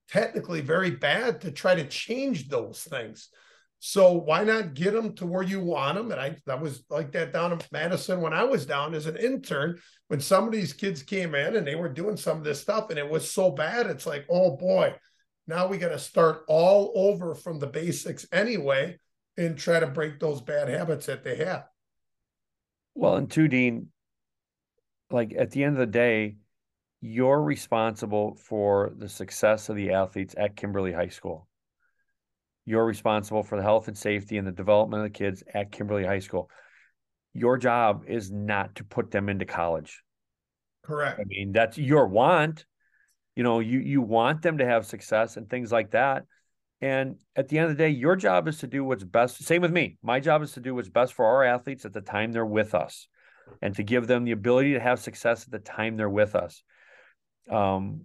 technically 0.08 0.60
very 0.60 0.90
bad 0.90 1.40
to 1.40 1.50
try 1.50 1.74
to 1.74 1.86
change 1.86 2.48
those 2.48 2.82
things. 2.82 3.28
So 3.84 4.12
why 4.12 4.44
not 4.44 4.74
get 4.74 4.92
them 4.92 5.12
to 5.16 5.26
where 5.26 5.42
you 5.42 5.58
want 5.58 5.96
them? 5.96 6.12
And 6.12 6.20
I 6.20 6.36
that 6.46 6.60
was 6.60 6.84
like 6.88 7.10
that 7.12 7.32
down 7.32 7.50
in 7.50 7.60
Madison 7.72 8.20
when 8.20 8.32
I 8.32 8.44
was 8.44 8.64
down 8.64 8.94
as 8.94 9.06
an 9.06 9.16
intern. 9.16 9.80
When 10.06 10.20
some 10.20 10.44
of 10.44 10.52
these 10.52 10.72
kids 10.72 11.02
came 11.02 11.34
in 11.34 11.56
and 11.56 11.66
they 11.66 11.74
were 11.74 11.88
doing 11.88 12.16
some 12.16 12.38
of 12.38 12.44
this 12.44 12.60
stuff, 12.60 12.90
and 12.90 12.98
it 12.98 13.10
was 13.10 13.28
so 13.28 13.50
bad, 13.50 13.86
it's 13.86 14.06
like, 14.06 14.24
oh 14.30 14.56
boy, 14.56 14.94
now 15.48 15.66
we 15.66 15.78
got 15.78 15.88
to 15.88 15.98
start 15.98 16.44
all 16.46 16.92
over 16.94 17.34
from 17.34 17.58
the 17.58 17.66
basics 17.66 18.24
anyway, 18.30 18.96
and 19.36 19.58
try 19.58 19.80
to 19.80 19.88
break 19.88 20.20
those 20.20 20.40
bad 20.40 20.68
habits 20.68 21.06
that 21.06 21.24
they 21.24 21.38
have. 21.38 21.64
Well, 22.94 23.16
and 23.16 23.28
two, 23.28 23.48
Dean, 23.48 23.88
like 25.10 25.34
at 25.36 25.50
the 25.50 25.64
end 25.64 25.74
of 25.74 25.80
the 25.80 25.86
day, 25.86 26.36
you're 27.00 27.42
responsible 27.42 28.36
for 28.36 28.92
the 28.96 29.08
success 29.08 29.68
of 29.68 29.74
the 29.74 29.90
athletes 29.90 30.36
at 30.38 30.54
Kimberly 30.54 30.92
High 30.92 31.08
School. 31.08 31.48
You're 32.64 32.84
responsible 32.84 33.42
for 33.42 33.56
the 33.56 33.62
health 33.62 33.88
and 33.88 33.98
safety 33.98 34.38
and 34.38 34.46
the 34.46 34.52
development 34.52 35.04
of 35.04 35.12
the 35.12 35.18
kids 35.18 35.42
at 35.52 35.72
Kimberly 35.72 36.04
High 36.04 36.20
School. 36.20 36.50
Your 37.34 37.58
job 37.58 38.04
is 38.06 38.30
not 38.30 38.76
to 38.76 38.84
put 38.84 39.10
them 39.10 39.28
into 39.28 39.44
college. 39.44 40.02
Correct. 40.84 41.18
I 41.20 41.24
mean, 41.24 41.52
that's 41.52 41.78
your 41.78 42.06
want. 42.06 42.64
You 43.36 43.42
know, 43.42 43.60
you 43.60 43.78
you 43.78 44.02
want 44.02 44.42
them 44.42 44.58
to 44.58 44.66
have 44.66 44.84
success 44.86 45.36
and 45.36 45.48
things 45.48 45.72
like 45.72 45.92
that. 45.92 46.24
And 46.80 47.16
at 47.36 47.48
the 47.48 47.58
end 47.58 47.70
of 47.70 47.76
the 47.76 47.82
day, 47.82 47.90
your 47.90 48.16
job 48.16 48.48
is 48.48 48.58
to 48.58 48.66
do 48.66 48.84
what's 48.84 49.04
best. 49.04 49.42
Same 49.44 49.62
with 49.62 49.70
me. 49.70 49.96
My 50.02 50.20
job 50.20 50.42
is 50.42 50.52
to 50.52 50.60
do 50.60 50.74
what's 50.74 50.88
best 50.88 51.14
for 51.14 51.24
our 51.24 51.44
athletes 51.44 51.84
at 51.84 51.92
the 51.92 52.00
time 52.00 52.32
they're 52.32 52.44
with 52.44 52.74
us 52.74 53.06
and 53.62 53.74
to 53.76 53.84
give 53.84 54.06
them 54.06 54.24
the 54.24 54.32
ability 54.32 54.74
to 54.74 54.80
have 54.80 54.98
success 54.98 55.44
at 55.44 55.52
the 55.52 55.60
time 55.60 55.96
they're 55.96 56.10
with 56.10 56.34
us. 56.34 56.62
Um, 57.48 58.02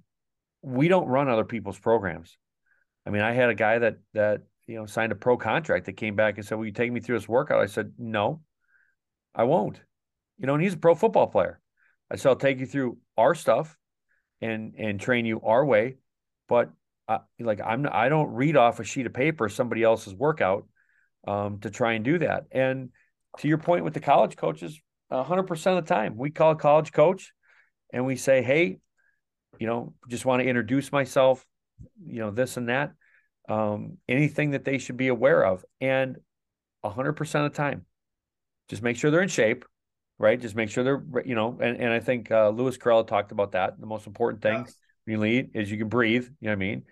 we 0.62 0.88
don't 0.88 1.08
run 1.08 1.28
other 1.28 1.43
people's 1.43 1.80
programs. 1.80 2.38
I 3.08 3.10
mean, 3.10 3.22
I 3.22 3.32
had 3.32 3.49
a 3.49 3.55
guy 3.55 3.80
that 3.80 3.97
that 4.14 4.41
you 4.68 4.76
know 4.76 4.86
signed 4.86 5.14
a 5.14 5.16
pro 5.16 5.38
contract 5.38 5.86
that 5.86 5.93
came 5.93 6.16
back 6.16 6.38
and 6.38 6.45
said, 6.45 6.58
"Will 6.58 6.66
you 6.66 6.74
take 6.74 6.91
me 6.91 6.99
through 6.99 7.18
this 7.18 7.30
workout?" 7.30 7.62
I 7.62 7.68
said, 7.68 7.93
"No, 7.97 8.41
I 9.34 9.45
won't." 9.45 9.82
You 10.38 10.45
know, 10.45 10.55
and 10.55 10.62
he's 10.62 10.74
a 10.74 10.78
pro 10.78 10.93
football 10.93 11.28
player. 11.28 11.62
I 12.12 12.18
said, 12.18 12.30
"I'll 12.30 12.36
take 12.36 12.60
you 12.60 12.66
through 12.66 12.97
our 13.18 13.34
stuff 13.34 13.78
and 14.41 14.76
and 14.78 14.99
train 14.99 15.26
you 15.26 15.39
our 15.41 15.66
way, 15.66 15.95
but 16.49 16.70
I, 17.08 17.20
like 17.39 17.62
I'm 17.62 17.88
I 17.89 18.10
don't 18.10 18.34
read 18.34 18.58
off 18.58 18.82
a 18.82 18.84
sheet 18.84 19.05
of 19.05 19.14
paper 19.14 19.47
somebody 19.47 19.84
else's 19.84 20.14
workout 20.14 20.68
um, 21.26 21.60
to 21.62 21.70
try 21.70 21.93
and 21.93 22.03
do 22.03 22.20
that." 22.20 22.47
And 22.51 22.89
to 23.38 23.47
your 23.47 23.58
point 23.58 23.86
with 23.86 23.93
the 23.93 24.01
college 24.01 24.36
coaches, 24.36 24.78
100% 25.10 25.78
of 25.78 25.86
the 25.86 25.93
time 25.93 26.18
we 26.18 26.30
call 26.30 26.51
a 26.51 26.55
college 26.55 26.91
coach 26.91 27.32
and 27.93 28.05
we 28.05 28.18
say, 28.18 28.41
"Hey, 28.41 28.80
you 29.60 29.68
know, 29.68 29.93
just 30.10 30.26
want 30.26 30.41
to 30.41 30.49
introduce 30.49 30.91
myself, 30.91 31.45
you 32.06 32.20
know, 32.20 32.32
this 32.32 32.58
and 32.58 32.70
that, 32.70 32.94
um, 33.50 33.98
anything 34.08 34.52
that 34.52 34.66
they 34.66 34.78
should 34.78 34.98
be 34.98 35.08
aware 35.08 35.46
of. 35.46 35.64
And 35.82 36.18
100% 36.84 37.46
of 37.46 37.52
the 37.52 37.58
time, 37.58 37.86
just 38.70 38.82
make 38.82 38.98
sure 38.98 39.12
they're 39.12 39.22
in 39.22 39.30
shape, 39.30 39.66
right? 40.20 40.40
Just 40.40 40.56
make 40.56 40.70
sure 40.70 40.84
they're, 40.84 41.04
you 41.26 41.36
know, 41.36 41.58
and, 41.62 41.78
and 41.78 41.92
I 41.92 42.00
think 42.00 42.32
uh, 42.32 42.50
Lewis 42.50 42.78
Carell 42.78 43.08
talked 43.08 43.32
about 43.32 43.54
that. 43.54 43.80
The 43.80 43.86
most 43.86 44.08
important 44.08 44.42
thing 44.42 44.64
yes. 44.66 44.76
when 45.06 45.14
you 45.14 45.20
lead 45.20 45.52
is 45.54 45.72
you 45.72 45.78
can 45.78 45.90
breathe, 45.90 46.28
you 46.40 46.48
know 46.48 46.52
what 46.52 46.58
I 46.58 46.60
mean? 46.60 46.84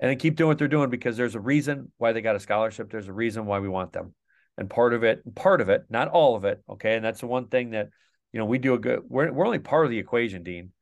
And 0.00 0.10
then 0.10 0.18
keep 0.18 0.36
doing 0.36 0.48
what 0.48 0.58
they're 0.58 0.68
doing 0.68 0.90
because 0.90 1.16
there's 1.16 1.36
a 1.36 1.40
reason 1.40 1.92
why 1.96 2.12
they 2.12 2.22
got 2.22 2.34
a 2.34 2.40
scholarship. 2.40 2.90
There's 2.90 3.08
a 3.08 3.12
reason 3.12 3.46
why 3.46 3.60
we 3.60 3.68
want 3.68 3.92
them. 3.92 4.14
And 4.58 4.68
part 4.68 4.94
of 4.94 5.04
it, 5.04 5.22
part 5.34 5.60
of 5.60 5.68
it, 5.68 5.84
not 5.88 6.08
all 6.08 6.34
of 6.34 6.44
it. 6.44 6.60
Okay. 6.68 6.96
And 6.96 7.04
that's 7.04 7.20
the 7.20 7.28
one 7.28 7.46
thing 7.46 7.70
that, 7.70 7.88
you 8.32 8.40
know, 8.40 8.44
we 8.44 8.58
do 8.58 8.74
a 8.74 8.78
good, 8.78 9.02
we're, 9.08 9.30
we're 9.32 9.46
only 9.46 9.60
part 9.60 9.86
of 9.86 9.90
the 9.90 9.98
equation, 9.98 10.42
Dean. 10.42 10.72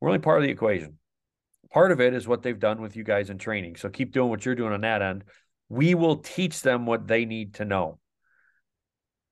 We're 0.00 0.08
only 0.08 0.20
part 0.20 0.38
of 0.38 0.44
the 0.44 0.50
equation. 0.50 0.98
Part 1.74 1.90
of 1.90 2.00
it 2.00 2.14
is 2.14 2.28
what 2.28 2.42
they've 2.42 2.58
done 2.58 2.80
with 2.80 2.94
you 2.94 3.02
guys 3.02 3.30
in 3.30 3.38
training. 3.38 3.74
So 3.74 3.88
keep 3.88 4.12
doing 4.12 4.30
what 4.30 4.46
you're 4.46 4.54
doing 4.54 4.72
on 4.72 4.82
that 4.82 5.02
end. 5.02 5.24
We 5.68 5.96
will 5.96 6.18
teach 6.18 6.62
them 6.62 6.86
what 6.86 7.08
they 7.08 7.24
need 7.24 7.54
to 7.54 7.64
know. 7.64 7.98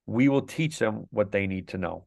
We 0.06 0.28
will 0.28 0.42
teach 0.42 0.80
them 0.80 1.04
what 1.10 1.30
they 1.30 1.46
need 1.46 1.68
to 1.68 1.78
know. 1.78 2.06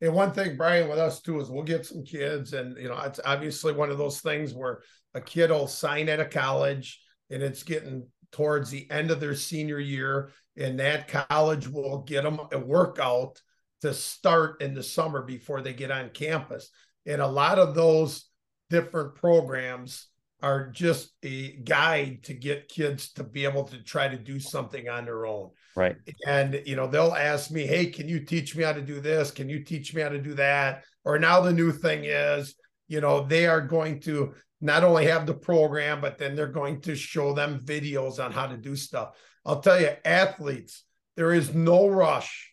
And 0.00 0.14
one 0.14 0.30
thing, 0.30 0.56
Brian, 0.56 0.88
with 0.88 1.00
us 1.00 1.20
too, 1.20 1.40
is 1.40 1.50
we'll 1.50 1.64
get 1.64 1.84
some 1.84 2.04
kids, 2.04 2.52
and 2.52 2.76
you 2.78 2.88
know, 2.88 3.00
it's 3.00 3.18
obviously 3.24 3.72
one 3.72 3.90
of 3.90 3.98
those 3.98 4.20
things 4.20 4.54
where 4.54 4.82
a 5.14 5.20
kid 5.20 5.50
will 5.50 5.66
sign 5.66 6.08
at 6.08 6.20
a 6.20 6.24
college 6.24 7.00
and 7.28 7.42
it's 7.42 7.64
getting 7.64 8.06
towards 8.30 8.70
the 8.70 8.88
end 8.92 9.10
of 9.10 9.18
their 9.18 9.34
senior 9.34 9.80
year, 9.80 10.30
and 10.56 10.78
that 10.78 11.08
college 11.28 11.66
will 11.66 12.02
get 12.02 12.22
them 12.22 12.38
a 12.52 12.58
workout 12.60 13.42
to 13.80 13.92
start 13.92 14.62
in 14.62 14.74
the 14.74 14.84
summer 14.84 15.22
before 15.22 15.62
they 15.62 15.72
get 15.72 15.90
on 15.90 16.10
campus. 16.10 16.70
And 17.06 17.20
a 17.20 17.26
lot 17.26 17.58
of 17.58 17.74
those 17.74 18.27
different 18.70 19.14
programs 19.14 20.08
are 20.40 20.68
just 20.68 21.12
a 21.24 21.56
guide 21.56 22.22
to 22.22 22.34
get 22.34 22.68
kids 22.68 23.12
to 23.12 23.24
be 23.24 23.44
able 23.44 23.64
to 23.64 23.82
try 23.82 24.06
to 24.06 24.16
do 24.16 24.38
something 24.38 24.88
on 24.88 25.04
their 25.04 25.26
own. 25.26 25.50
Right. 25.74 25.96
And, 26.26 26.62
you 26.64 26.76
know, 26.76 26.86
they'll 26.86 27.14
ask 27.14 27.50
me, 27.50 27.66
hey, 27.66 27.86
can 27.86 28.08
you 28.08 28.20
teach 28.20 28.54
me 28.54 28.62
how 28.62 28.72
to 28.72 28.82
do 28.82 29.00
this? 29.00 29.30
Can 29.30 29.48
you 29.48 29.64
teach 29.64 29.94
me 29.94 30.02
how 30.02 30.10
to 30.10 30.20
do 30.20 30.34
that? 30.34 30.84
Or 31.04 31.18
now 31.18 31.40
the 31.40 31.52
new 31.52 31.72
thing 31.72 32.04
is, 32.04 32.54
you 32.86 33.00
know, 33.00 33.24
they 33.24 33.46
are 33.46 33.60
going 33.60 34.00
to 34.00 34.34
not 34.60 34.84
only 34.84 35.06
have 35.06 35.26
the 35.26 35.34
program, 35.34 36.00
but 36.00 36.18
then 36.18 36.36
they're 36.36 36.46
going 36.46 36.80
to 36.82 36.94
show 36.94 37.32
them 37.32 37.60
videos 37.64 38.22
on 38.24 38.32
how 38.32 38.46
to 38.46 38.56
do 38.56 38.76
stuff. 38.76 39.16
I'll 39.44 39.60
tell 39.60 39.80
you, 39.80 39.90
athletes, 40.04 40.84
there 41.16 41.32
is 41.32 41.54
no 41.54 41.88
rush 41.88 42.48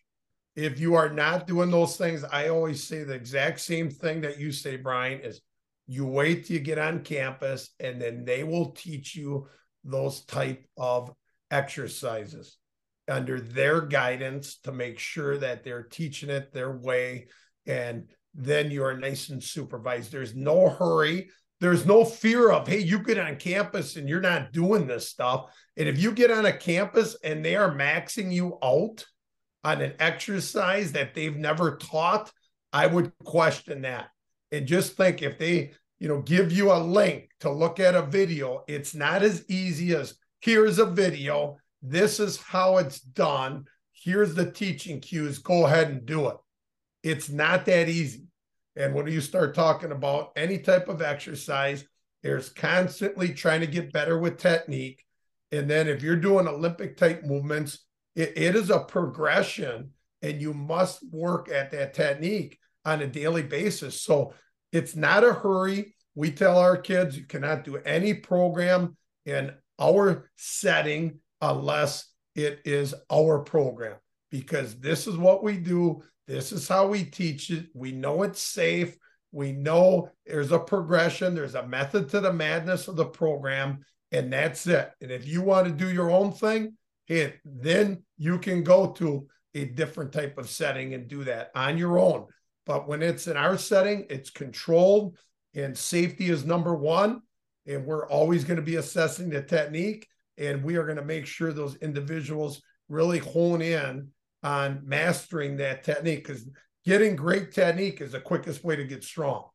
if 0.56 0.80
you 0.80 0.94
are 0.94 1.10
not 1.10 1.46
doing 1.46 1.70
those 1.70 1.96
things, 1.96 2.24
I 2.24 2.48
always 2.48 2.82
say 2.82 3.04
the 3.04 3.12
exact 3.12 3.60
same 3.60 3.90
thing 3.90 4.22
that 4.22 4.40
you 4.40 4.50
say, 4.50 4.76
Brian, 4.76 5.20
is 5.20 5.42
you 5.86 6.04
wait 6.04 6.46
till 6.46 6.56
you 6.56 6.62
get 6.62 6.78
on 6.78 7.04
campus 7.04 7.70
and 7.78 8.00
then 8.00 8.24
they 8.24 8.44
will 8.44 8.72
teach 8.72 9.14
you 9.14 9.46
those 9.84 10.24
type 10.24 10.64
of 10.76 11.12
exercises 11.50 12.56
under 13.08 13.40
their 13.40 13.80
guidance 13.80 14.58
to 14.58 14.72
make 14.72 14.98
sure 14.98 15.38
that 15.38 15.62
they're 15.62 15.84
teaching 15.84 16.28
it 16.28 16.52
their 16.52 16.76
way 16.76 17.28
and 17.66 18.08
then 18.34 18.70
you're 18.70 18.96
nice 18.96 19.30
and 19.30 19.42
supervised. 19.42 20.12
There's 20.12 20.34
no 20.34 20.68
hurry. 20.68 21.30
There's 21.60 21.86
no 21.86 22.04
fear 22.04 22.50
of 22.50 22.68
hey 22.68 22.80
you 22.80 22.98
get 22.98 23.18
on 23.18 23.36
campus 23.36 23.96
and 23.96 24.08
you're 24.08 24.20
not 24.20 24.52
doing 24.52 24.86
this 24.86 25.08
stuff. 25.08 25.54
And 25.76 25.88
if 25.88 25.98
you 25.98 26.12
get 26.12 26.30
on 26.30 26.44
a 26.44 26.52
campus 26.52 27.16
and 27.24 27.44
they 27.44 27.56
are 27.56 27.74
maxing 27.74 28.32
you 28.32 28.58
out 28.62 29.04
on 29.64 29.80
an 29.80 29.94
exercise 29.98 30.92
that 30.92 31.14
they've 31.14 31.36
never 31.36 31.76
taught, 31.76 32.30
I 32.72 32.86
would 32.86 33.12
question 33.24 33.82
that. 33.82 34.08
And 34.52 34.66
just 34.66 34.96
think 34.96 35.22
if 35.22 35.38
they, 35.38 35.72
you 35.98 36.08
know, 36.08 36.22
give 36.22 36.52
you 36.52 36.72
a 36.72 36.78
link 36.78 37.30
to 37.40 37.50
look 37.50 37.80
at 37.80 37.94
a 37.94 38.02
video, 38.02 38.64
it's 38.68 38.94
not 38.94 39.22
as 39.22 39.44
easy 39.48 39.94
as 39.94 40.14
here's 40.40 40.78
a 40.78 40.86
video, 40.86 41.58
this 41.82 42.20
is 42.20 42.36
how 42.36 42.78
it's 42.78 43.00
done, 43.00 43.64
here's 43.92 44.34
the 44.34 44.50
teaching 44.50 45.00
cues, 45.00 45.38
go 45.38 45.66
ahead 45.66 45.88
and 45.88 46.06
do 46.06 46.28
it. 46.28 46.36
It's 47.02 47.28
not 47.28 47.64
that 47.66 47.88
easy. 47.88 48.26
And 48.76 48.94
when 48.94 49.06
you 49.06 49.20
start 49.20 49.54
talking 49.54 49.92
about 49.92 50.32
any 50.36 50.58
type 50.58 50.88
of 50.88 51.02
exercise, 51.02 51.84
there's 52.22 52.50
constantly 52.50 53.32
trying 53.32 53.60
to 53.60 53.66
get 53.66 53.92
better 53.92 54.18
with 54.18 54.38
technique. 54.38 55.04
And 55.52 55.70
then 55.70 55.88
if 55.88 56.02
you're 56.02 56.16
doing 56.16 56.48
Olympic 56.48 56.96
type 56.96 57.24
movements, 57.24 57.84
it, 58.14 58.32
it 58.36 58.56
is 58.56 58.70
a 58.70 58.80
progression, 58.80 59.90
and 60.22 60.40
you 60.40 60.52
must 60.52 61.08
work 61.10 61.50
at 61.50 61.70
that 61.70 61.94
technique 61.94 62.58
on 62.86 63.02
a 63.02 63.06
daily 63.06 63.42
basis. 63.42 64.00
So 64.00 64.32
it's 64.72 64.96
not 64.96 65.24
a 65.24 65.34
hurry. 65.34 65.94
We 66.14 66.30
tell 66.30 66.58
our 66.58 66.78
kids 66.78 67.18
you 67.18 67.24
cannot 67.24 67.64
do 67.64 67.76
any 67.76 68.14
program 68.14 68.96
in 69.26 69.52
our 69.78 70.30
setting 70.36 71.18
unless 71.42 72.10
it 72.34 72.60
is 72.64 72.94
our 73.10 73.40
program 73.40 73.96
because 74.30 74.76
this 74.76 75.06
is 75.06 75.16
what 75.16 75.42
we 75.42 75.58
do. 75.58 76.02
This 76.26 76.52
is 76.52 76.66
how 76.66 76.86
we 76.86 77.04
teach 77.04 77.50
it. 77.50 77.66
We 77.74 77.92
know 77.92 78.22
it's 78.22 78.40
safe. 78.40 78.96
We 79.32 79.52
know 79.52 80.08
there's 80.24 80.52
a 80.52 80.58
progression, 80.58 81.34
there's 81.34 81.56
a 81.56 81.66
method 81.66 82.08
to 82.10 82.20
the 82.20 82.32
madness 82.32 82.88
of 82.88 82.96
the 82.96 83.04
program, 83.04 83.80
and 84.10 84.32
that's 84.32 84.66
it. 84.66 84.90
And 85.02 85.10
if 85.10 85.26
you 85.26 85.42
want 85.42 85.66
to 85.66 85.72
do 85.72 85.92
your 85.92 86.10
own 86.10 86.32
thing, 86.32 86.78
hey, 87.06 87.34
then 87.44 88.02
you 88.16 88.38
can 88.38 88.62
go 88.62 88.92
to 88.92 89.26
a 89.54 89.66
different 89.66 90.12
type 90.12 90.38
of 90.38 90.48
setting 90.48 90.94
and 90.94 91.08
do 91.08 91.24
that 91.24 91.50
on 91.54 91.76
your 91.76 91.98
own. 91.98 92.26
But 92.66 92.88
when 92.88 93.02
it's 93.02 93.28
in 93.28 93.36
our 93.36 93.56
setting, 93.56 94.06
it's 94.10 94.30
controlled 94.30 95.16
and 95.54 95.76
safety 95.76 96.28
is 96.28 96.44
number 96.44 96.74
one. 96.74 97.22
And 97.66 97.86
we're 97.86 98.08
always 98.08 98.44
going 98.44 98.56
to 98.56 98.62
be 98.62 98.76
assessing 98.76 99.30
the 99.30 99.42
technique. 99.42 100.06
And 100.38 100.62
we 100.62 100.76
are 100.76 100.84
going 100.84 100.98
to 100.98 101.04
make 101.04 101.26
sure 101.26 101.52
those 101.52 101.76
individuals 101.76 102.60
really 102.88 103.18
hone 103.18 103.62
in 103.62 104.08
on 104.42 104.82
mastering 104.84 105.56
that 105.56 105.82
technique 105.82 106.26
because 106.26 106.48
getting 106.84 107.16
great 107.16 107.52
technique 107.52 108.00
is 108.00 108.12
the 108.12 108.20
quickest 108.20 108.62
way 108.62 108.76
to 108.76 108.84
get 108.84 109.02
strong. 109.02 109.48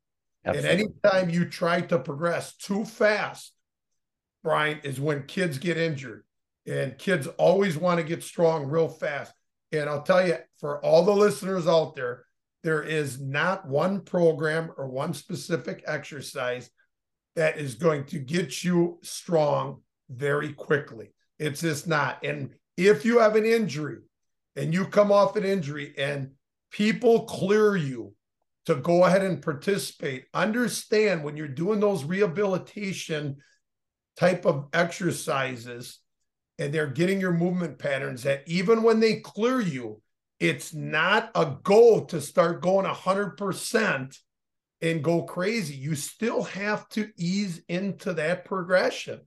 Absolutely. 0.43 0.71
And 0.71 0.81
anytime 1.03 1.29
you 1.29 1.45
try 1.45 1.81
to 1.81 1.99
progress 1.99 2.55
too 2.55 2.83
fast, 2.83 3.53
Brian, 4.43 4.79
is 4.83 4.99
when 4.99 5.23
kids 5.27 5.59
get 5.59 5.77
injured 5.77 6.23
and 6.65 6.97
kids 6.97 7.27
always 7.37 7.77
want 7.77 7.99
to 7.99 8.03
get 8.03 8.23
strong 8.23 8.65
real 8.65 8.89
fast. 8.89 9.31
And 9.71 9.89
I'll 9.89 10.01
tell 10.01 10.27
you, 10.27 10.37
for 10.59 10.83
all 10.83 11.05
the 11.05 11.15
listeners 11.15 11.67
out 11.67 11.95
there, 11.95 12.25
there 12.63 12.83
is 12.83 13.19
not 13.19 13.67
one 13.67 14.01
program 14.01 14.71
or 14.77 14.87
one 14.87 15.13
specific 15.13 15.83
exercise 15.87 16.69
that 17.35 17.57
is 17.57 17.75
going 17.75 18.05
to 18.05 18.19
get 18.19 18.63
you 18.63 18.99
strong 19.01 19.81
very 20.09 20.53
quickly. 20.53 21.13
It's 21.39 21.61
just 21.61 21.87
not. 21.87 22.23
And 22.23 22.51
if 22.77 23.05
you 23.05 23.19
have 23.19 23.35
an 23.35 23.45
injury 23.45 23.99
and 24.55 24.73
you 24.73 24.85
come 24.85 25.11
off 25.11 25.35
an 25.35 25.45
injury 25.45 25.93
and 25.97 26.31
people 26.71 27.25
clear 27.25 27.75
you 27.75 28.13
to 28.65 28.75
go 28.75 29.05
ahead 29.05 29.23
and 29.23 29.41
participate, 29.41 30.25
understand 30.33 31.23
when 31.23 31.35
you're 31.35 31.47
doing 31.47 31.79
those 31.79 32.03
rehabilitation 32.03 33.37
type 34.17 34.45
of 34.45 34.67
exercises 34.73 35.99
and 36.59 36.73
they're 36.73 36.87
getting 36.87 37.19
your 37.19 37.33
movement 37.33 37.79
patterns 37.79 38.23
that 38.23 38.43
even 38.45 38.83
when 38.83 38.99
they 38.99 39.15
clear 39.15 39.59
you, 39.59 40.00
it's 40.41 40.73
not 40.73 41.29
a 41.35 41.55
goal 41.61 42.05
to 42.05 42.19
start 42.19 42.63
going 42.63 42.87
100% 42.87 44.17
and 44.81 45.03
go 45.03 45.21
crazy. 45.21 45.75
You 45.75 45.93
still 45.93 46.41
have 46.41 46.89
to 46.89 47.11
ease 47.15 47.61
into 47.69 48.13
that 48.13 48.43
progression. 48.43 49.21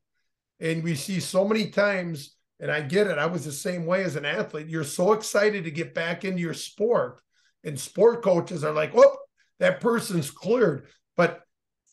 And 0.59 0.83
we 0.83 0.97
see 0.97 1.21
so 1.21 1.47
many 1.47 1.71
times, 1.71 2.35
and 2.59 2.69
I 2.69 2.81
get 2.81 3.07
it, 3.07 3.17
I 3.17 3.27
was 3.27 3.45
the 3.45 3.53
same 3.53 3.87
way 3.87 4.03
as 4.03 4.17
an 4.17 4.25
athlete. 4.25 4.67
You're 4.67 4.83
so 4.83 5.13
excited 5.13 5.63
to 5.65 5.71
get 5.71 5.95
back 5.95 6.25
into 6.25 6.41
your 6.41 6.53
sport, 6.53 7.21
and 7.63 7.79
sport 7.79 8.23
coaches 8.23 8.65
are 8.65 8.75
like, 8.75 8.91
oh, 8.97 9.17
that 9.61 9.81
person's 9.81 10.33
cleared. 10.33 10.89
But 11.17 11.43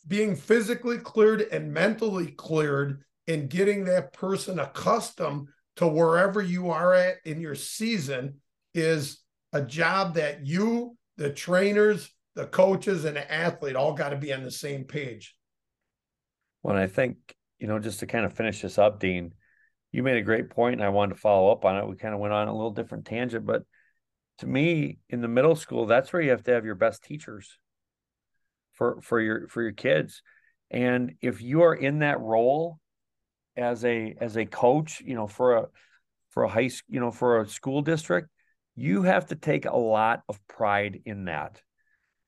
being 0.08 0.36
physically 0.36 0.98
cleared 0.98 1.42
and 1.42 1.72
mentally 1.72 2.32
cleared 2.32 3.04
and 3.28 3.52
getting 3.52 3.86
that 3.86 4.14
person 4.14 4.58
accustomed 4.58 5.50
to 5.76 5.88
wherever 5.88 6.42
you 6.42 6.72
are 6.72 6.96
at 6.96 7.18
in 7.24 7.40
your 7.40 7.54
season 7.54 8.40
is 8.74 9.22
a 9.54 9.62
job 9.62 10.16
that 10.16 10.46
you, 10.46 10.98
the 11.18 11.30
trainers, 11.30 12.10
the 12.36 12.46
coaches, 12.46 13.06
and 13.06 13.18
the 13.18 13.32
athlete 13.32 13.76
all 13.76 13.94
got 13.94 14.10
to 14.10 14.16
be 14.16 14.34
on 14.34 14.44
the 14.44 14.52
same 14.52 14.84
page. 14.84 15.36
Well, 16.64 16.78
I 16.78 16.88
think, 16.88 17.18
you 17.60 17.68
know, 17.68 17.80
just 17.80 18.00
to 18.00 18.08
kind 18.08 18.26
of 18.26 18.34
finish 18.34 18.62
this 18.62 18.78
up, 18.78 19.00
Dean, 19.00 19.34
you 19.92 20.04
made 20.04 20.18
a 20.18 20.22
great 20.22 20.50
point 20.50 20.76
and 20.76 20.84
I 20.84 20.90
wanted 20.90 21.16
to 21.16 21.22
follow 21.22 21.52
up 21.52 21.66
on 21.66 21.78
it. 21.78 21.88
We 21.88 21.96
kind 21.96 22.14
of 22.14 22.20
went 22.20 22.34
on 22.34 22.48
a 22.48 22.56
little 22.56 22.72
different 22.72 23.06
tangent, 23.06 23.46
but 23.46 23.64
to 24.40 24.48
me, 24.48 25.00
in 25.10 25.22
the 25.22 25.28
middle 25.28 25.56
school, 25.56 25.86
that's 25.86 26.12
where 26.14 26.22
you 26.22 26.32
have 26.32 26.44
to 26.44 26.52
have 26.52 26.66
your 26.66 26.76
best 26.76 27.04
teachers 27.04 27.58
for 28.74 29.00
for 29.02 29.20
your 29.20 29.48
for 29.48 29.62
your 29.62 29.74
kids. 29.74 30.24
And 30.70 31.16
if 31.22 31.42
you 31.42 31.64
are 31.64 31.76
in 31.76 32.00
that 32.00 32.20
role 32.20 32.80
as 33.56 33.84
a 33.86 34.16
as 34.20 34.38
a 34.38 34.46
coach, 34.46 35.02
you 35.06 35.14
know, 35.14 35.28
for 35.28 35.58
a 35.58 35.66
for 36.30 36.44
a 36.44 36.50
high 36.50 36.70
school, 36.70 36.94
you 36.94 37.00
know, 37.00 37.12
for 37.12 37.42
a 37.42 37.48
school 37.48 37.82
district, 37.82 38.30
you 38.82 39.04
have 39.04 39.28
to 39.28 39.36
take 39.36 39.66
a 39.66 39.78
lot 39.78 40.24
of 40.28 40.40
pride 40.48 41.02
in 41.06 41.26
that. 41.26 41.62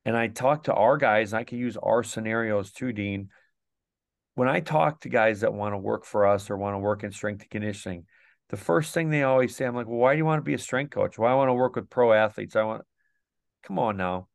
And 0.04 0.16
I 0.16 0.28
talk 0.28 0.64
to 0.64 0.74
our 0.74 0.96
guys, 0.96 1.32
and 1.32 1.40
I 1.40 1.44
can 1.44 1.58
use 1.58 1.76
our 1.76 2.04
scenarios 2.04 2.70
too, 2.70 2.92
Dean. 2.92 3.30
When 4.36 4.48
I 4.48 4.60
talk 4.60 5.00
to 5.00 5.08
guys 5.08 5.40
that 5.40 5.52
want 5.52 5.72
to 5.72 5.78
work 5.78 6.04
for 6.04 6.26
us 6.26 6.50
or 6.50 6.56
want 6.56 6.74
to 6.74 6.78
work 6.78 7.02
in 7.02 7.10
strength 7.10 7.42
and 7.42 7.50
conditioning, 7.50 8.04
the 8.50 8.56
first 8.56 8.94
thing 8.94 9.10
they 9.10 9.24
always 9.24 9.56
say, 9.56 9.64
I'm 9.64 9.74
like, 9.74 9.88
well, 9.88 9.98
why 9.98 10.14
do 10.14 10.18
you 10.18 10.24
want 10.24 10.38
to 10.38 10.48
be 10.48 10.54
a 10.54 10.58
strength 10.58 10.90
coach? 10.90 11.18
Why 11.18 11.32
I 11.32 11.34
want 11.34 11.48
to 11.48 11.54
work 11.54 11.74
with 11.74 11.90
pro 11.90 12.12
athletes? 12.12 12.54
I 12.54 12.62
want, 12.62 12.82
come 13.64 13.78
on 13.78 13.96
now. 13.96 14.28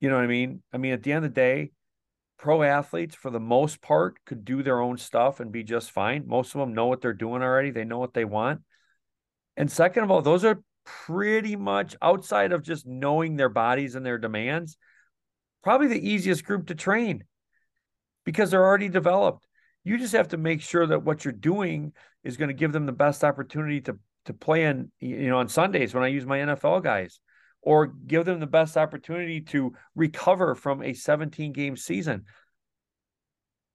You 0.00 0.10
know 0.10 0.16
what 0.16 0.24
I 0.24 0.28
mean? 0.28 0.62
I 0.72 0.76
mean, 0.76 0.92
at 0.92 1.02
the 1.02 1.12
end 1.12 1.24
of 1.24 1.34
the 1.34 1.40
day, 1.40 1.72
pro 2.38 2.62
athletes, 2.62 3.16
for 3.16 3.30
the 3.30 3.40
most 3.40 3.82
part, 3.82 4.18
could 4.26 4.44
do 4.44 4.62
their 4.62 4.80
own 4.80 4.96
stuff 4.96 5.40
and 5.40 5.50
be 5.50 5.64
just 5.64 5.90
fine. 5.90 6.24
Most 6.28 6.54
of 6.54 6.60
them 6.60 6.74
know 6.74 6.86
what 6.86 7.00
they're 7.00 7.12
doing 7.12 7.42
already, 7.42 7.72
they 7.72 7.84
know 7.84 7.98
what 7.98 8.14
they 8.14 8.24
want. 8.24 8.60
And 9.56 9.72
second 9.72 10.04
of 10.04 10.10
all, 10.12 10.22
those 10.22 10.44
are 10.44 10.62
pretty 11.06 11.56
much 11.56 11.96
outside 12.00 12.52
of 12.52 12.62
just 12.62 12.86
knowing 12.86 13.36
their 13.36 13.48
bodies 13.48 13.94
and 13.94 14.04
their 14.04 14.18
demands, 14.18 14.76
probably 15.62 15.88
the 15.88 16.08
easiest 16.08 16.44
group 16.44 16.66
to 16.68 16.74
train 16.74 17.24
because 18.24 18.50
they're 18.50 18.64
already 18.64 18.88
developed. 18.88 19.46
You 19.84 19.98
just 19.98 20.14
have 20.14 20.28
to 20.28 20.36
make 20.36 20.60
sure 20.60 20.86
that 20.86 21.02
what 21.02 21.24
you're 21.24 21.32
doing 21.32 21.92
is 22.24 22.36
going 22.36 22.48
to 22.48 22.54
give 22.54 22.72
them 22.72 22.86
the 22.86 22.92
best 22.92 23.24
opportunity 23.24 23.80
to 23.82 23.98
to 24.24 24.34
play 24.34 24.64
in 24.64 24.92
you 25.00 25.28
know 25.28 25.38
on 25.38 25.48
Sundays 25.48 25.94
when 25.94 26.04
I 26.04 26.08
use 26.08 26.26
my 26.26 26.38
NFL 26.38 26.82
guys 26.82 27.20
or 27.62 27.86
give 27.86 28.24
them 28.24 28.40
the 28.40 28.46
best 28.46 28.76
opportunity 28.76 29.40
to 29.40 29.72
recover 29.94 30.54
from 30.54 30.82
a 30.82 30.92
17 30.92 31.52
game 31.52 31.76
season. 31.76 32.24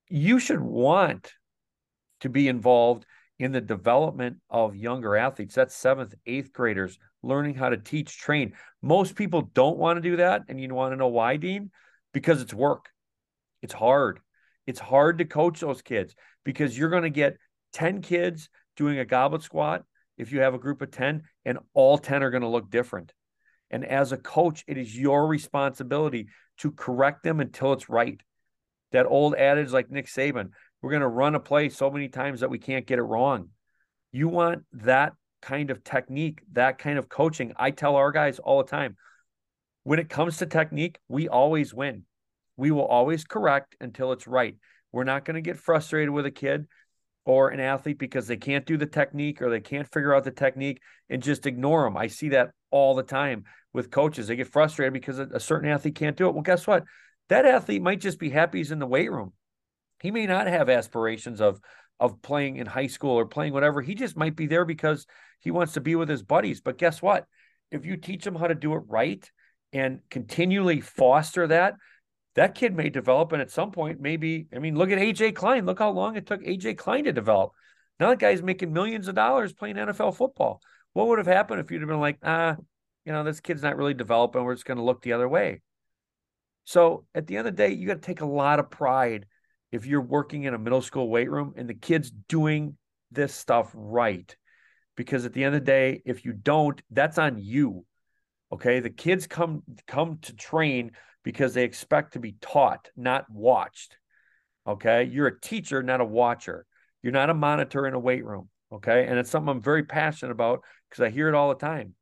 You 0.10 0.40
should 0.40 0.62
want 0.62 1.34
to 2.22 2.30
be 2.30 2.48
involved 2.48 3.06
in 3.40 3.52
the 3.52 3.62
development 3.62 4.38
of 4.50 4.76
younger 4.76 5.16
athletes. 5.16 5.56
That's 5.56 5.76
seventh, 5.76 6.14
eighth 6.26 6.54
graders 6.54 6.98
learning 7.24 7.56
how 7.56 7.70
to 7.70 7.78
teach, 7.78 8.18
train. 8.18 8.54
Most 8.82 9.16
people 9.16 9.50
don't 9.54 9.78
want 9.78 9.98
to 9.98 10.02
do 10.02 10.18
that. 10.18 10.44
And 10.48 10.60
you 10.60 10.74
want 10.74 10.92
to 10.92 10.98
know 10.98 11.08
why, 11.08 11.38
Dean? 11.38 11.72
Because 12.14 12.42
it's 12.42 12.54
work, 12.54 12.90
it's 13.62 13.74
hard. 13.74 14.20
It's 14.66 14.80
hard 14.80 15.18
to 15.18 15.26
coach 15.26 15.60
those 15.60 15.82
kids 15.82 16.16
because 16.46 16.78
you're 16.78 16.90
going 16.90 17.04
to 17.04 17.10
get 17.10 17.38
10 17.74 18.02
kids 18.02 18.50
doing 18.78 19.00
a 19.00 19.06
goblet 19.06 19.42
squat 19.42 19.84
if 20.18 20.32
you 20.32 20.42
have 20.42 20.54
a 20.54 20.60
group 20.60 20.82
of 20.82 20.92
10, 20.92 21.24
and 21.44 21.58
all 21.74 21.98
10 21.98 22.24
are 22.24 22.30
going 22.30 22.44
to 22.44 22.48
look 22.48 22.70
different. 22.70 23.12
And 23.72 23.84
as 23.84 24.12
a 24.12 24.18
coach, 24.18 24.64
it 24.68 24.78
is 24.78 24.96
your 24.98 25.28
responsibility 25.28 26.28
to 26.60 26.72
correct 26.72 27.24
them 27.24 27.40
until 27.40 27.74
it's 27.74 27.90
right. 27.90 28.22
That 28.92 29.08
old 29.08 29.34
adage, 29.34 29.72
like 29.72 29.90
Nick 29.90 30.06
Saban, 30.06 30.50
we're 30.84 30.92
going 30.92 31.02
to 31.02 31.08
run 31.08 31.34
a 31.34 31.40
play 31.40 31.70
so 31.70 31.90
many 31.90 32.10
times 32.10 32.42
that 32.42 32.50
we 32.50 32.60
can't 32.60 32.86
get 32.86 33.00
it 33.00 33.04
wrong. 33.04 33.48
You 34.12 34.28
want 34.28 34.64
that 34.74 35.14
kind 35.42 35.72
of 35.72 35.84
technique, 35.84 36.42
that 36.52 36.78
kind 36.78 37.00
of 37.00 37.08
coaching. 37.08 37.54
I 37.56 37.72
tell 37.72 37.96
our 37.96 38.12
guys 38.12 38.38
all 38.38 38.58
the 38.62 38.70
time 38.70 38.98
when 39.84 40.00
it 40.00 40.10
comes 40.10 40.38
to 40.38 40.46
technique, 40.46 41.00
we 41.08 41.30
always 41.30 41.74
win. 41.74 42.04
We 42.58 42.72
will 42.72 42.86
always 42.86 43.24
correct 43.24 43.76
until 43.80 44.12
it's 44.12 44.28
right. 44.28 44.56
We're 44.92 45.06
not 45.06 45.26
going 45.26 45.36
to 45.36 45.42
get 45.42 45.58
frustrated 45.58 46.10
with 46.10 46.26
a 46.26 46.32
kid 46.32 46.68
or 47.26 47.50
an 47.50 47.62
athlete 47.62 47.98
because 47.98 48.28
they 48.28 48.38
can't 48.38 48.66
do 48.66 48.78
the 48.78 48.86
technique 48.86 49.42
or 49.42 49.50
they 49.50 49.62
can't 49.62 49.92
figure 49.92 50.14
out 50.14 50.26
the 50.26 50.32
technique 50.32 50.82
and 51.10 51.24
just 51.24 51.46
ignore 51.46 51.86
them. 51.86 51.98
I 51.98 52.08
see 52.08 52.30
that 52.30 52.52
all 52.72 52.94
the 52.94 53.04
time 53.04 53.46
with 53.74 53.90
coaches. 53.90 54.28
They 54.28 54.36
get 54.36 54.52
frustrated 54.52 54.94
because 54.94 55.18
a 55.18 55.40
certain 55.40 55.70
athlete 55.70 55.96
can't 55.96 56.18
do 56.18 56.28
it. 56.28 56.34
Well, 56.34 56.44
guess 56.44 56.68
what? 56.68 56.84
That 57.30 57.46
athlete 57.46 57.82
might 57.82 58.02
just 58.02 58.20
be 58.20 58.30
happy 58.30 58.58
he's 58.58 58.72
in 58.72 58.80
the 58.80 58.86
weight 58.86 59.12
room. 59.12 59.32
He 60.04 60.12
may 60.12 60.28
not 60.28 60.48
have 60.48 60.70
aspirations 60.70 61.40
of 61.40 61.62
of 62.00 62.22
playing 62.22 62.58
in 62.58 62.68
high 62.68 62.88
school 62.88 63.18
or 63.18 63.26
playing 63.26 63.54
whatever. 63.54 63.82
He 63.82 63.96
just 63.96 64.18
might 64.18 64.36
be 64.36 64.48
there 64.48 64.66
because 64.66 65.08
he 65.40 65.50
wants 65.50 65.74
to 65.74 65.82
be 65.82 65.96
with 65.96 66.10
his 66.10 66.22
buddies. 66.22 66.60
But 66.60 66.78
guess 66.78 67.02
what? 67.02 67.26
If 67.72 67.86
you 67.86 67.96
teach 67.96 68.28
him 68.28 68.36
how 68.36 68.48
to 68.48 68.56
do 68.56 68.74
it 68.74 68.84
right 68.88 69.32
and 69.72 70.02
continually 70.10 70.82
foster 70.82 71.48
that, 71.48 71.76
that 72.36 72.56
kid 72.56 72.76
may 72.76 72.90
develop. 72.90 73.32
And 73.32 73.42
at 73.42 73.52
some 73.52 73.72
point, 73.72 74.02
maybe, 74.02 74.48
I 74.54 74.60
mean, 74.60 74.76
look 74.76 74.92
at 74.92 74.98
AJ 74.98 75.36
Klein. 75.36 75.66
Look 75.66 75.80
how 75.80 75.92
long 75.92 76.18
it 76.18 76.26
took 76.26 76.42
AJ 76.42 76.78
Klein 76.78 77.06
to 77.06 77.14
develop. 77.14 77.52
Now 77.98 78.10
that 78.10 78.20
guy's 78.20 78.44
making 78.44 78.74
millions 78.74 79.08
of 79.08 79.16
dollars 79.16 79.54
playing 79.54 79.78
NFL 79.78 80.18
football. 80.18 80.62
What 80.92 81.08
would 81.08 81.20
have 81.20 81.28
happened 81.28 81.62
if 81.62 81.72
you'd 81.72 81.82
have 81.82 81.90
been 81.90 82.02
like, 82.02 82.18
ah, 82.24 82.58
you 83.06 83.14
know, 83.14 83.24
this 83.24 83.40
kid's 83.40 83.64
not 83.64 83.78
really 83.78 83.94
developing. 83.94 84.44
We're 84.44 84.56
just 84.56 84.66
going 84.66 84.78
to 84.78 84.84
look 84.84 85.02
the 85.02 85.14
other 85.14 85.30
way. 85.30 85.62
So 86.66 87.06
at 87.16 87.28
the 87.28 87.38
end 87.38 87.48
of 87.48 87.56
the 87.56 87.64
day, 87.64 87.74
you 87.74 87.88
got 87.88 87.96
to 87.96 88.00
take 88.02 88.22
a 88.22 88.26
lot 88.26 88.60
of 88.60 88.70
pride 88.70 89.28
if 89.74 89.88
you're 89.88 90.02
working 90.02 90.44
in 90.44 90.54
a 90.54 90.60
middle 90.60 90.84
school 90.84 91.10
weight 91.10 91.32
room 91.32 91.56
and 91.58 91.68
the 91.68 91.74
kid's 91.74 92.12
doing 92.12 92.78
this 93.12 93.34
stuff 93.34 93.72
right. 93.74 94.38
Because 94.96 95.26
at 95.26 95.34
the 95.34 95.44
end 95.44 95.56
of 95.56 95.62
the 95.62 95.66
day, 95.66 96.04
if 96.06 96.24
you 96.24 96.32
don't, 96.32 96.80
that's 96.92 97.18
on 97.18 97.40
you. 97.40 97.84
Okay. 98.52 98.80
The 98.80 98.92
kids 98.92 99.26
come 99.26 99.64
come 99.88 100.20
to 100.22 100.36
train 100.36 100.92
because 101.24 101.56
they 101.56 101.64
expect 101.64 102.14
to 102.14 102.20
be 102.20 102.36
taught, 102.40 102.92
not 102.96 103.26
watched. 103.32 103.98
Okay. 104.68 105.06
You're 105.06 105.28
a 105.28 105.42
teacher, 105.42 105.82
not 105.82 106.02
a 106.02 106.06
watcher. 106.06 106.68
You're 107.02 107.12
not 107.12 107.32
a 107.32 107.34
monitor 107.34 107.88
in 107.88 107.96
a 107.96 108.00
weight 108.00 108.24
room. 108.24 108.50
Okay. 108.72 109.08
And 109.08 109.18
it's 109.18 109.32
something 109.32 109.50
I'm 109.50 109.64
very 109.64 109.84
passionate 109.84 110.34
about 110.34 110.62
because 110.88 111.04
I 111.04 111.10
hear 111.10 111.30
it 111.30 111.34
all 111.36 111.50
the 111.50 111.56
time. 111.56 111.96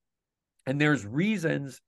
And 0.68 0.80
there's 0.80 1.06
reasons. 1.06 1.82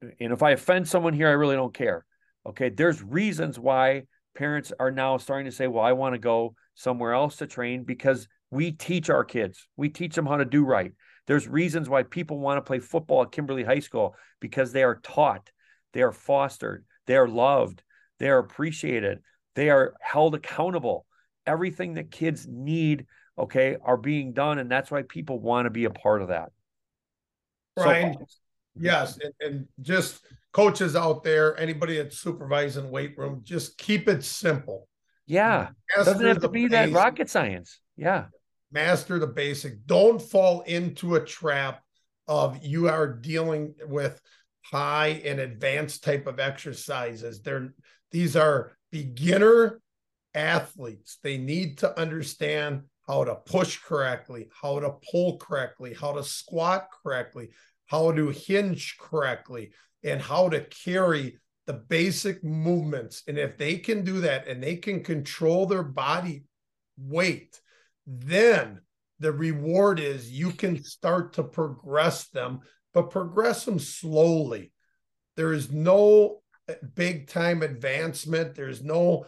And 0.00 0.32
if 0.32 0.40
I 0.44 0.52
offend 0.52 0.86
someone 0.86 1.14
here, 1.14 1.26
I 1.26 1.32
really 1.32 1.56
don't 1.56 1.74
care. 1.74 2.04
Okay. 2.46 2.68
There's 2.68 3.02
reasons 3.02 3.58
why 3.58 4.04
parents 4.34 4.72
are 4.78 4.90
now 4.90 5.16
starting 5.16 5.46
to 5.46 5.56
say, 5.56 5.66
well, 5.66 5.84
I 5.84 5.92
want 5.92 6.14
to 6.14 6.18
go 6.18 6.54
somewhere 6.74 7.12
else 7.12 7.36
to 7.36 7.46
train 7.46 7.84
because 7.84 8.28
we 8.50 8.72
teach 8.72 9.10
our 9.10 9.24
kids, 9.24 9.66
we 9.76 9.88
teach 9.88 10.14
them 10.14 10.26
how 10.26 10.36
to 10.36 10.44
do 10.44 10.64
right. 10.64 10.92
There's 11.26 11.46
reasons 11.46 11.88
why 11.88 12.02
people 12.02 12.38
want 12.38 12.58
to 12.58 12.62
play 12.62 12.80
football 12.80 13.22
at 13.22 13.32
Kimberly 13.32 13.62
High 13.62 13.80
School 13.80 14.16
because 14.40 14.72
they 14.72 14.82
are 14.82 15.00
taught, 15.02 15.50
they 15.92 16.02
are 16.02 16.12
fostered, 16.12 16.84
they 17.06 17.16
are 17.16 17.28
loved, 17.28 17.82
they 18.18 18.28
are 18.28 18.38
appreciated, 18.38 19.20
they 19.54 19.70
are 19.70 19.94
held 20.00 20.34
accountable. 20.34 21.06
Everything 21.46 21.94
that 21.94 22.10
kids 22.10 22.46
need, 22.48 23.06
okay, 23.38 23.76
are 23.82 23.96
being 23.96 24.32
done. 24.32 24.58
And 24.58 24.70
that's 24.70 24.90
why 24.90 25.02
people 25.02 25.38
want 25.38 25.66
to 25.66 25.70
be 25.70 25.84
a 25.84 25.90
part 25.90 26.22
of 26.22 26.28
that. 26.28 26.50
Brian, 27.76 28.14
so, 28.14 28.26
yes. 28.80 29.18
And, 29.22 29.34
and 29.40 29.68
just 29.80 30.24
coaches 30.52 30.96
out 30.96 31.22
there, 31.22 31.58
anybody 31.58 31.96
that's 31.96 32.18
supervising 32.18 32.90
weight 32.90 33.16
room, 33.16 33.40
just 33.44 33.78
keep 33.78 34.08
it 34.08 34.24
simple. 34.24 34.88
Yeah. 35.26 35.68
Master 35.96 36.12
Doesn't 36.12 36.26
have 36.26 36.40
to 36.40 36.48
be 36.48 36.66
basic. 36.68 36.92
that 36.92 36.98
rocket 36.98 37.30
science. 37.30 37.80
Yeah. 37.96 38.26
Master 38.72 39.18
the 39.18 39.26
basic. 39.26 39.86
Don't 39.86 40.20
fall 40.20 40.62
into 40.62 41.14
a 41.16 41.24
trap 41.24 41.82
of 42.28 42.64
you 42.64 42.88
are 42.88 43.08
dealing 43.12 43.74
with 43.86 44.20
high 44.62 45.20
and 45.24 45.40
advanced 45.40 46.04
type 46.04 46.26
of 46.26 46.38
exercises. 46.38 47.42
They're 47.42 47.72
these 48.12 48.36
are 48.36 48.72
beginner 48.90 49.80
athletes. 50.34 51.18
They 51.22 51.38
need 51.38 51.78
to 51.78 51.98
understand 51.98 52.82
how 53.06 53.24
to 53.24 53.34
push 53.36 53.78
correctly, 53.78 54.48
how 54.60 54.80
to 54.80 54.94
pull 55.10 55.38
correctly, 55.38 55.94
how 55.94 56.12
to 56.12 56.22
squat 56.22 56.88
correctly, 57.02 57.50
how 57.90 58.12
to 58.12 58.28
hinge 58.28 58.96
correctly, 58.98 59.72
and 60.04 60.22
how 60.22 60.48
to 60.48 60.60
carry 60.60 61.38
the 61.66 61.72
basic 61.72 62.42
movements. 62.44 63.22
And 63.26 63.36
if 63.36 63.58
they 63.58 63.78
can 63.78 64.04
do 64.04 64.20
that 64.20 64.46
and 64.46 64.62
they 64.62 64.76
can 64.76 65.02
control 65.02 65.66
their 65.66 65.82
body 65.82 66.44
weight, 66.96 67.60
then 68.06 68.80
the 69.18 69.32
reward 69.32 69.98
is 69.98 70.30
you 70.30 70.52
can 70.52 70.82
start 70.82 71.34
to 71.34 71.42
progress 71.42 72.28
them, 72.28 72.60
but 72.94 73.10
progress 73.10 73.64
them 73.64 73.78
slowly. 73.78 74.72
There 75.36 75.52
is 75.52 75.70
no 75.70 76.42
uh, 76.68 76.74
big 76.94 77.28
time 77.28 77.62
advancement, 77.62 78.54
there's 78.54 78.82
no 78.82 79.26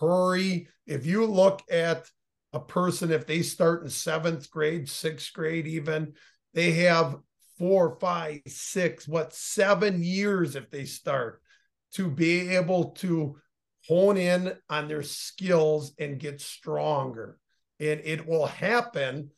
hurry. 0.00 0.68
If 0.86 1.04
you 1.04 1.26
look 1.26 1.62
at 1.70 2.08
a 2.52 2.60
person, 2.60 3.12
if 3.12 3.26
they 3.26 3.42
start 3.42 3.82
in 3.82 3.90
seventh 3.90 4.50
grade, 4.50 4.88
sixth 4.88 5.32
grade, 5.32 5.66
even, 5.66 6.14
they 6.54 6.72
have 6.72 7.16
four, 7.58 7.98
five, 8.00 8.40
six, 8.46 9.08
what, 9.08 9.34
seven 9.34 10.02
years 10.02 10.56
if 10.56 10.70
they 10.70 10.84
start 10.84 11.42
to 11.94 12.10
be 12.10 12.50
able 12.56 12.90
to 12.92 13.36
hone 13.86 14.16
in 14.16 14.52
on 14.68 14.88
their 14.88 15.02
skills 15.02 15.92
and 15.98 16.18
get 16.18 16.40
stronger. 16.40 17.38
And 17.80 18.00
it 18.04 18.26
will 18.26 18.46
happen, 18.46 19.30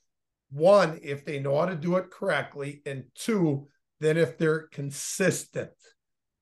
one, 0.51 0.99
if 1.03 1.25
they 1.25 1.39
know 1.39 1.59
how 1.59 1.67
to 1.67 1.77
do 1.77 1.97
it 1.97 2.11
correctly, 2.11 2.83
and 2.85 3.05
two, 3.15 3.69
then 4.01 4.17
if 4.17 4.39
they're 4.39 4.69
consistent. 4.69 5.71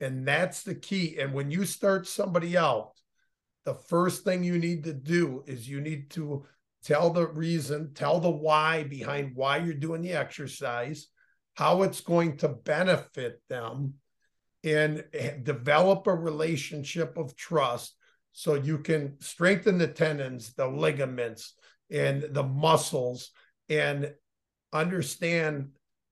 And 0.00 0.26
that's 0.26 0.62
the 0.62 0.74
key. 0.76 1.18
And 1.18 1.32
when 1.32 1.50
you 1.50 1.64
start 1.64 2.06
somebody 2.06 2.56
out, 2.56 2.92
the 3.64 3.74
first 3.74 4.24
thing 4.24 4.44
you 4.44 4.58
need 4.58 4.84
to 4.84 4.94
do 4.94 5.42
is 5.46 5.68
you 5.68 5.80
need 5.80 6.10
to 6.10 6.46
tell 6.84 7.10
the 7.10 7.26
reason, 7.26 7.92
tell 7.92 8.20
the 8.20 8.30
why 8.30 8.84
behind 8.84 9.32
why 9.34 9.58
you're 9.58 9.74
doing 9.74 10.00
the 10.00 10.12
exercise, 10.12 11.08
how 11.58 11.82
it's 11.82 12.00
going 12.00 12.36
to 12.36 12.48
benefit 12.48 13.42
them, 13.48 13.94
and 14.62 15.04
eh, 15.12 15.32
develop 15.42 16.06
a 16.06 16.14
relationship 16.14 17.18
of 17.18 17.34
trust 17.34 17.96
so 18.30 18.54
you 18.54 18.78
can 18.78 19.20
strengthen 19.20 19.76
the 19.76 19.88
tendons, 19.88 20.54
the 20.54 20.68
ligaments, 20.68 21.54
and 21.90 22.22
the 22.30 22.44
muscles, 22.44 23.32
and 23.68 24.14
understand 24.72 25.70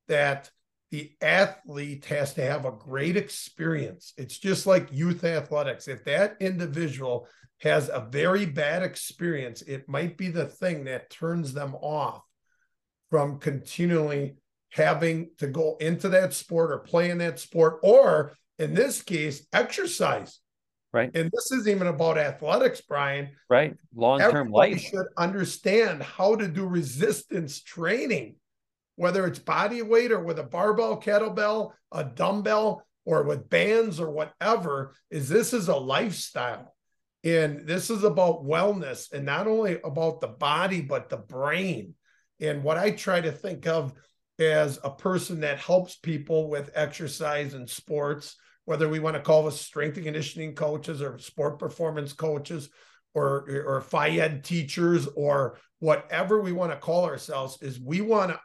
that 0.09 0.51
the 0.90 1.12
athlete 1.22 2.05
has 2.07 2.34
to 2.34 2.42
have 2.42 2.64
a 2.64 2.72
great 2.72 3.16
experience. 3.16 4.14
It's 4.16 4.38
just 4.38 4.66
like 4.66 4.92
youth 4.92 5.22
athletics. 5.22 5.86
If 5.86 6.05
that 6.07 6.38
individual 6.40 7.28
has 7.61 7.88
a 7.88 8.09
very 8.11 8.47
bad 8.47 8.82
experience, 8.82 9.62
it 9.62 9.88
might 9.88 10.16
be 10.16 10.28
the 10.28 10.47
thing 10.47 10.84
that 10.86 11.09
turns 11.09 11.53
them 11.53 11.76
off 11.76 12.24
from 13.11 13.38
continually 13.38 14.38
having 14.71 15.31
to 15.39 15.47
go 15.47 15.77
into 15.81 16.09
that 16.11 16.35
sport 16.35 16.71
or 16.71 16.79
play 16.79 17.11
in 17.11 17.19
that 17.19 17.39
sport, 17.39 17.79
or 17.83 18.35
in 18.59 18.75
this 18.75 19.03
case, 19.03 19.47
exercise. 19.53 20.41
Right. 20.93 21.11
And 21.14 21.31
this 21.31 21.53
isn't 21.53 21.69
even 21.69 21.89
about 21.89 22.17
athletics, 22.17 22.81
Brian. 22.81 23.31
Right. 23.51 23.77
Long 23.95 24.21
term 24.21 24.51
life. 24.51 24.81
should 24.81 25.07
understand 25.17 26.03
how 26.03 26.37
to 26.37 26.49
do 26.49 26.67
resistance 26.67 27.62
training 27.62 28.37
whether 28.97 29.27
it's 29.27 29.39
body 29.39 29.83
weight 29.83 30.11
or 30.11 30.21
with 30.21 30.39
a 30.39 30.43
barbell, 30.43 31.01
kettlebell, 31.01 31.73
a 31.93 32.03
dumbbell, 32.03 32.83
or 33.05 33.23
with 33.23 33.49
bands 33.49 34.01
or 34.01 34.11
whatever, 34.11 34.95
is 35.11 35.29
this 35.29 35.53
is 35.53 35.69
a 35.69 35.77
lifestyle. 35.77 36.75
And 37.23 37.67
this 37.67 37.91
is 37.91 38.05
about 38.05 38.45
wellness 38.45 39.12
and 39.12 39.25
not 39.25 39.47
only 39.47 39.79
about 39.85 40.21
the 40.21 40.29
body, 40.29 40.81
but 40.81 41.09
the 41.09 41.17
brain. 41.17 41.95
And 42.41 42.64
what 42.64 42.79
I 42.79 42.91
try 42.91 43.21
to 43.21 43.33
think 43.33 43.67
of 43.67 43.93
as 44.39 44.78
a 44.84 44.91
person 44.91 45.41
that 45.41 45.59
helps 45.59 45.97
people 45.97 46.49
with 46.49 46.70
exercise 46.74 47.55
and 47.55 47.68
sports, 47.68 48.37
whether 48.64 48.89
we 48.89 48.99
want 48.99 49.14
to 49.14 49.22
call 49.22 49.47
us 49.47 49.61
strength 49.61 49.97
and 49.97 50.05
conditioning 50.05 50.55
coaches 50.55 51.01
or 51.01 51.18
sport 51.18 51.59
performance 51.59 52.12
coaches 52.12 52.68
or, 53.14 53.49
or 53.66 53.80
phy 53.80 54.11
ed 54.11 54.45
teachers 54.45 55.09
or 55.14 55.59
whatever 55.78 56.41
we 56.41 56.53
want 56.53 56.72
to 56.72 56.78
call 56.78 57.05
ourselves, 57.05 57.59
is 57.62 57.80
we 57.80 58.01
want 58.01 58.30
to 58.30 58.41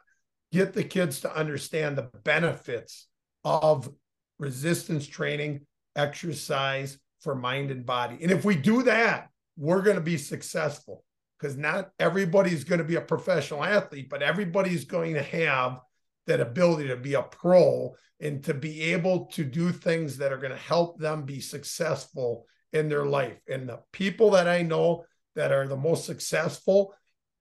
get 0.52 0.72
the 0.72 0.84
kids 0.84 1.20
to 1.20 1.34
understand 1.34 1.96
the 1.96 2.10
benefits 2.24 3.08
of 3.44 3.90
resistance 4.38 5.06
training, 5.06 5.66
exercise 5.96 6.98
for 7.20 7.34
mind 7.34 7.70
and 7.70 7.84
body. 7.84 8.18
And 8.22 8.30
if 8.30 8.44
we 8.44 8.54
do 8.54 8.82
that, 8.84 9.28
we're 9.56 9.82
going 9.82 9.96
to 9.96 10.02
be 10.02 10.16
successful 10.16 11.04
because 11.42 11.56
not 11.56 11.90
everybody's 11.98 12.64
going 12.64 12.78
to 12.78 12.84
be 12.84 12.94
a 12.94 13.00
professional 13.00 13.64
athlete, 13.64 14.08
but 14.08 14.22
everybody's 14.22 14.84
going 14.84 15.14
to 15.14 15.22
have 15.22 15.80
that 16.26 16.40
ability 16.40 16.88
to 16.88 16.96
be 16.96 17.14
a 17.14 17.22
pro 17.22 17.92
and 18.20 18.44
to 18.44 18.54
be 18.54 18.80
able 18.92 19.26
to 19.26 19.42
do 19.42 19.72
things 19.72 20.16
that 20.18 20.32
are 20.32 20.38
going 20.38 20.52
to 20.52 20.56
help 20.56 20.98
them 20.98 21.24
be 21.24 21.40
successful 21.40 22.46
in 22.72 22.88
their 22.88 23.04
life. 23.04 23.38
And 23.48 23.68
the 23.68 23.80
people 23.92 24.30
that 24.30 24.46
I 24.46 24.62
know 24.62 25.04
that 25.34 25.50
are 25.50 25.66
the 25.66 25.76
most 25.76 26.04
successful 26.04 26.94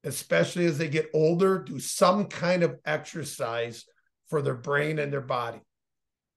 especially 0.03 0.65
as 0.65 0.77
they 0.77 0.87
get 0.87 1.09
older, 1.13 1.59
do 1.59 1.79
some 1.79 2.25
kind 2.25 2.63
of 2.63 2.79
exercise 2.85 3.85
for 4.29 4.41
their 4.41 4.55
brain 4.55 4.99
and 4.99 5.11
their 5.11 5.21
body. 5.21 5.59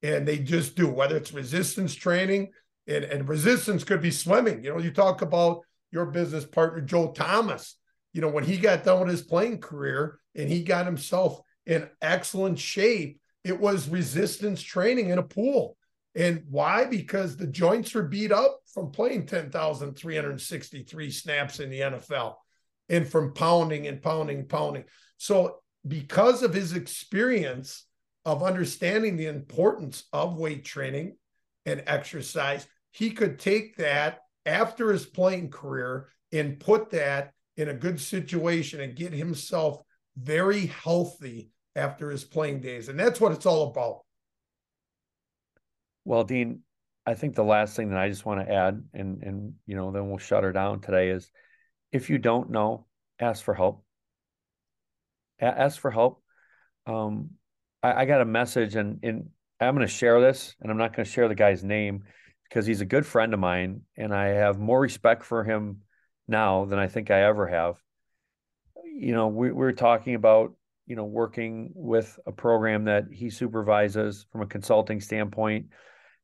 And 0.02 0.28
they 0.28 0.38
just 0.38 0.76
do, 0.76 0.88
whether 0.88 1.16
it's 1.16 1.32
resistance 1.32 1.94
training 1.94 2.52
and, 2.86 3.04
and 3.04 3.28
resistance 3.28 3.84
could 3.84 4.02
be 4.02 4.10
swimming. 4.10 4.62
You 4.62 4.70
know, 4.74 4.78
you 4.78 4.90
talk 4.90 5.22
about 5.22 5.62
your 5.94 6.06
business 6.06 6.44
partner, 6.44 6.80
Joe 6.82 7.12
Thomas. 7.12 7.76
You 8.12 8.20
know, 8.20 8.28
when 8.28 8.44
he 8.44 8.58
got 8.58 8.84
done 8.84 9.00
with 9.00 9.08
his 9.08 9.22
playing 9.22 9.60
career 9.60 10.18
and 10.34 10.48
he 10.48 10.62
got 10.62 10.84
himself 10.84 11.40
in 11.64 11.88
excellent 12.02 12.58
shape, 12.58 13.20
it 13.44 13.58
was 13.58 13.88
resistance 13.88 14.60
training 14.60 15.08
in 15.08 15.18
a 15.18 15.22
pool. 15.22 15.76
And 16.14 16.42
why? 16.48 16.84
Because 16.84 17.36
the 17.36 17.46
joints 17.46 17.94
were 17.94 18.02
beat 18.02 18.32
up 18.32 18.60
from 18.72 18.90
playing 18.90 19.26
10,363 19.26 21.10
snaps 21.10 21.60
in 21.60 21.70
the 21.70 21.80
NFL 21.80 22.34
and 22.88 23.08
from 23.08 23.34
pounding 23.34 23.86
and 23.86 24.02
pounding, 24.02 24.46
pounding. 24.46 24.84
So, 25.16 25.60
because 25.86 26.42
of 26.42 26.54
his 26.54 26.72
experience 26.72 27.84
of 28.24 28.42
understanding 28.42 29.16
the 29.16 29.26
importance 29.26 30.04
of 30.12 30.38
weight 30.38 30.64
training 30.64 31.16
and 31.66 31.82
exercise, 31.86 32.66
he 32.90 33.10
could 33.10 33.38
take 33.38 33.76
that 33.76 34.20
after 34.46 34.92
his 34.92 35.06
playing 35.06 35.50
career 35.50 36.08
and 36.32 36.60
put 36.60 36.90
that 36.90 37.32
in 37.56 37.68
a 37.68 37.74
good 37.74 38.00
situation 38.00 38.80
and 38.80 38.96
get 38.96 39.12
himself 39.12 39.80
very 40.16 40.66
healthy 40.66 41.50
after 41.76 42.10
his 42.10 42.24
playing 42.24 42.60
days. 42.60 42.88
And 42.88 42.98
that's 42.98 43.20
what 43.20 43.32
it's 43.32 43.46
all 43.46 43.70
about. 43.70 44.00
Well, 46.04 46.24
Dean, 46.24 46.60
I 47.06 47.14
think 47.14 47.34
the 47.34 47.44
last 47.44 47.76
thing 47.76 47.90
that 47.90 47.98
I 47.98 48.08
just 48.08 48.26
want 48.26 48.46
to 48.46 48.52
add, 48.52 48.82
and 48.92 49.22
and 49.22 49.54
you 49.66 49.76
know, 49.76 49.90
then 49.90 50.08
we'll 50.08 50.18
shut 50.18 50.44
her 50.44 50.52
down 50.52 50.80
today 50.80 51.10
is 51.10 51.30
if 51.92 52.10
you 52.10 52.18
don't 52.18 52.50
know, 52.50 52.86
ask 53.18 53.42
for 53.42 53.54
help. 53.54 53.84
A- 55.40 55.44
ask 55.44 55.80
for 55.80 55.90
help. 55.90 56.22
Um, 56.86 57.30
I, 57.82 58.02
I 58.02 58.04
got 58.04 58.20
a 58.20 58.26
message, 58.26 58.74
and, 58.74 58.98
and 59.02 59.30
I'm 59.60 59.74
going 59.74 59.86
to 59.86 59.92
share 59.92 60.20
this, 60.20 60.54
and 60.60 60.70
I'm 60.70 60.78
not 60.78 60.94
going 60.94 61.04
to 61.04 61.10
share 61.10 61.28
the 61.28 61.34
guy's 61.34 61.62
name 61.62 62.04
because 62.44 62.66
he's 62.66 62.80
a 62.80 62.86
good 62.86 63.06
friend 63.06 63.34
of 63.34 63.40
mine, 63.40 63.82
and 63.96 64.14
I 64.14 64.26
have 64.26 64.58
more 64.58 64.80
respect 64.80 65.24
for 65.24 65.44
him 65.44 65.82
now 66.28 66.64
than 66.64 66.78
I 66.78 66.88
think 66.88 67.10
I 67.10 67.24
ever 67.24 67.46
have. 67.46 67.76
You 68.84 69.12
know, 69.12 69.28
we, 69.28 69.52
we're 69.52 69.72
talking 69.72 70.14
about 70.14 70.54
you 70.86 70.96
know 70.96 71.04
working 71.04 71.72
with 71.74 72.18
a 72.26 72.32
program 72.32 72.84
that 72.84 73.04
he 73.10 73.30
supervises 73.30 74.26
from 74.30 74.42
a 74.42 74.46
consulting 74.46 75.00
standpoint 75.00 75.68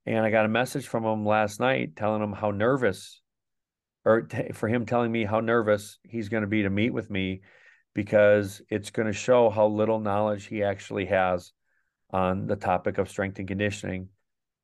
and 0.04 0.18
i 0.18 0.30
got 0.30 0.44
a 0.44 0.50
message 0.50 0.86
from 0.86 1.02
him 1.02 1.24
last 1.24 1.60
night 1.60 1.96
telling 1.96 2.22
him 2.22 2.34
how 2.34 2.50
nervous 2.50 3.22
or 4.04 4.22
t- 4.22 4.52
for 4.52 4.68
him 4.68 4.84
telling 4.84 5.10
me 5.10 5.24
how 5.24 5.40
nervous 5.40 5.98
he's 6.02 6.28
going 6.28 6.42
to 6.42 6.46
be 6.46 6.62
to 6.62 6.68
meet 6.68 6.90
with 6.90 7.08
me 7.10 7.40
because 7.94 8.62
it's 8.68 8.90
going 8.90 9.06
to 9.06 9.12
show 9.12 9.50
how 9.50 9.66
little 9.66 10.00
knowledge 10.00 10.46
he 10.46 10.62
actually 10.62 11.06
has 11.06 11.52
on 12.10 12.46
the 12.46 12.56
topic 12.56 12.98
of 12.98 13.08
strength 13.08 13.38
and 13.38 13.48
conditioning. 13.48 14.08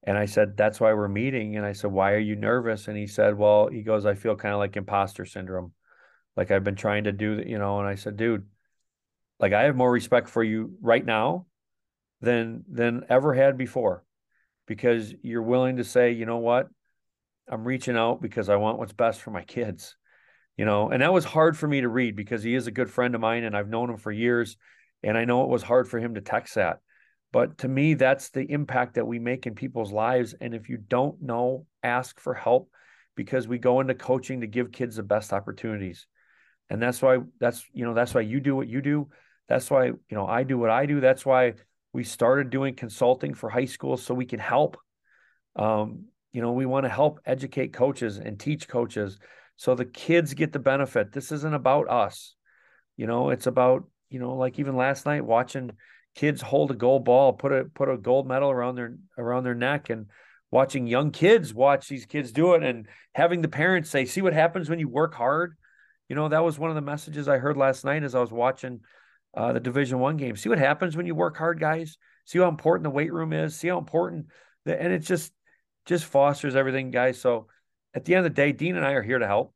And 0.06 0.16
I 0.16 0.26
said, 0.26 0.56
That's 0.56 0.80
why 0.80 0.94
we're 0.94 1.08
meeting. 1.08 1.56
And 1.56 1.66
I 1.66 1.72
said, 1.72 1.90
Why 1.90 2.12
are 2.12 2.18
you 2.18 2.36
nervous? 2.36 2.88
And 2.88 2.96
he 2.96 3.06
said, 3.06 3.36
Well, 3.36 3.68
he 3.68 3.82
goes, 3.82 4.06
I 4.06 4.14
feel 4.14 4.36
kind 4.36 4.54
of 4.54 4.58
like 4.58 4.76
imposter 4.76 5.26
syndrome. 5.26 5.72
Like 6.36 6.50
I've 6.50 6.64
been 6.64 6.76
trying 6.76 7.04
to 7.04 7.12
do 7.12 7.42
you 7.44 7.58
know. 7.58 7.80
And 7.80 7.88
I 7.88 7.96
said, 7.96 8.16
Dude, 8.16 8.46
like 9.40 9.52
I 9.52 9.64
have 9.64 9.76
more 9.76 9.90
respect 9.90 10.28
for 10.28 10.44
you 10.44 10.76
right 10.80 11.04
now 11.04 11.46
than 12.20 12.64
than 12.68 13.04
ever 13.08 13.34
had 13.34 13.58
before 13.58 14.04
because 14.66 15.12
you're 15.22 15.42
willing 15.42 15.76
to 15.76 15.84
say, 15.84 16.12
you 16.12 16.26
know 16.26 16.38
what? 16.38 16.68
I'm 17.48 17.64
reaching 17.64 17.96
out 17.96 18.20
because 18.20 18.48
I 18.48 18.56
want 18.56 18.78
what's 18.78 18.92
best 18.92 19.20
for 19.20 19.30
my 19.30 19.42
kids. 19.42 19.96
You 20.56 20.64
know, 20.64 20.90
and 20.90 21.02
that 21.02 21.12
was 21.12 21.24
hard 21.24 21.56
for 21.56 21.68
me 21.68 21.82
to 21.82 21.88
read 21.88 22.16
because 22.16 22.42
he 22.42 22.54
is 22.54 22.66
a 22.66 22.72
good 22.72 22.90
friend 22.90 23.14
of 23.14 23.20
mine 23.20 23.44
and 23.44 23.56
I've 23.56 23.68
known 23.68 23.90
him 23.90 23.98
for 23.98 24.10
years. 24.10 24.56
And 25.02 25.16
I 25.16 25.26
know 25.26 25.44
it 25.44 25.50
was 25.50 25.62
hard 25.62 25.86
for 25.86 25.98
him 25.98 26.14
to 26.14 26.22
text 26.22 26.54
that. 26.54 26.78
But 27.36 27.58
to 27.58 27.68
me, 27.68 27.92
that's 27.92 28.30
the 28.30 28.50
impact 28.50 28.94
that 28.94 29.06
we 29.06 29.18
make 29.18 29.46
in 29.46 29.54
people's 29.54 29.92
lives. 29.92 30.34
And 30.40 30.54
if 30.54 30.70
you 30.70 30.78
don't 30.78 31.20
know, 31.20 31.66
ask 31.82 32.18
for 32.18 32.32
help 32.32 32.70
because 33.14 33.46
we 33.46 33.58
go 33.58 33.80
into 33.80 33.94
coaching 33.94 34.40
to 34.40 34.46
give 34.46 34.72
kids 34.72 34.96
the 34.96 35.02
best 35.02 35.34
opportunities. 35.34 36.06
And 36.70 36.80
that's 36.82 37.02
why 37.02 37.18
that's 37.38 37.62
you 37.74 37.84
know, 37.84 37.92
that's 37.92 38.14
why 38.14 38.22
you 38.22 38.40
do 38.40 38.56
what 38.56 38.68
you 38.68 38.80
do. 38.80 39.10
That's 39.50 39.70
why, 39.70 39.84
you 39.84 39.98
know, 40.12 40.26
I 40.26 40.44
do 40.44 40.56
what 40.56 40.70
I 40.70 40.86
do. 40.86 40.98
That's 40.98 41.26
why 41.26 41.52
we 41.92 42.04
started 42.04 42.48
doing 42.48 42.74
consulting 42.74 43.34
for 43.34 43.50
high 43.50 43.66
schools 43.66 44.02
so 44.02 44.14
we 44.14 44.24
can 44.24 44.40
help. 44.40 44.78
Um, 45.56 46.06
you 46.32 46.40
know, 46.40 46.52
we 46.52 46.64
want 46.64 46.84
to 46.84 46.90
help 46.90 47.20
educate 47.26 47.74
coaches 47.74 48.16
and 48.16 48.40
teach 48.40 48.66
coaches 48.66 49.18
so 49.56 49.74
the 49.74 49.84
kids 49.84 50.32
get 50.32 50.54
the 50.54 50.58
benefit. 50.58 51.12
This 51.12 51.30
isn't 51.32 51.54
about 51.54 51.90
us. 51.90 52.34
You 52.96 53.06
know, 53.06 53.28
it's 53.28 53.46
about, 53.46 53.84
you 54.08 54.20
know, 54.20 54.36
like 54.36 54.58
even 54.58 54.74
last 54.74 55.04
night 55.04 55.22
watching 55.22 55.72
kids 56.16 56.40
hold 56.40 56.70
a 56.70 56.74
gold 56.74 57.04
ball, 57.04 57.34
put 57.34 57.52
a 57.52 57.64
put 57.66 57.88
a 57.88 57.96
gold 57.96 58.26
medal 58.26 58.50
around 58.50 58.74
their 58.74 58.96
around 59.16 59.44
their 59.44 59.54
neck 59.54 59.90
and 59.90 60.06
watching 60.50 60.86
young 60.86 61.10
kids 61.10 61.52
watch 61.52 61.88
these 61.88 62.06
kids 62.06 62.32
do 62.32 62.54
it 62.54 62.62
and 62.62 62.88
having 63.14 63.42
the 63.42 63.48
parents 63.48 63.90
say, 63.90 64.04
"See 64.04 64.22
what 64.22 64.32
happens 64.32 64.68
when 64.68 64.80
you 64.80 64.88
work 64.88 65.14
hard." 65.14 65.56
You 66.08 66.16
know, 66.16 66.28
that 66.28 66.44
was 66.44 66.58
one 66.58 66.70
of 66.70 66.76
the 66.76 66.82
messages 66.82 67.28
I 67.28 67.38
heard 67.38 67.56
last 67.56 67.84
night 67.84 68.02
as 68.02 68.14
I 68.14 68.20
was 68.20 68.32
watching 68.32 68.80
uh, 69.36 69.52
the 69.52 69.60
Division 69.60 69.98
One 70.00 70.16
game. 70.16 70.36
See 70.36 70.48
what 70.48 70.58
happens 70.58 70.96
when 70.96 71.06
you 71.06 71.14
work 71.14 71.36
hard, 71.36 71.60
guys. 71.60 71.98
See 72.24 72.38
how 72.38 72.48
important 72.48 72.84
the 72.84 72.90
weight 72.90 73.12
room 73.12 73.32
is. 73.32 73.54
See 73.54 73.68
how 73.68 73.78
important 73.78 74.26
the, 74.64 74.80
and 74.80 74.92
it 74.92 75.00
just 75.00 75.32
just 75.84 76.06
fosters 76.06 76.56
everything, 76.56 76.90
guys. 76.90 77.20
So 77.20 77.48
at 77.94 78.04
the 78.04 78.14
end 78.14 78.26
of 78.26 78.32
the 78.32 78.36
day, 78.36 78.52
Dean 78.52 78.76
and 78.76 78.86
I 78.86 78.92
are 78.92 79.02
here 79.02 79.18
to 79.18 79.26
help. 79.26 79.54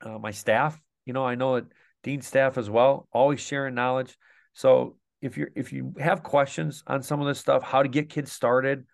Uh, 0.00 0.18
my 0.18 0.32
staff, 0.32 0.78
you 1.06 1.14
know, 1.14 1.24
I 1.24 1.36
know 1.36 1.54
that 1.54 1.66
Dean's 2.02 2.26
staff 2.26 2.58
as 2.58 2.68
well, 2.68 3.08
always 3.12 3.40
sharing 3.40 3.74
knowledge. 3.74 4.16
So 4.52 4.96
if 5.24 5.38
you're 5.38 5.50
if 5.54 5.72
you 5.72 5.94
have 5.98 6.22
questions 6.22 6.82
on 6.86 7.02
some 7.02 7.20
of 7.20 7.26
this 7.26 7.38
stuff, 7.40 7.62
how 7.62 7.82
to 7.82 7.88
get 7.88 8.10
kids 8.10 8.30
started, 8.30 8.84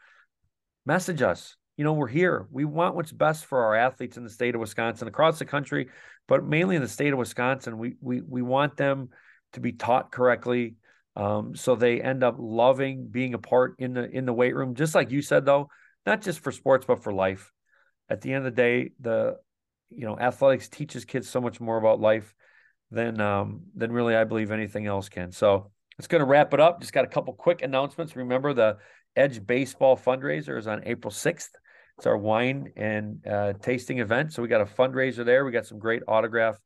message 0.86 1.22
us. 1.22 1.56
you 1.76 1.84
know, 1.84 1.94
we're 1.94 2.08
here. 2.08 2.46
We 2.50 2.66
want 2.66 2.94
what's 2.94 3.10
best 3.10 3.46
for 3.46 3.64
our 3.64 3.74
athletes 3.74 4.18
in 4.18 4.22
the 4.22 4.28
state 4.28 4.54
of 4.54 4.60
Wisconsin, 4.60 5.08
across 5.08 5.38
the 5.38 5.46
country, 5.46 5.88
but 6.28 6.44
mainly 6.44 6.76
in 6.76 6.82
the 6.82 6.88
state 6.88 7.12
of 7.12 7.18
Wisconsin. 7.18 7.78
We 7.78 7.96
we 8.00 8.20
we 8.20 8.42
want 8.42 8.76
them 8.76 9.08
to 9.54 9.60
be 9.60 9.72
taught 9.72 10.12
correctly, 10.12 10.76
um, 11.16 11.56
so 11.56 11.74
they 11.74 12.02
end 12.02 12.22
up 12.22 12.36
loving 12.38 13.08
being 13.10 13.32
a 13.32 13.38
part 13.38 13.76
in 13.78 13.94
the 13.94 14.08
in 14.10 14.26
the 14.26 14.32
weight 14.32 14.54
room. 14.54 14.74
Just 14.74 14.94
like 14.94 15.10
you 15.10 15.22
said, 15.22 15.46
though, 15.46 15.70
not 16.04 16.20
just 16.20 16.40
for 16.40 16.52
sports 16.52 16.84
but 16.86 17.02
for 17.02 17.12
life. 17.14 17.50
At 18.10 18.20
the 18.20 18.34
end 18.34 18.46
of 18.46 18.54
the 18.54 18.62
day, 18.62 18.90
the 19.00 19.38
you 19.88 20.06
know 20.06 20.18
athletics 20.18 20.68
teaches 20.68 21.06
kids 21.06 21.28
so 21.30 21.40
much 21.40 21.60
more 21.60 21.78
about 21.78 21.98
life 21.98 22.34
than 22.90 23.20
um, 23.22 23.62
than 23.74 23.90
really 23.90 24.14
I 24.14 24.24
believe 24.24 24.50
anything 24.50 24.86
else 24.86 25.08
can. 25.08 25.32
So 25.32 25.72
it's 26.00 26.06
going 26.06 26.20
to 26.20 26.26
wrap 26.26 26.54
it 26.54 26.60
up. 26.60 26.80
Just 26.80 26.94
got 26.94 27.04
a 27.04 27.08
couple 27.08 27.34
quick 27.34 27.60
announcements. 27.60 28.16
Remember 28.16 28.54
the 28.54 28.78
Edge 29.16 29.46
Baseball 29.46 29.98
fundraiser 29.98 30.56
is 30.56 30.66
on 30.66 30.82
April 30.86 31.12
6th. 31.12 31.50
It's 31.98 32.06
our 32.06 32.16
wine 32.16 32.72
and 32.74 33.18
uh, 33.26 33.52
tasting 33.60 33.98
event. 33.98 34.32
So 34.32 34.40
we 34.40 34.48
got 34.48 34.62
a 34.62 34.64
fundraiser 34.64 35.26
there. 35.26 35.44
We 35.44 35.52
got 35.52 35.66
some 35.66 35.78
great 35.78 36.02
autograph 36.08 36.58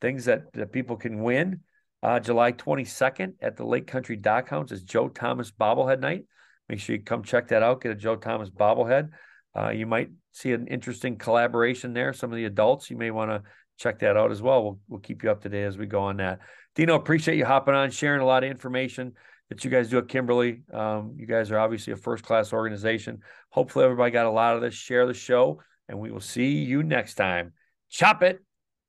things 0.00 0.24
that, 0.24 0.52
that 0.54 0.72
people 0.72 0.96
can 0.96 1.22
win. 1.22 1.60
Uh, 2.02 2.18
July 2.18 2.50
22nd 2.50 3.34
at 3.40 3.56
the 3.56 3.64
Lake 3.64 3.86
Country 3.86 4.16
Dock 4.16 4.48
Hounds 4.48 4.72
is 4.72 4.82
Joe 4.82 5.08
Thomas 5.08 5.52
bobblehead 5.52 6.00
night. 6.00 6.24
Make 6.68 6.80
sure 6.80 6.96
you 6.96 7.02
come 7.02 7.22
check 7.22 7.46
that 7.48 7.62
out. 7.62 7.82
Get 7.82 7.92
a 7.92 7.94
Joe 7.94 8.16
Thomas 8.16 8.50
bobblehead. 8.50 9.10
Uh, 9.56 9.68
you 9.68 9.86
might 9.86 10.10
see 10.32 10.50
an 10.50 10.66
interesting 10.66 11.16
collaboration 11.16 11.92
there. 11.92 12.12
Some 12.12 12.32
of 12.32 12.36
the 12.36 12.46
adults, 12.46 12.90
you 12.90 12.96
may 12.96 13.12
want 13.12 13.30
to 13.30 13.48
check 13.78 14.00
that 14.00 14.16
out 14.16 14.32
as 14.32 14.42
well. 14.42 14.64
We'll, 14.64 14.78
we'll 14.88 15.00
keep 15.00 15.22
you 15.22 15.30
up 15.30 15.42
to 15.42 15.48
date 15.48 15.62
as 15.62 15.78
we 15.78 15.86
go 15.86 16.00
on 16.00 16.16
that. 16.16 16.40
Dino, 16.80 16.94
appreciate 16.94 17.36
you 17.36 17.44
hopping 17.44 17.74
on, 17.74 17.90
sharing 17.90 18.22
a 18.22 18.24
lot 18.24 18.42
of 18.42 18.50
information 18.50 19.12
that 19.50 19.62
you 19.62 19.70
guys 19.70 19.90
do 19.90 19.98
at 19.98 20.08
Kimberly. 20.08 20.62
Um, 20.72 21.12
you 21.18 21.26
guys 21.26 21.50
are 21.50 21.58
obviously 21.58 21.92
a 21.92 21.96
first 21.96 22.24
class 22.24 22.54
organization. 22.54 23.18
Hopefully, 23.50 23.84
everybody 23.84 24.10
got 24.10 24.24
a 24.24 24.30
lot 24.30 24.56
of 24.56 24.62
this. 24.62 24.72
Share 24.72 25.06
the 25.06 25.12
show, 25.12 25.60
and 25.90 25.98
we 25.98 26.10
will 26.10 26.22
see 26.22 26.52
you 26.62 26.82
next 26.82 27.16
time. 27.16 27.52
Chop 27.90 28.22
it. 28.22 28.42